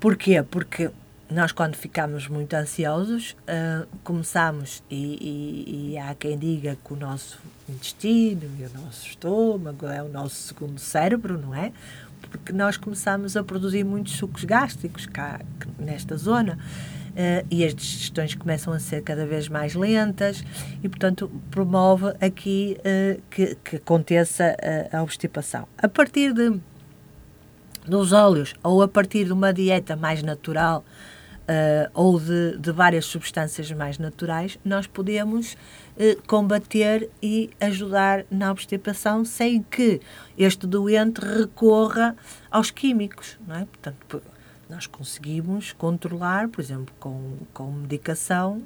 Porquê? 0.00 0.42
Porque 0.42 0.90
nós, 1.30 1.52
quando 1.52 1.74
ficamos 1.74 2.28
muito 2.28 2.52
ansiosos, 2.54 3.34
ah, 3.48 3.86
começamos, 4.04 4.82
e, 4.90 4.94
e- 5.20 5.92
e 5.92 5.98
há 5.98 6.14
quem 6.14 6.38
diga 6.38 6.76
que 6.84 6.92
o 6.92 6.96
nosso 6.96 7.38
intestino 7.68 8.42
e 8.58 8.64
o 8.64 8.70
nosso 8.78 9.06
estômago 9.08 9.86
é 9.86 10.02
o 10.02 10.08
nosso 10.08 10.34
segundo 10.36 10.78
cérebro, 10.78 11.38
não 11.38 11.54
é? 11.54 11.72
Porque 12.30 12.52
nós 12.52 12.76
começamos 12.76 13.36
a 13.36 13.42
produzir 13.42 13.84
muitos 13.84 14.14
sucos 14.14 14.44
gástricos 14.44 15.06
cá, 15.06 15.40
nesta 15.78 16.16
zona. 16.16 16.58
ah, 17.16 17.44
e 17.50 17.64
as 17.64 17.74
digestões 17.74 18.34
começam 18.34 18.72
a 18.72 18.78
ser 18.78 19.02
cada 19.02 19.26
vez 19.26 19.48
mais 19.48 19.74
lentas 19.74 20.44
e, 20.82 20.88
portanto, 20.88 21.30
promove 21.50 22.14
aqui 22.20 22.76
ah, 22.84 23.20
que, 23.30 23.56
que 23.56 23.76
aconteça 23.76 24.56
a 24.92 25.02
obstipação. 25.02 25.68
A 25.78 25.88
partir 25.88 26.32
de 26.32 26.60
dos 27.86 28.12
óleos 28.12 28.54
ou 28.62 28.82
a 28.82 28.88
partir 28.88 29.26
de 29.26 29.32
uma 29.32 29.52
dieta 29.52 29.94
mais 29.94 30.22
natural 30.22 30.84
eh, 31.46 31.90
ou 31.92 32.18
de, 32.18 32.56
de 32.56 32.72
várias 32.72 33.04
substâncias 33.04 33.70
mais 33.72 33.98
naturais, 33.98 34.58
nós 34.64 34.86
podemos 34.86 35.56
combater 36.26 37.08
e 37.22 37.50
ajudar 37.60 38.24
na 38.30 38.50
obstipação 38.50 39.24
sem 39.24 39.62
que 39.62 40.00
este 40.36 40.66
doente 40.66 41.20
recorra 41.20 42.16
aos 42.50 42.70
químicos. 42.70 43.38
Não 43.46 43.56
é? 43.56 43.64
Portanto, 43.64 44.22
nós 44.68 44.86
conseguimos 44.86 45.72
controlar, 45.72 46.48
por 46.48 46.60
exemplo, 46.60 46.92
com, 46.98 47.36
com 47.52 47.70
medicação, 47.70 48.62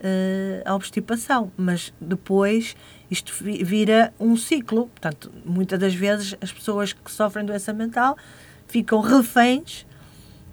eh, 0.00 0.62
a 0.64 0.74
obstipação, 0.74 1.52
mas 1.56 1.92
depois 2.00 2.74
isto 3.10 3.32
vi- 3.42 3.62
vira 3.62 4.12
um 4.18 4.36
ciclo. 4.36 4.86
Portanto, 4.86 5.30
muitas 5.44 5.78
das 5.78 5.94
vezes 5.94 6.34
as 6.40 6.50
pessoas 6.52 6.92
que 6.92 7.10
sofrem 7.10 7.44
doença 7.44 7.72
mental 7.72 8.16
ficam 8.66 9.00
reféns 9.00 9.86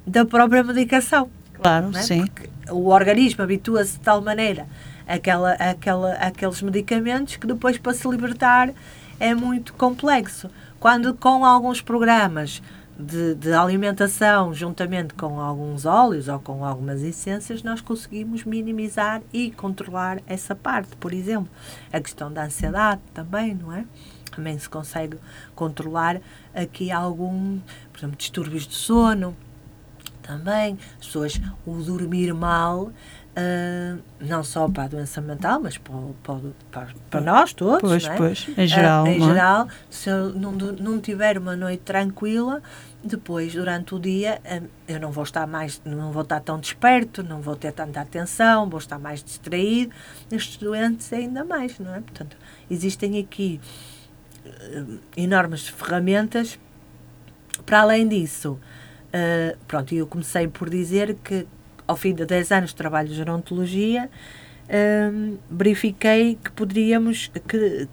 da 0.05 0.25
própria 0.25 0.63
medicação. 0.63 1.29
claro, 1.53 1.95
é? 1.95 2.01
sim. 2.01 2.25
Porque 2.25 2.49
o 2.71 2.87
organismo 2.89 3.43
habitua-se 3.43 3.93
de 3.93 3.99
tal 4.01 4.21
maneira 4.21 4.67
àquela, 5.09 5.53
àquela, 5.53 6.13
àqueles 6.13 6.61
medicamentos 6.61 7.35
que 7.35 7.47
depois 7.47 7.77
para 7.77 7.93
se 7.93 8.07
libertar 8.07 8.71
é 9.19 9.33
muito 9.33 9.73
complexo. 9.73 10.49
Quando 10.79 11.13
com 11.15 11.43
alguns 11.43 11.81
programas 11.81 12.61
de, 12.97 13.33
de 13.35 13.51
alimentação, 13.51 14.53
juntamente 14.53 15.13
com 15.13 15.39
alguns 15.39 15.85
óleos 15.85 16.27
ou 16.27 16.39
com 16.39 16.63
algumas 16.63 17.01
essências, 17.01 17.63
nós 17.63 17.81
conseguimos 17.81 18.43
minimizar 18.43 19.21
e 19.33 19.51
controlar 19.51 20.21
essa 20.27 20.53
parte. 20.53 20.95
Por 20.97 21.11
exemplo, 21.11 21.49
a 21.91 21.99
questão 21.99 22.31
da 22.31 22.43
ansiedade 22.43 23.01
também, 23.13 23.55
não 23.55 23.73
é? 23.73 23.85
Também 24.31 24.59
se 24.59 24.69
consegue 24.69 25.17
controlar 25.55 26.21
aqui 26.53 26.91
algum, 26.91 27.59
por 27.91 27.99
exemplo, 27.99 28.15
distúrbios 28.15 28.67
de 28.67 28.75
sono, 28.75 29.35
também, 30.21 30.77
as 30.99 31.07
pessoas, 31.07 31.41
o 31.65 31.73
dormir 31.81 32.31
mal, 32.35 32.91
ah, 33.35 33.97
não 34.19 34.43
só 34.43 34.67
para 34.67 34.83
a 34.83 34.87
doença 34.87 35.21
mental, 35.21 35.59
mas 35.61 35.77
para, 35.77 35.95
para, 36.71 36.87
para, 37.09 37.21
nós 37.21 37.53
todos, 37.53 37.81
Pois, 37.81 38.05
é? 38.05 38.15
pois, 38.15 38.47
em 38.57 38.67
geral, 38.67 39.05
Ah, 39.05 39.09
em 39.09 39.19
não 39.19 39.25
é? 39.25 39.29
geral, 39.29 39.67
se 39.89 40.09
eu 40.09 40.33
não, 40.33 40.51
não 40.51 40.99
tiver 40.99 41.37
uma 41.37 41.55
noite 41.55 41.81
tranquila, 41.83 42.61
depois, 43.03 43.53
durante 43.53 43.95
o 43.95 43.99
dia, 43.99 44.41
ah, 44.45 44.61
eu 44.87 44.99
não 44.99 45.11
vou 45.11 45.23
estar 45.23 45.47
mais, 45.47 45.81
não 45.85 46.11
vou 46.11 46.23
estar 46.23 46.39
tão 46.41 46.59
desperto, 46.59 47.23
não 47.23 47.39
vou 47.41 47.55
ter 47.55 47.71
tanta 47.71 48.01
atenção, 48.01 48.69
vou 48.69 48.79
estar 48.79 48.99
mais 48.99 49.23
distraído. 49.23 49.93
Estes 50.31 50.57
doentes 50.57 51.11
ainda 51.13 51.45
mais, 51.45 51.79
não 51.79 51.93
é? 51.95 52.01
Portanto, 52.01 52.35
existem 52.69 53.17
aqui 53.19 53.61
eh, 54.45 54.83
enormes 55.15 55.67
ferramentas. 55.67 56.59
Para 57.65 57.81
além 57.81 58.07
disso, 58.07 58.59
pronto, 59.67 59.93
eu 59.93 60.07
comecei 60.07 60.47
por 60.47 60.69
dizer 60.69 61.15
que 61.23 61.45
ao 61.89 61.97
fim 61.97 62.13
de 62.13 62.25
10 62.25 62.51
anos 62.51 62.69
de 62.69 62.75
trabalho 62.75 63.07
de 63.09 63.15
gerontologia, 63.15 64.09
eh, 64.67 65.11
verifiquei 65.49 66.35
que 66.43 66.51
poderíamos, 66.51 67.31
que 67.47 67.87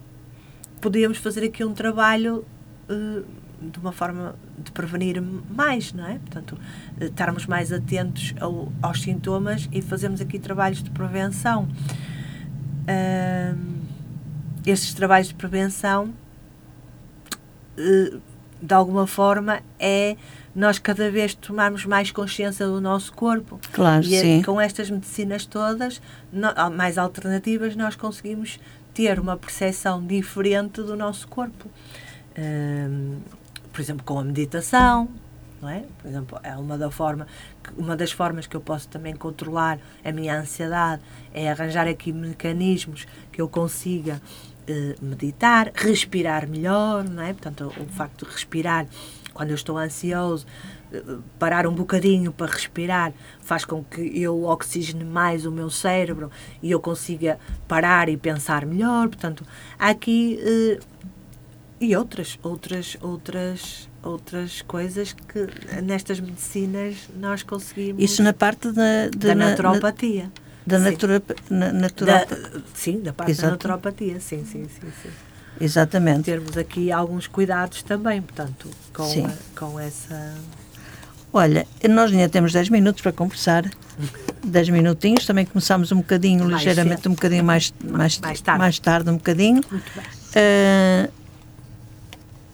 podíamos 0.80 1.18
fazer 1.18 1.44
aqui 1.44 1.64
um 1.64 1.72
trabalho 1.72 2.44
eh, 2.88 3.22
de 3.60 3.78
uma 3.78 3.92
forma 3.92 4.36
de 4.58 4.70
prevenir 4.70 5.20
mais, 5.22 5.92
não 5.94 6.06
é? 6.06 6.18
Portanto, 6.18 6.58
estarmos 7.00 7.46
mais 7.46 7.72
atentos 7.72 8.34
ao- 8.38 8.70
aos 8.82 9.00
sintomas 9.00 9.66
e 9.72 9.80
fazermos 9.80 10.20
aqui 10.20 10.38
trabalhos 10.38 10.82
de 10.82 10.90
prevenção. 10.90 11.66
Ahm, 12.86 13.80
estes 14.66 14.92
trabalhos 14.94 15.28
de 15.28 15.34
prevenção, 15.34 16.12
eh, 17.78 18.18
de 18.60 18.74
alguma 18.74 19.06
forma, 19.06 19.60
é 19.78 20.16
nós 20.56 20.78
cada 20.78 21.10
vez 21.10 21.34
tomarmos 21.34 21.84
mais 21.84 22.10
consciência 22.10 22.66
do 22.66 22.80
nosso 22.80 23.12
corpo. 23.12 23.60
Claro, 23.72 24.04
e 24.06 24.14
é- 24.16 24.20
sim. 24.20 24.42
com 24.42 24.58
estas 24.60 24.88
medicinas 24.90 25.44
todas, 25.46 26.00
no- 26.32 26.70
mais 26.74 26.96
alternativas, 26.98 27.76
nós 27.76 27.94
conseguimos 27.94 28.58
ter 28.94 29.20
uma 29.20 29.36
percepção 29.36 30.04
diferente 30.04 30.80
do 30.82 30.96
nosso 30.96 31.28
corpo. 31.28 31.68
Ahm, 32.38 33.18
por 33.72 33.80
exemplo, 33.80 34.04
com 34.04 34.18
a 34.18 34.24
meditação, 34.24 35.08
não 35.60 35.68
é? 35.68 35.84
Por 36.00 36.08
exemplo, 36.08 36.38
é 36.42 36.56
uma, 36.56 36.78
da 36.78 36.90
forma, 36.90 37.26
uma 37.76 37.94
das 37.94 38.10
formas 38.10 38.46
que 38.46 38.56
eu 38.56 38.60
posso 38.60 38.88
também 38.88 39.14
controlar 39.14 39.78
a 40.02 40.10
minha 40.12 40.38
ansiedade 40.40 41.02
é 41.34 41.50
arranjar 41.50 41.86
aqui 41.86 42.12
mecanismos 42.12 43.06
que 43.30 43.40
eu 43.40 43.48
consiga 43.48 44.20
eh, 44.66 44.96
meditar, 45.00 45.70
respirar 45.74 46.48
melhor, 46.48 47.04
não 47.04 47.22
é? 47.22 47.32
Portanto, 47.34 47.72
o 47.78 47.86
facto 47.92 48.24
de 48.26 48.32
respirar 48.32 48.86
quando 49.36 49.50
eu 49.50 49.54
estou 49.54 49.76
ansioso, 49.76 50.46
parar 51.38 51.66
um 51.66 51.74
bocadinho 51.74 52.32
para 52.32 52.50
respirar 52.50 53.12
faz 53.40 53.66
com 53.66 53.84
que 53.84 54.00
eu 54.18 54.44
oxigene 54.44 55.04
mais 55.04 55.44
o 55.44 55.52
meu 55.52 55.68
cérebro 55.68 56.30
e 56.62 56.70
eu 56.70 56.80
consiga 56.80 57.38
parar 57.68 58.08
e 58.08 58.16
pensar 58.16 58.64
melhor. 58.64 59.08
Portanto, 59.08 59.44
há 59.78 59.90
aqui 59.90 60.38
eh, 60.40 60.78
e 61.78 61.94
outras, 61.94 62.38
outras, 62.42 62.96
outras, 63.02 63.90
outras 64.02 64.62
coisas 64.62 65.12
que 65.12 65.46
nestas 65.82 66.18
medicinas 66.18 66.96
nós 67.14 67.42
conseguimos. 67.42 68.02
Isso 68.02 68.22
na 68.22 68.32
parte 68.32 68.72
da, 68.72 69.10
da 69.14 69.34
naturopatia. 69.34 70.32
Da 70.66 70.78
natura, 70.78 71.22
na, 71.50 71.72
naturopatia. 71.72 72.36
Da, 72.36 72.60
sim, 72.74 73.00
da 73.00 73.12
parte 73.12 73.32
Exato. 73.32 73.46
da 73.46 73.52
naturopatia, 73.52 74.18
sim, 74.18 74.44
sim, 74.46 74.66
sim, 74.68 74.88
sim. 75.02 75.10
Exatamente. 75.60 76.24
Termos 76.24 76.56
aqui 76.56 76.92
alguns 76.92 77.26
cuidados 77.26 77.82
também, 77.82 78.20
portanto, 78.22 78.68
com, 78.92 79.26
a, 79.26 79.58
com 79.58 79.80
essa. 79.80 80.34
Olha, 81.32 81.66
nós 81.88 82.12
ainda 82.12 82.28
temos 82.28 82.52
10 82.52 82.70
minutos 82.70 83.02
para 83.02 83.12
conversar. 83.12 83.64
10 84.44 84.68
minutinhos, 84.68 85.26
também 85.26 85.44
começámos 85.44 85.90
um 85.90 85.96
bocadinho, 85.96 86.44
mais 86.44 86.58
ligeiramente, 86.58 87.02
cedo. 87.02 87.10
um 87.10 87.14
bocadinho 87.14 87.44
mais, 87.44 87.74
mais, 87.82 88.18
mais, 88.20 88.40
tarde. 88.40 88.58
mais 88.60 88.78
tarde, 88.78 89.10
um 89.10 89.16
bocadinho. 89.16 89.60
Muito 89.70 89.92
bem. 89.94 90.04
Uh, 90.04 91.10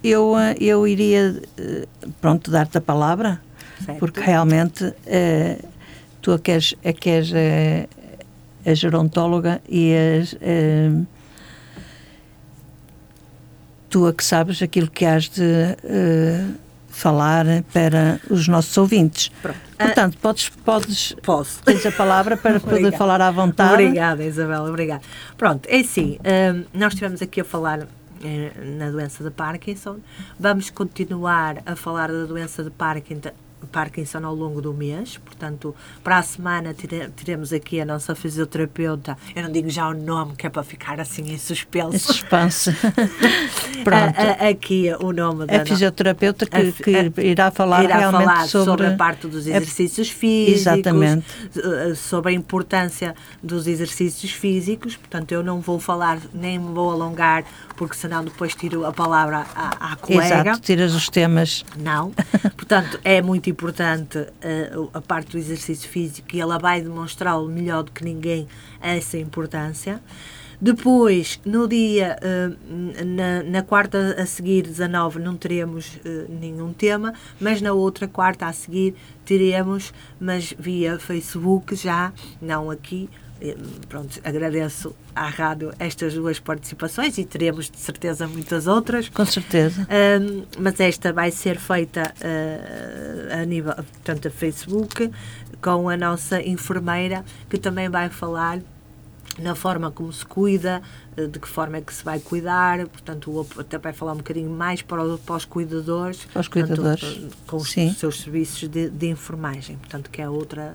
eu, 0.03 0.34
eu 0.61 0.86
iria, 0.86 1.40
eh, 1.57 1.86
pronto, 2.20 2.50
dar-te 2.50 2.76
a 2.76 2.80
palavra, 2.80 3.40
certo. 3.84 3.98
porque 4.00 4.20
realmente 4.20 4.84
uh, 4.84 5.68
tu 6.20 6.32
é 6.32 6.38
que 6.38 6.50
és, 6.50 6.74
é 6.82 6.92
que 6.92 7.09
és 7.09 7.30
uh, 7.30 7.88
a 8.66 8.74
gerontóloga 8.74 9.62
e 9.68 9.92
és, 9.92 10.32
uh, 10.32 11.07
tu 13.93 14.12
que 14.14 14.24
sabes 14.24 14.62
aquilo 14.62 14.90
que 14.90 15.05
has 15.05 15.28
de 15.28 15.76
falar 16.88 17.45
para 17.72 18.20
os 18.30 18.49
nossos 18.49 18.76
ouvintes. 18.76 19.30
Pronto. 19.40 19.59
Portanto, 19.78 20.18
podes, 20.18 20.49
podes 20.49 21.16
Posso. 21.22 21.62
tens 21.62 21.84
a 21.84 21.93
palavra 21.93 22.36
para 22.36 22.59
poder 22.61 22.97
falar 22.97 23.20
à 23.20 23.30
vontade. 23.30 23.72
Obrigada, 23.72 24.24
Isabel, 24.24 24.64
obrigada. 24.64 25.03
Pronto, 25.36 25.68
é 25.68 25.80
assim, 25.80 26.18
nós 26.72 26.93
estivemos 26.93 27.20
aqui 27.20 27.40
a 27.40 27.45
falar 27.45 27.86
eh, 28.24 28.53
na 28.78 28.90
doença 28.90 29.24
de 29.24 29.30
Parkinson. 29.30 29.97
Vamos 30.38 30.70
continuar 30.70 31.61
a 31.66 31.74
falar 31.74 32.09
da 32.12 32.24
doença 32.24 32.62
de 32.62 32.70
Parkinson 32.70 33.30
Parkinson 33.66 34.24
ao 34.24 34.34
longo 34.34 34.60
do 34.60 34.72
mês. 34.72 35.18
Portanto, 35.18 35.74
para 36.02 36.18
a 36.18 36.22
semana 36.22 36.74
teremos 37.16 37.52
aqui 37.52 37.80
a 37.80 37.84
nossa 37.84 38.14
fisioterapeuta. 38.14 39.16
Eu 39.34 39.44
não 39.44 39.52
digo 39.52 39.68
já 39.70 39.88
o 39.88 39.94
nome, 39.94 40.34
que 40.36 40.46
é 40.46 40.50
para 40.50 40.62
ficar 40.62 41.00
assim 41.00 41.30
em 41.30 41.38
suspense. 41.38 41.96
Em 41.96 41.98
suspense. 41.98 42.70
Pronto. 43.84 44.18
A, 44.18 44.44
a, 44.44 44.48
aqui 44.48 44.90
o 45.00 45.12
nome 45.12 45.46
da. 45.46 45.62
A 45.62 45.66
fisioterapeuta 45.66 46.46
que, 46.46 46.56
a, 46.96 47.10
que 47.10 47.20
irá 47.22 47.50
falar 47.50 47.84
irá 47.84 47.98
realmente 47.98 48.24
falar 48.24 48.48
sobre... 48.48 48.64
sobre 48.64 48.86
a 48.86 48.96
parte 48.96 49.26
dos 49.26 49.46
exercícios 49.46 50.10
físicos. 50.10 50.60
Exatamente. 50.60 51.26
Eh, 51.56 51.94
sobre 51.94 52.32
a 52.32 52.34
importância 52.34 53.14
dos 53.42 53.66
exercícios 53.66 54.32
físicos. 54.32 54.96
Portanto, 54.96 55.32
eu 55.32 55.42
não 55.42 55.60
vou 55.60 55.78
falar, 55.78 56.18
nem 56.32 56.58
me 56.58 56.72
vou 56.72 56.90
alongar, 56.90 57.44
porque 57.76 57.96
senão 57.96 58.24
depois 58.24 58.54
tiro 58.54 58.84
a 58.84 58.92
palavra 58.92 59.46
à, 59.54 59.92
à 59.92 59.96
colega. 59.96 60.50
Exato, 60.50 60.60
tiras 60.60 60.94
os 60.94 61.08
temas. 61.08 61.64
Não. 61.76 62.12
Portanto, 62.56 62.98
é 63.04 63.20
muito 63.20 63.50
importante 63.50 64.18
uh, 64.18 64.90
a 64.92 65.00
parte 65.00 65.32
do 65.32 65.38
exercício 65.38 65.88
físico 65.88 66.28
e 66.34 66.40
ela 66.40 66.58
vai 66.58 66.80
demonstrá-lo 66.80 67.48
melhor 67.48 67.82
do 67.82 67.92
que 67.92 68.04
ninguém 68.04 68.48
essa 68.80 69.18
importância. 69.18 70.00
Depois, 70.64 71.40
no 71.44 71.66
dia, 71.66 72.16
uh, 72.22 73.04
na, 73.04 73.42
na, 73.42 73.62
quarta 73.62 74.14
a 74.16 74.24
seguir, 74.24 74.62
19, 74.62 75.18
não 75.18 75.36
teremos 75.36 75.96
uh, 75.96 76.30
nenhum 76.30 76.72
tema, 76.72 77.14
mas 77.40 77.60
na 77.60 77.72
outra 77.72 78.06
quarta 78.06 78.46
a 78.46 78.52
seguir 78.52 78.94
teremos, 79.24 79.92
mas 80.20 80.54
via 80.56 81.00
Facebook 81.00 81.74
já, 81.74 82.12
não 82.40 82.70
aqui, 82.70 83.10
pronto, 83.88 84.20
agradeço 84.22 84.95
à 85.14 85.28
rádio 85.28 85.72
estas 85.78 86.14
duas 86.14 86.38
participações 86.38 87.18
e 87.18 87.24
teremos 87.24 87.70
de 87.70 87.78
certeza 87.78 88.26
muitas 88.26 88.66
outras. 88.66 89.09
Com 89.09 89.24
certeza. 89.24 89.86
Um, 89.90 90.45
mas 90.59 90.78
esta 90.80 91.12
vai 91.12 91.30
ser 91.30 91.59
feita 91.59 92.14
uh, 92.20 93.43
a 93.43 93.45
nível, 93.45 93.74
portanto, 93.74 94.28
a 94.28 94.30
Facebook, 94.30 95.11
com 95.61 95.88
a 95.88 95.97
nossa 95.97 96.40
enfermeira, 96.40 97.24
que 97.49 97.59
também 97.59 97.88
vai 97.88 98.09
falar 98.09 98.61
na 99.38 99.55
forma 99.55 99.90
como 99.90 100.12
se 100.12 100.24
cuida, 100.26 100.82
ah, 101.16 101.26
de 101.26 101.38
que 101.38 101.49
forma 101.49 101.78
é 101.78 101.80
que 101.80 101.95
se 101.95 102.05
vai 102.05 102.20
cuidar, 102.20 102.86
portanto, 102.88 103.47
até 103.59 103.78
vai 103.78 103.93
falar 103.93 104.12
um 104.12 104.18
bocadinho 104.18 104.51
mais 104.51 104.82
para, 104.82 105.03
para 105.18 105.36
os 105.36 105.45
cuidadores, 105.45 106.26
para 106.26 106.40
os 106.40 106.49
cuidadores. 106.49 107.03
Portanto, 107.03 107.36
com 107.47 107.57
os 107.57 107.70
Sim. 107.70 107.93
seus 107.95 108.20
serviços 108.20 108.68
de, 108.68 108.90
de 108.90 109.07
enfermagem, 109.09 109.76
portanto, 109.76 110.11
que 110.11 110.20
é 110.20 110.28
outra 110.28 110.74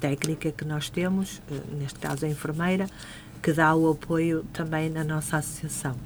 técnica 0.00 0.50
que 0.52 0.64
nós 0.64 0.90
temos, 0.90 1.40
uh, 1.50 1.76
neste 1.78 1.98
caso 1.98 2.24
a 2.24 2.28
enfermeira, 2.28 2.86
que 3.42 3.52
dá 3.52 3.74
o 3.74 3.90
apoio 3.90 4.44
também 4.52 4.90
na 4.90 5.04
nossa 5.04 5.38
associação. 5.38 5.96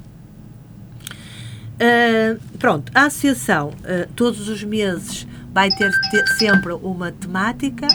Uh, 1.76 2.40
pronto, 2.58 2.90
a 2.94 3.04
associação 3.06 3.72
todos 4.14 4.48
os 4.48 4.64
meses 4.64 5.26
vai 5.52 5.68
ter, 5.70 5.90
ter 6.10 6.26
sempre 6.28 6.72
uma 6.72 7.12
temática 7.12 7.86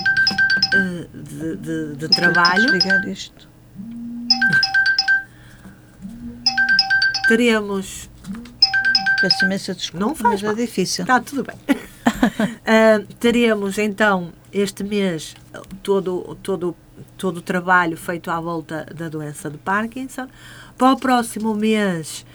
de, 1.13 1.55
de, 1.57 1.95
de 1.95 2.07
trabalho. 2.09 2.65
Desligar 2.71 3.07
isto. 3.07 3.49
Teremos. 7.27 8.09
Peço 9.21 9.45
imensa 9.45 9.75
desculpa, 9.75 10.05
Não 10.05 10.15
faz 10.15 10.41
mas 10.41 10.51
é 10.51 10.61
difícil. 10.65 11.03
Está 11.03 11.19
tudo 11.19 11.43
bem. 11.43 11.55
uh, 11.55 13.05
teremos 13.19 13.77
então 13.77 14.33
este 14.53 14.83
mês 14.83 15.35
todo, 15.81 16.37
todo, 16.41 16.75
todo 17.17 17.37
o 17.37 17.41
trabalho 17.41 17.97
feito 17.97 18.29
à 18.29 18.39
volta 18.39 18.85
da 18.95 19.09
doença 19.09 19.49
de 19.49 19.57
Parkinson. 19.57 20.27
Para 20.77 20.93
o 20.93 20.97
próximo 20.97 21.53
mês, 21.53 22.25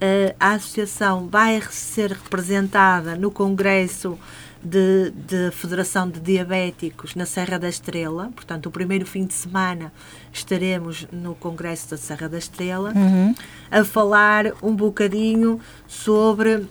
uh, 0.00 0.34
a 0.38 0.52
associação 0.52 1.28
vai 1.28 1.60
ser 1.70 2.12
representada 2.12 3.14
no 3.16 3.30
Congresso 3.30 4.18
de, 4.62 5.10
de, 5.10 5.50
Federação 5.52 6.08
de 6.08 6.20
Diabéticos 6.20 7.14
na 7.14 7.24
Serra 7.24 7.58
da 7.58 7.68
Estrela. 7.68 8.30
Portanto, 8.34 8.66
o 8.66 8.70
primeiro 8.70 9.06
fim 9.06 9.24
de 9.24 9.32
semana 9.34 9.92
estaremos 10.32 11.06
no 11.10 11.34
Congresso 11.34 11.90
da 11.90 11.96
Serra 11.96 12.28
da 12.28 12.38
Estrela 12.38 12.92
uhum. 12.94 13.34
a 13.70 13.84
falar 13.84 14.52
um 14.62 14.74
bocadinho 14.74 15.60
sobre, 15.86 16.56
uh, 16.56 16.68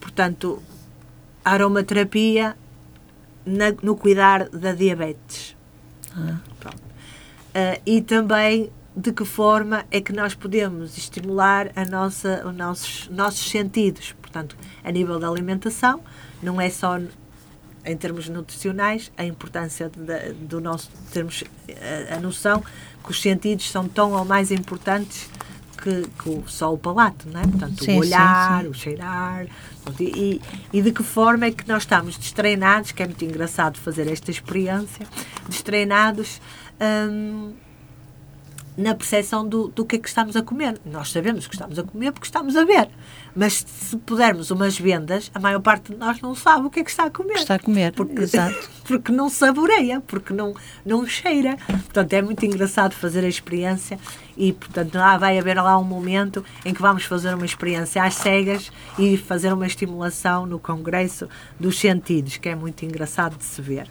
portanto, 0.00 0.62
aromaterapia 1.44 2.56
na, 3.46 3.72
no 3.82 3.96
cuidar 3.96 4.48
da 4.48 4.72
diabetes. 4.72 5.56
Ah. 6.12 6.40
Uh, 6.66 7.80
e 7.86 8.02
também 8.02 8.70
de 8.94 9.12
que 9.12 9.24
forma 9.24 9.84
é 9.90 10.00
que 10.00 10.12
nós 10.12 10.34
podemos 10.34 10.96
estimular 10.98 11.70
a 11.76 11.84
nossa, 11.84 12.46
os 12.46 12.54
nossos, 12.54 13.08
nossos 13.08 13.50
sentidos. 13.50 14.14
Portanto, 14.20 14.56
a 14.82 14.90
nível 14.90 15.18
da 15.18 15.28
alimentação, 15.28 16.00
não 16.42 16.60
é 16.60 16.68
só 16.68 16.98
em 17.84 17.96
termos 17.96 18.28
nutricionais, 18.28 19.12
a 19.16 19.24
importância 19.24 19.88
de, 19.88 20.32
do 20.34 20.60
nosso 20.60 20.90
termos 21.12 21.44
a, 22.10 22.16
a, 22.16 22.20
noção 22.20 22.62
que 23.04 23.10
os 23.10 23.22
sentidos 23.22 23.70
são 23.70 23.86
tão 23.86 24.12
ou 24.12 24.24
mais 24.24 24.50
importantes 24.50 25.30
que, 25.76 26.02
que 26.22 26.42
só 26.46 26.72
o 26.72 26.78
palato, 26.78 27.28
não 27.28 27.40
é? 27.40 27.42
Portanto, 27.44 27.84
sim, 27.84 27.96
o 27.96 28.00
olhar, 28.00 28.58
sim, 28.58 28.64
sim. 28.64 28.70
o 28.70 28.74
cheirar, 28.74 29.46
e, 30.00 30.40
e, 30.72 30.82
de 30.82 30.92
que 30.92 31.02
forma 31.02 31.46
é 31.46 31.50
que 31.50 31.66
nós 31.68 31.82
estamos 31.82 32.16
destreinados, 32.16 32.92
que 32.92 33.02
é 33.02 33.06
muito 33.06 33.24
engraçado 33.24 33.78
fazer 33.78 34.10
esta 34.10 34.30
experiência, 34.30 35.06
destreinados 35.48 36.40
hum, 36.80 37.52
na 38.76 38.94
percepção 38.94 39.46
do, 39.48 39.68
do 39.68 39.84
que 39.84 39.96
é 39.96 39.98
que 39.98 40.08
estamos 40.08 40.36
a 40.36 40.42
comer. 40.42 40.78
Nós 40.84 41.10
sabemos 41.10 41.46
que 41.46 41.54
estamos 41.54 41.78
a 41.78 41.82
comer 41.82 42.12
porque 42.12 42.26
estamos 42.26 42.56
a 42.56 42.64
ver. 42.64 42.88
Mas 43.34 43.64
se 43.66 43.96
pudermos 43.98 44.50
umas 44.50 44.78
vendas, 44.78 45.30
a 45.34 45.40
maior 45.40 45.60
parte 45.60 45.92
de 45.92 45.98
nós 45.98 46.20
não 46.20 46.34
sabe 46.34 46.66
o 46.66 46.70
que 46.70 46.80
é 46.80 46.84
que 46.84 46.90
está 46.90 47.04
a 47.04 47.10
comer. 47.10 47.36
Está 47.36 47.54
a 47.56 47.58
comer, 47.58 47.92
porque, 47.92 48.22
exato. 48.22 48.70
Porque 48.86 49.10
não 49.10 49.28
saboreia, 49.28 50.00
porque 50.00 50.32
não, 50.32 50.54
não 50.84 51.04
cheira. 51.04 51.56
Portanto, 51.66 52.12
é 52.12 52.22
muito 52.22 52.46
engraçado 52.46 52.92
fazer 52.92 53.24
a 53.24 53.28
experiência 53.28 53.98
e, 54.36 54.52
portanto, 54.52 54.94
lá 54.94 55.18
vai 55.18 55.36
haver 55.36 55.56
lá 55.56 55.76
um 55.76 55.82
momento 55.82 56.44
em 56.64 56.72
que 56.72 56.80
vamos 56.80 57.02
fazer 57.02 57.34
uma 57.34 57.44
experiência 57.44 58.04
às 58.04 58.14
cegas 58.14 58.70
e 58.96 59.16
fazer 59.16 59.52
uma 59.52 59.66
estimulação 59.66 60.46
no 60.46 60.60
Congresso 60.60 61.28
dos 61.58 61.80
Sentidos, 61.80 62.36
que 62.36 62.48
é 62.48 62.54
muito 62.54 62.84
engraçado 62.84 63.36
de 63.36 63.42
se 63.44 63.60
ver. 63.60 63.88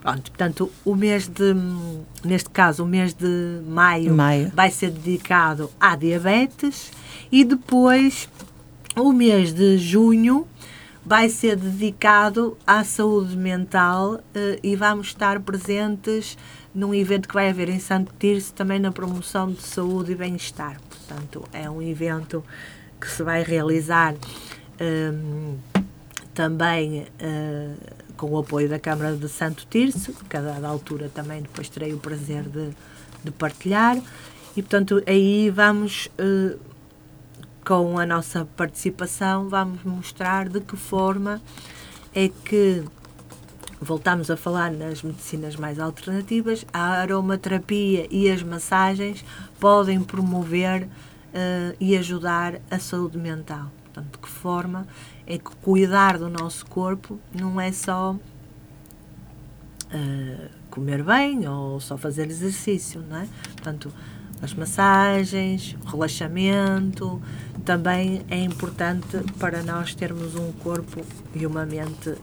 Pronto, 0.00 0.30
portanto, 0.30 0.70
o 0.84 0.94
mês 0.94 1.26
de, 1.26 1.54
neste 2.24 2.50
caso, 2.50 2.84
o 2.84 2.86
mês 2.86 3.12
de 3.14 3.60
maio, 3.66 4.14
maio. 4.14 4.50
vai 4.54 4.70
ser 4.70 4.90
dedicado 4.90 5.70
à 5.80 5.96
diabetes 5.96 6.92
e 7.32 7.44
depois 7.44 8.28
o 8.96 9.12
mês 9.12 9.52
de 9.52 9.76
junho 9.76 10.46
vai 11.04 11.28
ser 11.28 11.56
dedicado 11.56 12.56
à 12.66 12.84
saúde 12.84 13.36
mental 13.36 14.14
uh, 14.14 14.20
e 14.62 14.76
vamos 14.76 15.08
estar 15.08 15.40
presentes 15.40 16.36
num 16.74 16.94
evento 16.94 17.26
que 17.26 17.34
vai 17.34 17.48
haver 17.48 17.68
em 17.68 17.80
Santo 17.80 18.12
Tirso, 18.18 18.52
também 18.52 18.78
na 18.78 18.92
promoção 18.92 19.50
de 19.50 19.62
saúde 19.62 20.12
e 20.12 20.14
bem-estar. 20.14 20.78
Portanto, 20.88 21.44
é 21.52 21.68
um 21.68 21.80
evento 21.80 22.44
que 23.00 23.10
se 23.10 23.22
vai 23.22 23.42
realizar 23.42 24.14
um, 24.80 25.56
também 26.34 27.06
uh, 27.20 27.76
com 28.18 28.30
o 28.32 28.38
apoio 28.38 28.68
da 28.68 28.78
Câmara 28.78 29.16
de 29.16 29.28
Santo 29.28 29.64
Tirso, 29.70 30.12
que 30.28 30.36
a 30.36 30.42
dada 30.42 30.68
altura 30.68 31.08
também 31.14 31.40
depois 31.40 31.68
terei 31.70 31.94
o 31.94 31.98
prazer 31.98 32.42
de, 32.42 32.70
de 33.24 33.30
partilhar. 33.30 33.96
E, 34.56 34.60
portanto, 34.60 35.02
aí 35.06 35.48
vamos 35.50 36.10
uh, 36.18 36.58
com 37.64 37.98
a 37.98 38.04
nossa 38.04 38.44
participação, 38.56 39.48
vamos 39.48 39.84
mostrar 39.84 40.48
de 40.48 40.60
que 40.60 40.76
forma 40.76 41.40
é 42.14 42.28
que 42.28 42.82
voltamos 43.80 44.30
a 44.30 44.36
falar 44.36 44.72
nas 44.72 45.02
medicinas 45.02 45.54
mais 45.54 45.78
alternativas, 45.78 46.66
a 46.72 46.90
aromaterapia 47.00 48.08
e 48.10 48.28
as 48.28 48.42
massagens 48.42 49.24
podem 49.60 50.02
promover 50.02 50.82
uh, 50.82 51.76
e 51.78 51.96
ajudar 51.96 52.60
a 52.68 52.80
saúde 52.80 53.16
mental. 53.16 53.70
Portanto, 53.84 54.12
de 54.12 54.18
que 54.18 54.28
forma 54.28 54.86
é 55.28 55.36
que 55.36 55.54
cuidar 55.56 56.16
do 56.16 56.30
nosso 56.30 56.64
corpo 56.64 57.18
não 57.38 57.60
é 57.60 57.70
só 57.70 58.12
uh, 58.12 58.18
comer 60.70 61.04
bem 61.04 61.46
ou 61.46 61.78
só 61.80 61.98
fazer 61.98 62.30
exercício, 62.30 63.04
não 63.06 63.18
é? 63.18 63.28
Portanto, 63.52 63.92
as 64.40 64.54
massagens, 64.54 65.76
relaxamento, 65.84 67.20
também 67.62 68.24
é 68.30 68.42
importante 68.42 69.18
para 69.38 69.62
nós 69.62 69.94
termos 69.94 70.34
um 70.34 70.50
corpo 70.52 71.04
e 71.34 71.44
uma 71.44 71.66
mente 71.66 72.08
uh, 72.08 72.18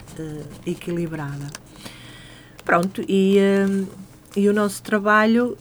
equilibrada. 0.66 1.46
Pronto, 2.64 3.04
e, 3.08 3.38
uh, 3.38 3.88
e 4.36 4.50
o 4.50 4.54
nosso 4.54 4.82
trabalho 4.82 5.56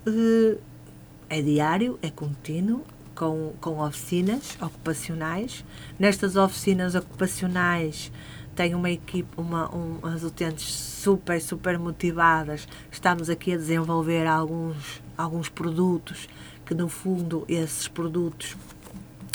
é 1.28 1.42
diário, 1.42 1.98
é 2.00 2.08
contínuo, 2.08 2.86
com, 3.14 3.52
com 3.60 3.80
oficinas 3.80 4.56
ocupacionais. 4.60 5.64
Nestas 5.98 6.36
oficinas 6.36 6.94
ocupacionais 6.94 8.10
tem 8.54 8.74
uma 8.74 8.90
equipe, 8.90 9.28
uma, 9.36 9.74
um, 9.74 9.98
as 10.02 10.22
utentes 10.22 10.72
super, 10.72 11.40
super 11.40 11.78
motivadas. 11.78 12.68
Estamos 12.90 13.28
aqui 13.28 13.52
a 13.52 13.56
desenvolver 13.56 14.26
alguns, 14.26 15.02
alguns 15.16 15.48
produtos 15.48 16.28
que, 16.64 16.74
no 16.74 16.88
fundo, 16.88 17.44
esses 17.48 17.88
produtos 17.88 18.56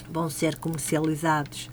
vão 0.09 0.29
ser 0.29 0.57
comercializados 0.57 1.69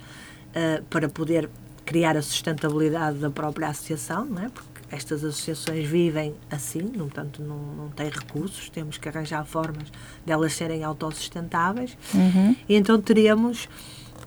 uh, 0.50 0.82
para 0.84 1.08
poder 1.08 1.48
criar 1.84 2.16
a 2.16 2.22
sustentabilidade 2.22 3.18
da 3.18 3.30
própria 3.30 3.68
associação, 3.68 4.24
não 4.24 4.42
é? 4.42 4.48
Porque 4.48 4.75
estas 4.90 5.24
associações 5.24 5.86
vivem 5.86 6.34
assim, 6.50 6.82
no 6.82 7.06
entanto, 7.06 7.42
não, 7.42 7.58
não 7.58 7.88
têm 7.88 8.08
recursos, 8.08 8.68
temos 8.70 8.98
que 8.98 9.08
arranjar 9.08 9.44
formas 9.44 9.90
delas 10.24 10.52
serem 10.52 10.84
autossustentáveis. 10.84 11.96
Uhum. 12.14 12.56
E 12.68 12.74
então 12.74 13.00
teríamos 13.00 13.68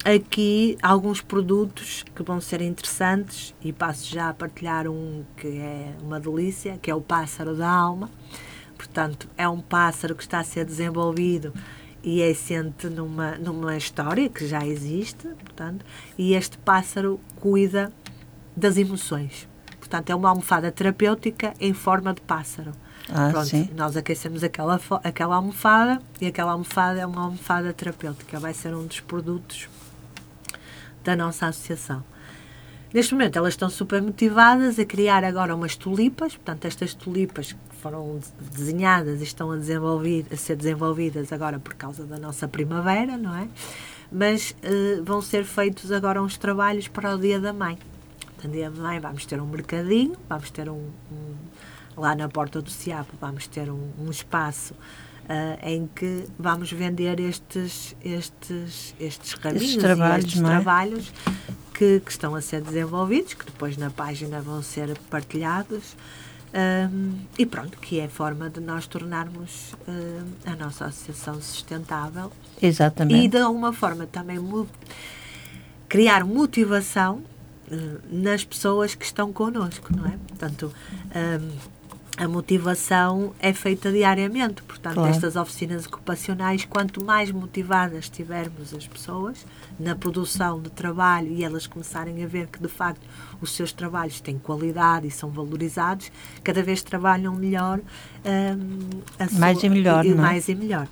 aqui 0.03 0.77
alguns 0.81 1.21
produtos 1.21 2.05
que 2.15 2.23
vão 2.23 2.39
ser 2.39 2.61
interessantes 2.61 3.53
e 3.61 3.73
passo 3.73 4.09
já 4.09 4.29
a 4.29 4.33
partilhar 4.33 4.87
um 4.87 5.23
que 5.35 5.47
é 5.47 5.93
uma 6.01 6.19
delícia, 6.19 6.77
que 6.81 6.89
é 6.89 6.95
o 6.95 7.01
pássaro 7.01 7.55
da 7.55 7.69
alma. 7.69 8.09
Portanto, 8.77 9.27
é 9.37 9.47
um 9.47 9.59
pássaro 9.59 10.15
que 10.15 10.23
está 10.23 10.39
a 10.39 10.43
ser 10.43 10.63
desenvolvido 10.63 11.53
e 12.01 12.21
é 12.21 12.29
assente 12.29 12.87
numa, 12.87 13.37
numa 13.37 13.75
história 13.75 14.29
que 14.29 14.47
já 14.47 14.65
existe, 14.65 15.27
portanto, 15.27 15.85
e 16.17 16.33
este 16.33 16.57
pássaro 16.59 17.19
cuida 17.41 17.91
das 18.55 18.77
emoções. 18.77 19.48
Portanto, 19.89 20.11
é 20.11 20.15
uma 20.15 20.29
almofada 20.29 20.71
terapêutica 20.71 21.51
em 21.59 21.73
forma 21.73 22.13
de 22.13 22.21
pássaro. 22.21 22.73
Ah, 23.11 23.29
Pronto, 23.31 23.47
sim. 23.47 23.67
nós 23.75 23.97
aquecemos 23.97 24.43
aquela, 24.43 24.79
aquela 25.03 25.35
almofada 25.35 25.99
e 26.21 26.27
aquela 26.27 26.51
almofada 26.51 26.99
é 26.99 27.05
uma 27.07 27.23
almofada 27.23 27.73
terapêutica. 27.73 28.39
Vai 28.39 28.53
ser 28.53 28.75
um 28.75 28.85
dos 28.85 28.99
produtos 28.99 29.67
da 31.03 31.15
nossa 31.15 31.47
associação. 31.47 32.03
Neste 32.93 33.15
momento, 33.15 33.37
elas 33.37 33.53
estão 33.53 33.67
super 33.67 33.99
motivadas 33.99 34.77
a 34.77 34.85
criar 34.85 35.23
agora 35.23 35.55
umas 35.55 35.75
tulipas. 35.75 36.35
Portanto, 36.35 36.65
estas 36.65 36.93
tulipas 36.93 37.53
que 37.53 37.75
foram 37.81 38.19
desenhadas 38.51 39.21
e 39.21 39.23
estão 39.23 39.51
a, 39.51 39.55
desenvolver, 39.55 40.27
a 40.31 40.35
ser 40.35 40.55
desenvolvidas 40.55 41.33
agora 41.33 41.57
por 41.57 41.73
causa 41.73 42.05
da 42.05 42.19
nossa 42.19 42.47
primavera, 42.47 43.17
não 43.17 43.35
é? 43.35 43.47
Mas 44.11 44.51
uh, 44.51 45.03
vão 45.03 45.19
ser 45.19 45.45
feitos 45.45 45.91
agora 45.91 46.21
uns 46.21 46.37
trabalhos 46.37 46.87
para 46.87 47.15
o 47.15 47.17
Dia 47.17 47.39
da 47.39 47.51
Mãe. 47.51 47.77
Portanto, 48.39 48.81
Mãe 48.81 48.99
vamos 48.99 49.25
ter 49.25 49.41
um 49.41 49.45
mercadinho, 49.45 50.15
vamos 50.29 50.49
ter 50.49 50.69
um, 50.69 50.89
um 51.11 51.35
lá 51.97 52.15
na 52.15 52.29
porta 52.29 52.61
do 52.61 52.69
CIAP, 52.69 53.07
vamos 53.19 53.47
ter 53.47 53.69
um, 53.69 53.91
um 53.99 54.09
espaço 54.09 54.73
uh, 54.73 55.59
em 55.61 55.87
que 55.93 56.25
vamos 56.37 56.71
vender 56.71 57.19
estes, 57.19 57.95
estes, 58.01 58.95
estes 58.97 59.33
raminhos 59.33 59.63
estes 59.63 59.83
trabalhos, 59.83 60.25
estes 60.25 60.41
é? 60.41 60.45
trabalhos 60.45 61.13
que, 61.73 61.99
que, 61.99 62.11
estão 62.11 62.33
a 62.33 62.41
ser 62.41 62.61
desenvolvidos, 62.61 63.33
que 63.33 63.45
depois 63.45 63.75
na 63.75 63.89
página 63.89 64.41
vão 64.41 64.61
ser 64.61 64.97
partilhados. 65.09 65.97
Um, 66.51 67.13
e 67.37 67.45
pronto, 67.45 67.77
que 67.77 67.99
é 67.99 68.05
a 68.05 68.09
forma 68.09 68.49
de 68.49 68.59
nós 68.59 68.87
tornarmos 68.87 69.73
uh, 69.87 70.25
a 70.45 70.55
nossa 70.55 70.85
associação 70.85 71.39
sustentável. 71.41 72.31
Exatamente. 72.59 73.25
E 73.25 73.27
de 73.27 73.37
alguma 73.37 73.71
forma 73.71 74.07
também 74.07 74.39
criar 75.87 76.23
motivação 76.25 77.21
nas 78.09 78.43
pessoas 78.43 78.95
que 78.95 79.05
estão 79.05 79.31
connosco, 79.31 79.95
não 79.95 80.05
é? 80.05 80.17
Portanto, 80.27 80.73
um, 81.15 81.79
a 82.19 82.27
motivação 82.27 83.33
é 83.39 83.53
feita 83.53 83.89
diariamente. 83.91 84.61
Portanto, 84.63 84.95
claro. 84.95 85.09
estas 85.09 85.37
oficinas 85.37 85.85
ocupacionais, 85.85 86.65
quanto 86.65 87.03
mais 87.03 87.31
motivadas 87.31 88.09
tivermos 88.09 88.73
as 88.73 88.85
pessoas 88.85 89.45
na 89.79 89.95
produção 89.95 90.61
de 90.61 90.69
trabalho 90.69 91.31
e 91.31 91.45
elas 91.45 91.65
começarem 91.65 92.21
a 92.21 92.27
ver 92.27 92.47
que, 92.47 92.59
de 92.59 92.67
facto, 92.67 93.07
os 93.39 93.53
seus 93.55 93.71
trabalhos 93.71 94.19
têm 94.19 94.37
qualidade 94.37 95.07
e 95.07 95.11
são 95.11 95.29
valorizados, 95.29 96.11
cada 96.43 96.61
vez 96.61 96.83
trabalham 96.83 97.33
melhor. 97.33 97.79
Um, 98.25 99.39
mais 99.39 99.59
sua, 99.59 99.67
e 99.67 99.69
melhor. 99.69 100.05
E, 100.05 100.09
não 100.09 100.17
é? 100.17 100.21
mais 100.27 100.49
e 100.49 100.55
melhor. 100.55 100.89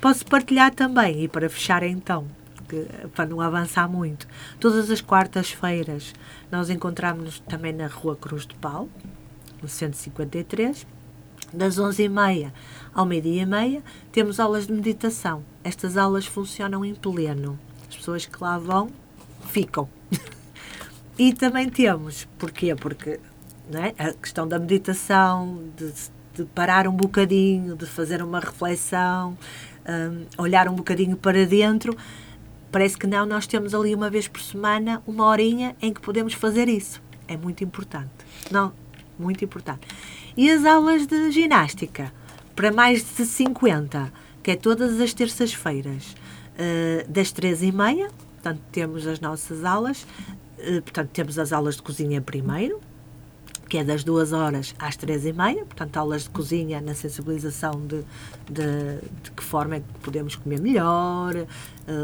Posso 0.00 0.26
partilhar 0.26 0.74
também, 0.74 1.22
e 1.22 1.28
para 1.28 1.48
fechar 1.48 1.84
então, 1.84 2.26
que, 2.64 2.86
para 3.14 3.26
não 3.26 3.40
avançar 3.40 3.88
muito, 3.88 4.26
todas 4.58 4.90
as 4.90 5.00
quartas-feiras 5.00 6.12
nós 6.50 6.70
encontramos 6.70 7.40
também 7.40 7.72
na 7.72 7.86
Rua 7.86 8.16
Cruz 8.16 8.46
de 8.46 8.54
Pau, 8.54 8.88
no 9.62 9.68
153, 9.68 10.86
das 11.52 11.78
11h30 11.78 12.52
ao 12.94 13.06
meio-dia 13.06 13.42
e 13.42 13.46
meia, 13.46 13.82
temos 14.12 14.38
aulas 14.38 14.66
de 14.66 14.72
meditação. 14.72 15.44
Estas 15.62 15.96
aulas 15.96 16.26
funcionam 16.26 16.84
em 16.84 16.94
pleno. 16.94 17.58
As 17.88 17.96
pessoas 17.96 18.26
que 18.26 18.42
lá 18.42 18.58
vão 18.58 18.90
ficam. 19.48 19.88
e 21.18 21.32
também 21.32 21.68
temos, 21.68 22.26
porquê? 22.38 22.74
Porque 22.74 23.20
é? 23.72 23.94
a 24.02 24.12
questão 24.12 24.46
da 24.46 24.58
meditação, 24.58 25.58
de, 25.76 25.92
de, 26.34 26.44
parar 26.54 26.86
um 26.86 26.92
bocadinho, 26.92 27.76
de 27.76 27.86
fazer 27.86 28.22
uma 28.22 28.40
reflexão, 28.40 29.36
um, 29.88 30.42
olhar 30.42 30.68
um 30.68 30.74
bocadinho 30.74 31.16
para 31.16 31.46
dentro. 31.46 31.96
Parece 32.74 32.98
que 32.98 33.06
não, 33.06 33.24
nós 33.24 33.46
temos 33.46 33.72
ali 33.72 33.94
uma 33.94 34.10
vez 34.10 34.26
por 34.26 34.40
semana, 34.40 35.00
uma 35.06 35.26
horinha 35.26 35.76
em 35.80 35.94
que 35.94 36.00
podemos 36.00 36.34
fazer 36.34 36.68
isso. 36.68 37.00
É 37.28 37.36
muito 37.36 37.62
importante. 37.62 38.10
Não, 38.50 38.72
muito 39.16 39.44
importante. 39.44 39.86
E 40.36 40.50
as 40.50 40.64
aulas 40.64 41.06
de 41.06 41.30
ginástica, 41.30 42.12
para 42.56 42.72
mais 42.72 43.04
de 43.16 43.24
50, 43.24 44.12
que 44.42 44.50
é 44.50 44.56
todas 44.56 45.00
as 45.00 45.14
terças-feiras, 45.14 46.16
uh, 46.58 47.08
das 47.08 47.30
três 47.30 47.62
e 47.62 47.70
meia, 47.70 48.08
portanto, 48.08 48.60
temos 48.72 49.06
as 49.06 49.20
nossas 49.20 49.64
aulas, 49.64 50.04
uh, 50.58 50.82
portanto, 50.82 51.10
temos 51.10 51.38
as 51.38 51.52
aulas 51.52 51.76
de 51.76 51.82
cozinha 51.82 52.20
primeiro, 52.20 52.80
que 53.68 53.78
é 53.78 53.84
das 53.84 54.04
duas 54.04 54.32
horas 54.32 54.74
às 54.78 54.96
três 54.96 55.24
e 55.24 55.32
meia, 55.32 55.64
portanto, 55.64 55.96
aulas 55.96 56.24
de 56.24 56.30
cozinha 56.30 56.80
na 56.80 56.94
sensibilização 56.94 57.72
de, 57.86 58.04
de, 58.50 59.00
de 59.22 59.30
que 59.30 59.42
forma 59.42 59.76
é 59.76 59.80
que 59.80 60.00
podemos 60.02 60.36
comer 60.36 60.60
melhor, 60.60 61.34
uh, 61.34 61.46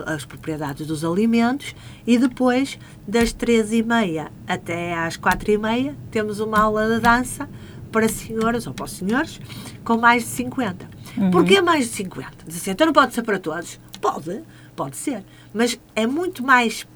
as 0.06 0.24
propriedades 0.24 0.86
dos 0.86 1.04
alimentos, 1.04 1.74
e 2.06 2.18
depois, 2.18 2.78
das 3.06 3.32
três 3.32 3.72
e 3.72 3.82
meia 3.82 4.30
até 4.46 4.94
às 4.94 5.16
quatro 5.16 5.50
e 5.50 5.58
meia, 5.58 5.94
temos 6.10 6.40
uma 6.40 6.58
aula 6.60 6.88
de 6.94 7.00
dança 7.00 7.48
para 7.90 8.08
senhoras 8.08 8.66
ou 8.66 8.74
para 8.74 8.84
os 8.84 8.92
senhores 8.92 9.40
com 9.84 9.96
mais 9.96 10.22
de 10.22 10.28
50. 10.30 10.88
Uhum. 11.16 11.30
Porquê 11.30 11.60
mais 11.60 11.86
de 11.88 11.94
50? 11.96 12.30
Diz 12.46 12.56
assim, 12.56 12.70
então 12.70 12.86
não 12.86 12.92
pode 12.92 13.14
ser 13.14 13.22
para 13.22 13.38
todos? 13.38 13.80
Pode, 14.00 14.42
pode 14.74 14.96
ser, 14.96 15.24
mas 15.52 15.78
é 15.94 16.06
muito 16.06 16.42
mais 16.42 16.86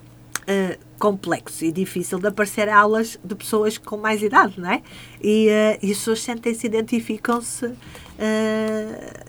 uh, 0.43 0.84
complexo 0.99 1.65
e 1.65 1.73
difícil 1.73 2.19
de 2.19 2.27
aparecer 2.27 2.69
aulas 2.69 3.19
de 3.23 3.35
pessoas 3.35 3.79
com 3.79 3.97
mais 3.97 4.23
idade, 4.23 4.59
não 4.59 4.71
é? 4.71 4.83
E, 5.23 5.49
uh, 5.49 5.79
e 5.83 5.91
as 5.91 5.99
pessoas 5.99 6.23
sentem-se, 6.23 6.67
identificam-se 6.67 7.67
uh, 7.67 7.77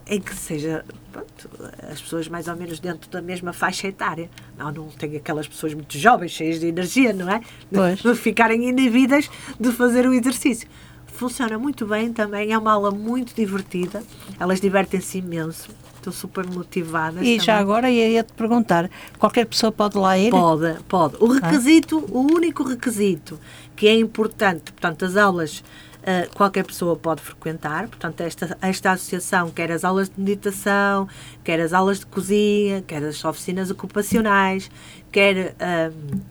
em 0.07 0.21
que 0.21 0.35
seja 0.35 0.85
pronto, 1.11 1.49
as 1.91 2.01
pessoas 2.01 2.27
mais 2.27 2.47
ou 2.47 2.55
menos 2.55 2.79
dentro 2.79 3.09
da 3.09 3.21
mesma 3.21 3.53
faixa 3.53 3.87
etária. 3.87 4.29
Não, 4.57 4.71
não 4.71 4.87
tem 4.89 5.15
aquelas 5.15 5.47
pessoas 5.47 5.73
muito 5.73 5.97
jovens, 5.97 6.31
cheias 6.31 6.59
de 6.59 6.67
energia, 6.67 7.13
não 7.13 7.29
é? 7.29 7.41
Pois. 7.71 8.01
De 8.01 8.15
ficarem 8.15 8.67
inibidas 8.67 9.29
de 9.59 9.71
fazer 9.71 10.07
o 10.07 10.13
exercício. 10.13 10.67
Funciona 11.15 11.57
muito 11.57 11.85
bem 11.85 12.11
também, 12.11 12.51
é 12.51 12.57
uma 12.57 12.73
aula 12.73 12.91
muito 12.91 13.33
divertida, 13.35 14.03
elas 14.39 14.59
divertem-se 14.59 15.19
imenso 15.19 15.69
estão 16.05 16.13
super 16.13 16.45
motivadas. 16.45 17.21
E 17.21 17.23
também. 17.23 17.39
já 17.39 17.57
agora 17.57 17.89
ia-te 17.89 18.33
perguntar: 18.33 18.89
qualquer 19.17 19.45
pessoa 19.45 19.71
pode 19.71 19.97
lá 19.97 20.17
ir? 20.17 20.31
Pode, 20.31 20.77
pode. 20.87 21.15
O 21.19 21.31
ah. 21.31 21.39
requisito, 21.39 22.03
ah. 22.07 22.17
o 22.17 22.21
único 22.21 22.63
requisito 22.63 23.39
que 23.75 23.87
é 23.87 23.95
importante, 23.95 24.71
portanto, 24.71 25.05
as 25.05 25.17
aulas 25.17 25.63
Uh, 26.05 26.29
qualquer 26.35 26.63
pessoa 26.63 26.95
pode 26.95 27.19
frequentar. 27.19 27.87
Portanto, 27.87 28.21
esta, 28.21 28.55
esta 28.61 28.91
associação 28.91 29.49
quer 29.49 29.71
as 29.71 29.83
aulas 29.83 30.07
de 30.07 30.21
meditação, 30.21 31.09
quer 31.43 31.59
as 31.59 31.73
aulas 31.73 32.01
de 32.01 32.05
cozinha, 32.05 32.83
quer 32.83 33.03
as 33.03 33.25
oficinas 33.25 33.71
ocupacionais, 33.71 34.69
quer 35.11 35.55
uh, 35.55 36.21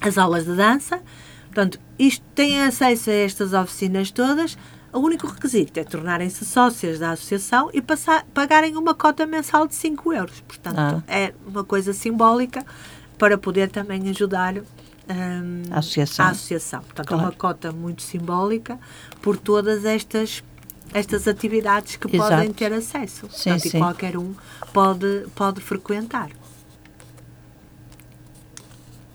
as 0.00 0.16
aulas 0.16 0.44
de 0.44 0.54
dança. 0.54 1.02
Portanto, 1.46 1.80
isto 1.98 2.24
tem 2.34 2.62
acesso 2.62 3.10
a 3.10 3.14
estas 3.14 3.52
oficinas 3.52 4.10
todas 4.10 4.56
o 4.96 5.00
único 5.00 5.26
requisito 5.26 5.78
é 5.78 5.84
tornarem-se 5.84 6.44
sócias 6.46 6.98
da 6.98 7.10
associação 7.10 7.68
e 7.72 7.82
passar, 7.82 8.24
pagarem 8.32 8.76
uma 8.76 8.94
cota 8.94 9.26
mensal 9.26 9.66
de 9.66 9.74
5 9.74 10.12
euros. 10.12 10.40
Portanto, 10.40 10.78
ah. 10.78 11.02
é 11.06 11.34
uma 11.46 11.62
coisa 11.62 11.92
simbólica 11.92 12.64
para 13.18 13.36
poder 13.36 13.70
também 13.70 14.08
ajudar 14.08 14.56
um, 14.56 14.62
a 15.70 15.78
associação. 15.78 16.26
A 16.26 16.30
associação. 16.30 16.80
Portanto, 16.80 17.08
claro. 17.08 17.22
é 17.22 17.26
uma 17.26 17.32
cota 17.32 17.72
muito 17.72 18.00
simbólica 18.00 18.78
por 19.20 19.36
todas 19.36 19.84
estas 19.84 20.42
estas 20.94 21.26
atividades 21.26 21.96
que 21.96 22.16
Exato. 22.16 22.30
podem 22.30 22.52
ter 22.52 22.72
acesso. 22.72 23.28
Sim, 23.30 23.50
Portanto, 23.50 23.70
sim. 23.70 23.76
E 23.76 23.80
qualquer 23.80 24.16
um 24.16 24.34
pode, 24.72 25.26
pode 25.34 25.60
frequentar. 25.60 26.30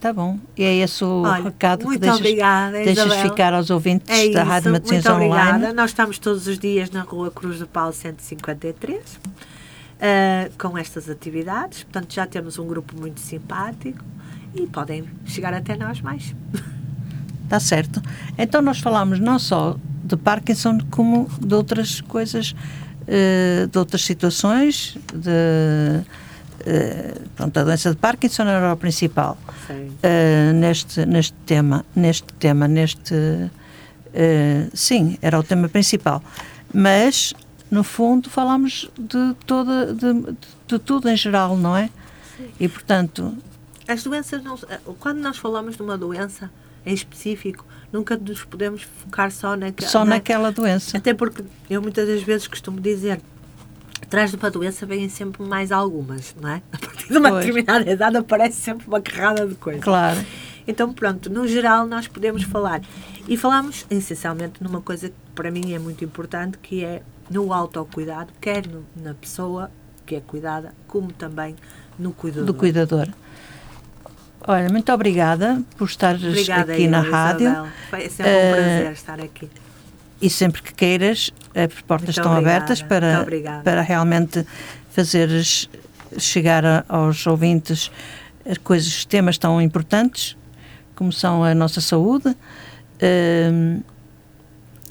Tá 0.02 0.12
bom. 0.12 0.40
E 0.58 0.64
é 0.64 0.78
esse 0.78 1.04
o 1.04 1.22
Olha, 1.22 1.44
recado 1.44 1.88
que 1.88 2.00
deixas, 2.00 2.20
obrigada, 2.20 2.72
deixas 2.84 3.14
ficar 3.22 3.54
aos 3.54 3.70
ouvintes 3.70 4.10
é 4.10 4.32
da 4.32 4.44
Rádio 4.44 4.72
Matosinhos 4.72 5.06
Online. 5.06 5.26
Obrigada. 5.28 5.74
Nós 5.74 5.92
estamos 5.92 6.18
todos 6.18 6.48
os 6.48 6.58
dias 6.58 6.90
na 6.90 7.04
Rua 7.04 7.30
Cruz 7.30 7.60
do 7.60 7.68
Paulo 7.68 7.94
153 7.94 9.00
uh, 9.00 10.58
com 10.58 10.76
estas 10.76 11.08
atividades. 11.08 11.84
Portanto, 11.84 12.12
já 12.16 12.26
temos 12.26 12.58
um 12.58 12.66
grupo 12.66 13.00
muito 13.00 13.20
simpático 13.20 14.04
e 14.56 14.66
podem 14.66 15.04
chegar 15.24 15.54
até 15.54 15.78
nós 15.78 16.02
mais. 16.02 16.34
Está 17.44 17.60
certo. 17.62 18.02
Então, 18.40 18.60
nós 18.60 18.80
falamos 18.80 19.20
não 19.20 19.38
só 19.38 19.78
de 20.04 20.18
Parkinson, 20.18 20.80
como 20.90 21.30
de 21.40 21.54
outras 21.54 22.02
coisas, 22.02 22.56
uh, 23.04 23.68
de 23.68 23.78
outras 23.78 24.02
situações, 24.02 24.98
de 25.14 26.04
Uh, 26.62 27.30
pronto, 27.36 27.58
a 27.58 27.64
doença 27.64 27.90
de 27.90 27.98
Parkinson 27.98 28.44
era 28.44 28.74
o 28.74 28.78
principal 28.78 29.38
uh, 29.70 30.54
neste, 30.54 31.06
neste 31.06 31.34
tema, 31.46 31.84
neste 31.96 32.32
tema, 32.34 32.68
neste 32.68 33.16
uh, 33.16 33.50
sim, 34.74 35.18
era 35.22 35.40
o 35.40 35.44
tema 35.44 35.68
principal. 35.68 36.22
Mas 36.74 37.34
no 37.70 37.84
fundo 37.84 38.30
falámos 38.30 38.90
de 38.98 39.34
toda 39.48 39.94
de, 39.94 40.36
de, 40.68 40.80
tudo 40.80 41.10
em 41.10 41.18
geral, 41.18 41.58
não 41.58 41.76
é? 41.76 41.90
Sim. 42.38 42.50
E 42.60 42.68
portanto 42.68 43.36
as 43.88 44.04
doenças 44.04 44.44
não, 44.44 44.58
quando 45.00 45.18
nós 45.20 45.38
falamos 45.38 45.76
de 45.76 45.82
uma 45.82 45.98
doença 45.98 46.52
em 46.86 46.94
específico, 46.94 47.66
nunca 47.92 48.18
nos 48.18 48.44
podemos 48.44 48.84
focar 48.84 49.32
só, 49.32 49.56
naquela 49.56 49.90
só 49.90 50.06
naquela 50.06 50.52
doença. 50.52 50.98
Até 50.98 51.14
porque 51.14 51.44
eu 51.70 51.82
muitas 51.82 52.08
das 52.08 52.24
vezes 52.24 52.48
costumo 52.48 52.80
dizer 52.80 53.20
atrás 54.12 54.30
de 54.30 54.36
uma 54.36 54.52
doença 54.52 54.86
vêm 54.86 55.08
sempre 55.08 55.42
mais 55.42 55.72
algumas, 55.72 56.36
não 56.40 56.50
é? 56.50 56.62
A 56.74 56.78
partir 56.78 57.08
de 57.08 57.18
uma 57.18 57.30
pois. 57.30 57.46
determinada 57.46 57.90
idade 57.90 58.18
aparece 58.18 58.58
sempre 58.58 58.86
uma 58.86 59.00
carrada 59.00 59.48
de 59.48 59.56
coisas. 59.56 59.82
Claro. 59.82 60.20
Então, 60.68 60.92
pronto, 60.92 61.30
no 61.30 61.48
geral 61.48 61.88
nós 61.88 62.10
podemos 62.10 62.44
falar. 62.44 62.82
E 63.26 63.38
falamos 63.38 63.86
essencialmente 63.90 64.62
numa 64.62 64.82
coisa 64.82 65.08
que 65.08 65.16
para 65.34 65.50
mim 65.50 65.74
é 65.74 65.80
muito 65.80 66.04
importante, 66.04 66.58
que 66.58 66.84
é 66.84 67.02
no 67.30 67.54
autocuidado, 67.54 68.34
quer 68.42 68.68
no, 68.68 68.86
na 68.98 69.14
pessoa 69.14 69.72
que 70.06 70.14
é 70.14 70.20
cuidada, 70.20 70.74
como 70.88 71.14
também 71.14 71.56
no 71.98 72.12
cuidador. 72.12 72.46
Do 72.46 72.54
cuidador. 72.54 73.08
Olha, 74.46 74.68
muito 74.70 74.92
obrigada 74.92 75.64
por 75.78 75.86
estar 75.86 76.16
aqui 76.16 76.86
na 76.86 77.00
rádio. 77.00 77.48
Isabel. 77.48 77.68
Foi 77.90 78.10
sempre 78.10 78.32
um 78.32 78.50
uh, 78.50 78.54
prazer 78.54 78.92
estar 78.92 79.22
aqui 79.22 79.50
e 80.22 80.30
sempre 80.30 80.62
que 80.62 80.74
queiras, 80.74 81.32
as 81.56 81.82
portas 81.82 82.08
muito 82.08 82.20
estão 82.20 82.32
obrigada, 82.32 82.58
abertas 82.58 82.82
para, 82.82 83.26
para 83.64 83.82
realmente 83.82 84.46
fazeres 84.90 85.70
chegar 86.18 86.66
a, 86.66 86.86
aos 86.88 87.26
ouvintes 87.26 87.92
coisas, 88.64 89.06
temas 89.06 89.38
tão 89.38 89.62
importantes 89.62 90.38
como 90.96 91.12
são 91.12 91.44
a 91.44 91.56
nossa 91.56 91.82
saúde. 91.82 92.30
Uh, 92.30 93.84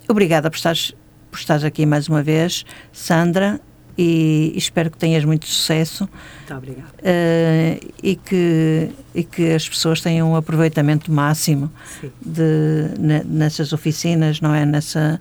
obrigada 0.09 0.51
por 0.51 0.57
estares, 0.57 0.93
por 1.31 1.39
estares 1.39 1.63
aqui 1.63 1.87
mais 1.87 2.09
uma 2.09 2.23
vez, 2.23 2.65
Sandra, 2.93 3.61
e 4.03 4.55
espero 4.57 4.91
que 4.91 4.97
tenhas 4.97 5.27
muito 5.27 5.47
sucesso. 5.47 6.09
Muito 6.39 6.55
obrigada. 6.55 6.89
Uh, 7.01 7.93
e, 8.03 8.17
que, 8.17 8.89
e 9.15 9.23
que 9.23 9.53
as 9.53 9.69
pessoas 9.69 10.01
tenham 10.01 10.33
um 10.33 10.37
aproveitamento 10.37 11.13
máximo 11.13 11.71
de, 12.19 12.95
nessas 13.27 13.75
oficinas, 13.75 14.41
não 14.41 14.55
é? 14.55 14.65
Nessa, 14.65 15.21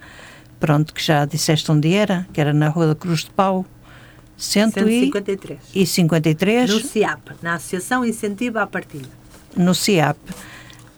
pronto, 0.61 0.93
que 0.93 1.03
já 1.03 1.25
disseste 1.25 1.69
onde 1.69 1.93
era, 1.93 2.25
que 2.31 2.39
era 2.39 2.53
na 2.53 2.69
Rua 2.69 2.87
da 2.87 2.95
Cruz 2.95 3.25
de 3.25 3.31
Pau. 3.31 3.65
153. 4.37 5.59
E 5.75 5.85
53. 5.85 6.69
No 6.69 6.79
CIAP, 6.79 7.31
na 7.41 7.55
Associação 7.55 8.05
Incentiva 8.05 8.61
à 8.61 8.67
Partilha. 8.67 9.09
No 9.57 9.75
CIAP, 9.75 10.17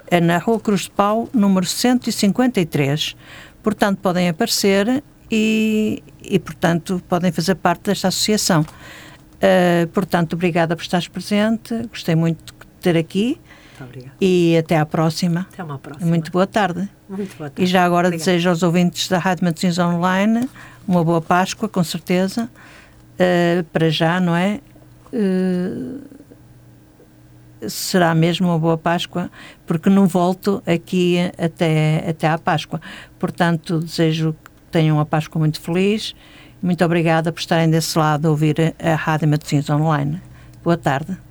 é 0.05 0.21
na 0.21 0.37
Rua 0.37 0.59
Cruz 0.59 0.81
de 0.81 0.91
Pau, 0.91 1.27
número 1.33 1.65
153. 1.65 3.15
Portanto, 3.63 3.97
podem 3.97 4.29
aparecer 4.29 5.03
e, 5.31 6.03
e, 6.21 6.37
portanto, 6.39 7.01
podem 7.07 7.31
fazer 7.31 7.55
parte 7.55 7.83
desta 7.83 8.09
associação. 8.09 8.61
Uh, 8.61 9.87
portanto, 9.93 10.33
obrigada 10.33 10.75
por 10.75 10.81
estares 10.81 11.07
presente, 11.07 11.87
gostei 11.87 12.15
muito 12.15 12.53
de 12.53 12.67
ter 12.81 12.97
aqui. 12.97 13.39
Obrigada. 13.79 14.13
E 14.21 14.55
até 14.57 14.77
à 14.77 14.85
próxima. 14.85 15.47
Até 15.51 15.63
uma 15.63 15.79
próxima. 15.79 16.07
Muito 16.07 16.31
boa 16.31 16.45
tarde. 16.45 16.87
Muito 17.09 17.35
boa 17.35 17.49
tarde. 17.49 17.63
E 17.63 17.65
já 17.65 17.83
agora 17.83 18.09
Obrigada. 18.09 18.31
desejo 18.31 18.49
aos 18.49 18.61
ouvintes 18.61 19.07
da 19.07 19.17
Rádio 19.17 19.45
Matosinhos 19.45 19.79
Online 19.79 20.47
uma 20.87 21.03
boa 21.03 21.21
Páscoa, 21.21 21.69
com 21.69 21.83
certeza. 21.83 22.49
Uh, 23.13 23.63
para 23.65 23.89
já, 23.89 24.19
não 24.19 24.35
é? 24.35 24.59
Uh, 25.13 26.01
será 27.67 28.15
mesmo 28.15 28.47
uma 28.47 28.57
boa 28.57 28.77
Páscoa, 28.77 29.29
porque 29.65 29.89
não 29.89 30.07
volto 30.07 30.61
aqui 30.65 31.17
até, 31.37 32.09
até 32.09 32.27
à 32.27 32.37
Páscoa. 32.37 32.81
Portanto, 33.19 33.79
desejo 33.79 34.35
tenham 34.71 34.97
uma 34.97 35.05
Páscoa 35.05 35.39
muito 35.39 35.59
feliz. 35.59 36.15
Muito 36.61 36.83
obrigada 36.85 37.31
por 37.31 37.39
estarem 37.39 37.69
desse 37.69 37.97
lado 37.97 38.27
a 38.27 38.31
ouvir 38.31 38.75
a 38.79 38.95
Rádio 38.95 39.27
Matosinhos 39.27 39.69
Online. 39.69 40.21
Boa 40.63 40.77
tarde. 40.77 41.30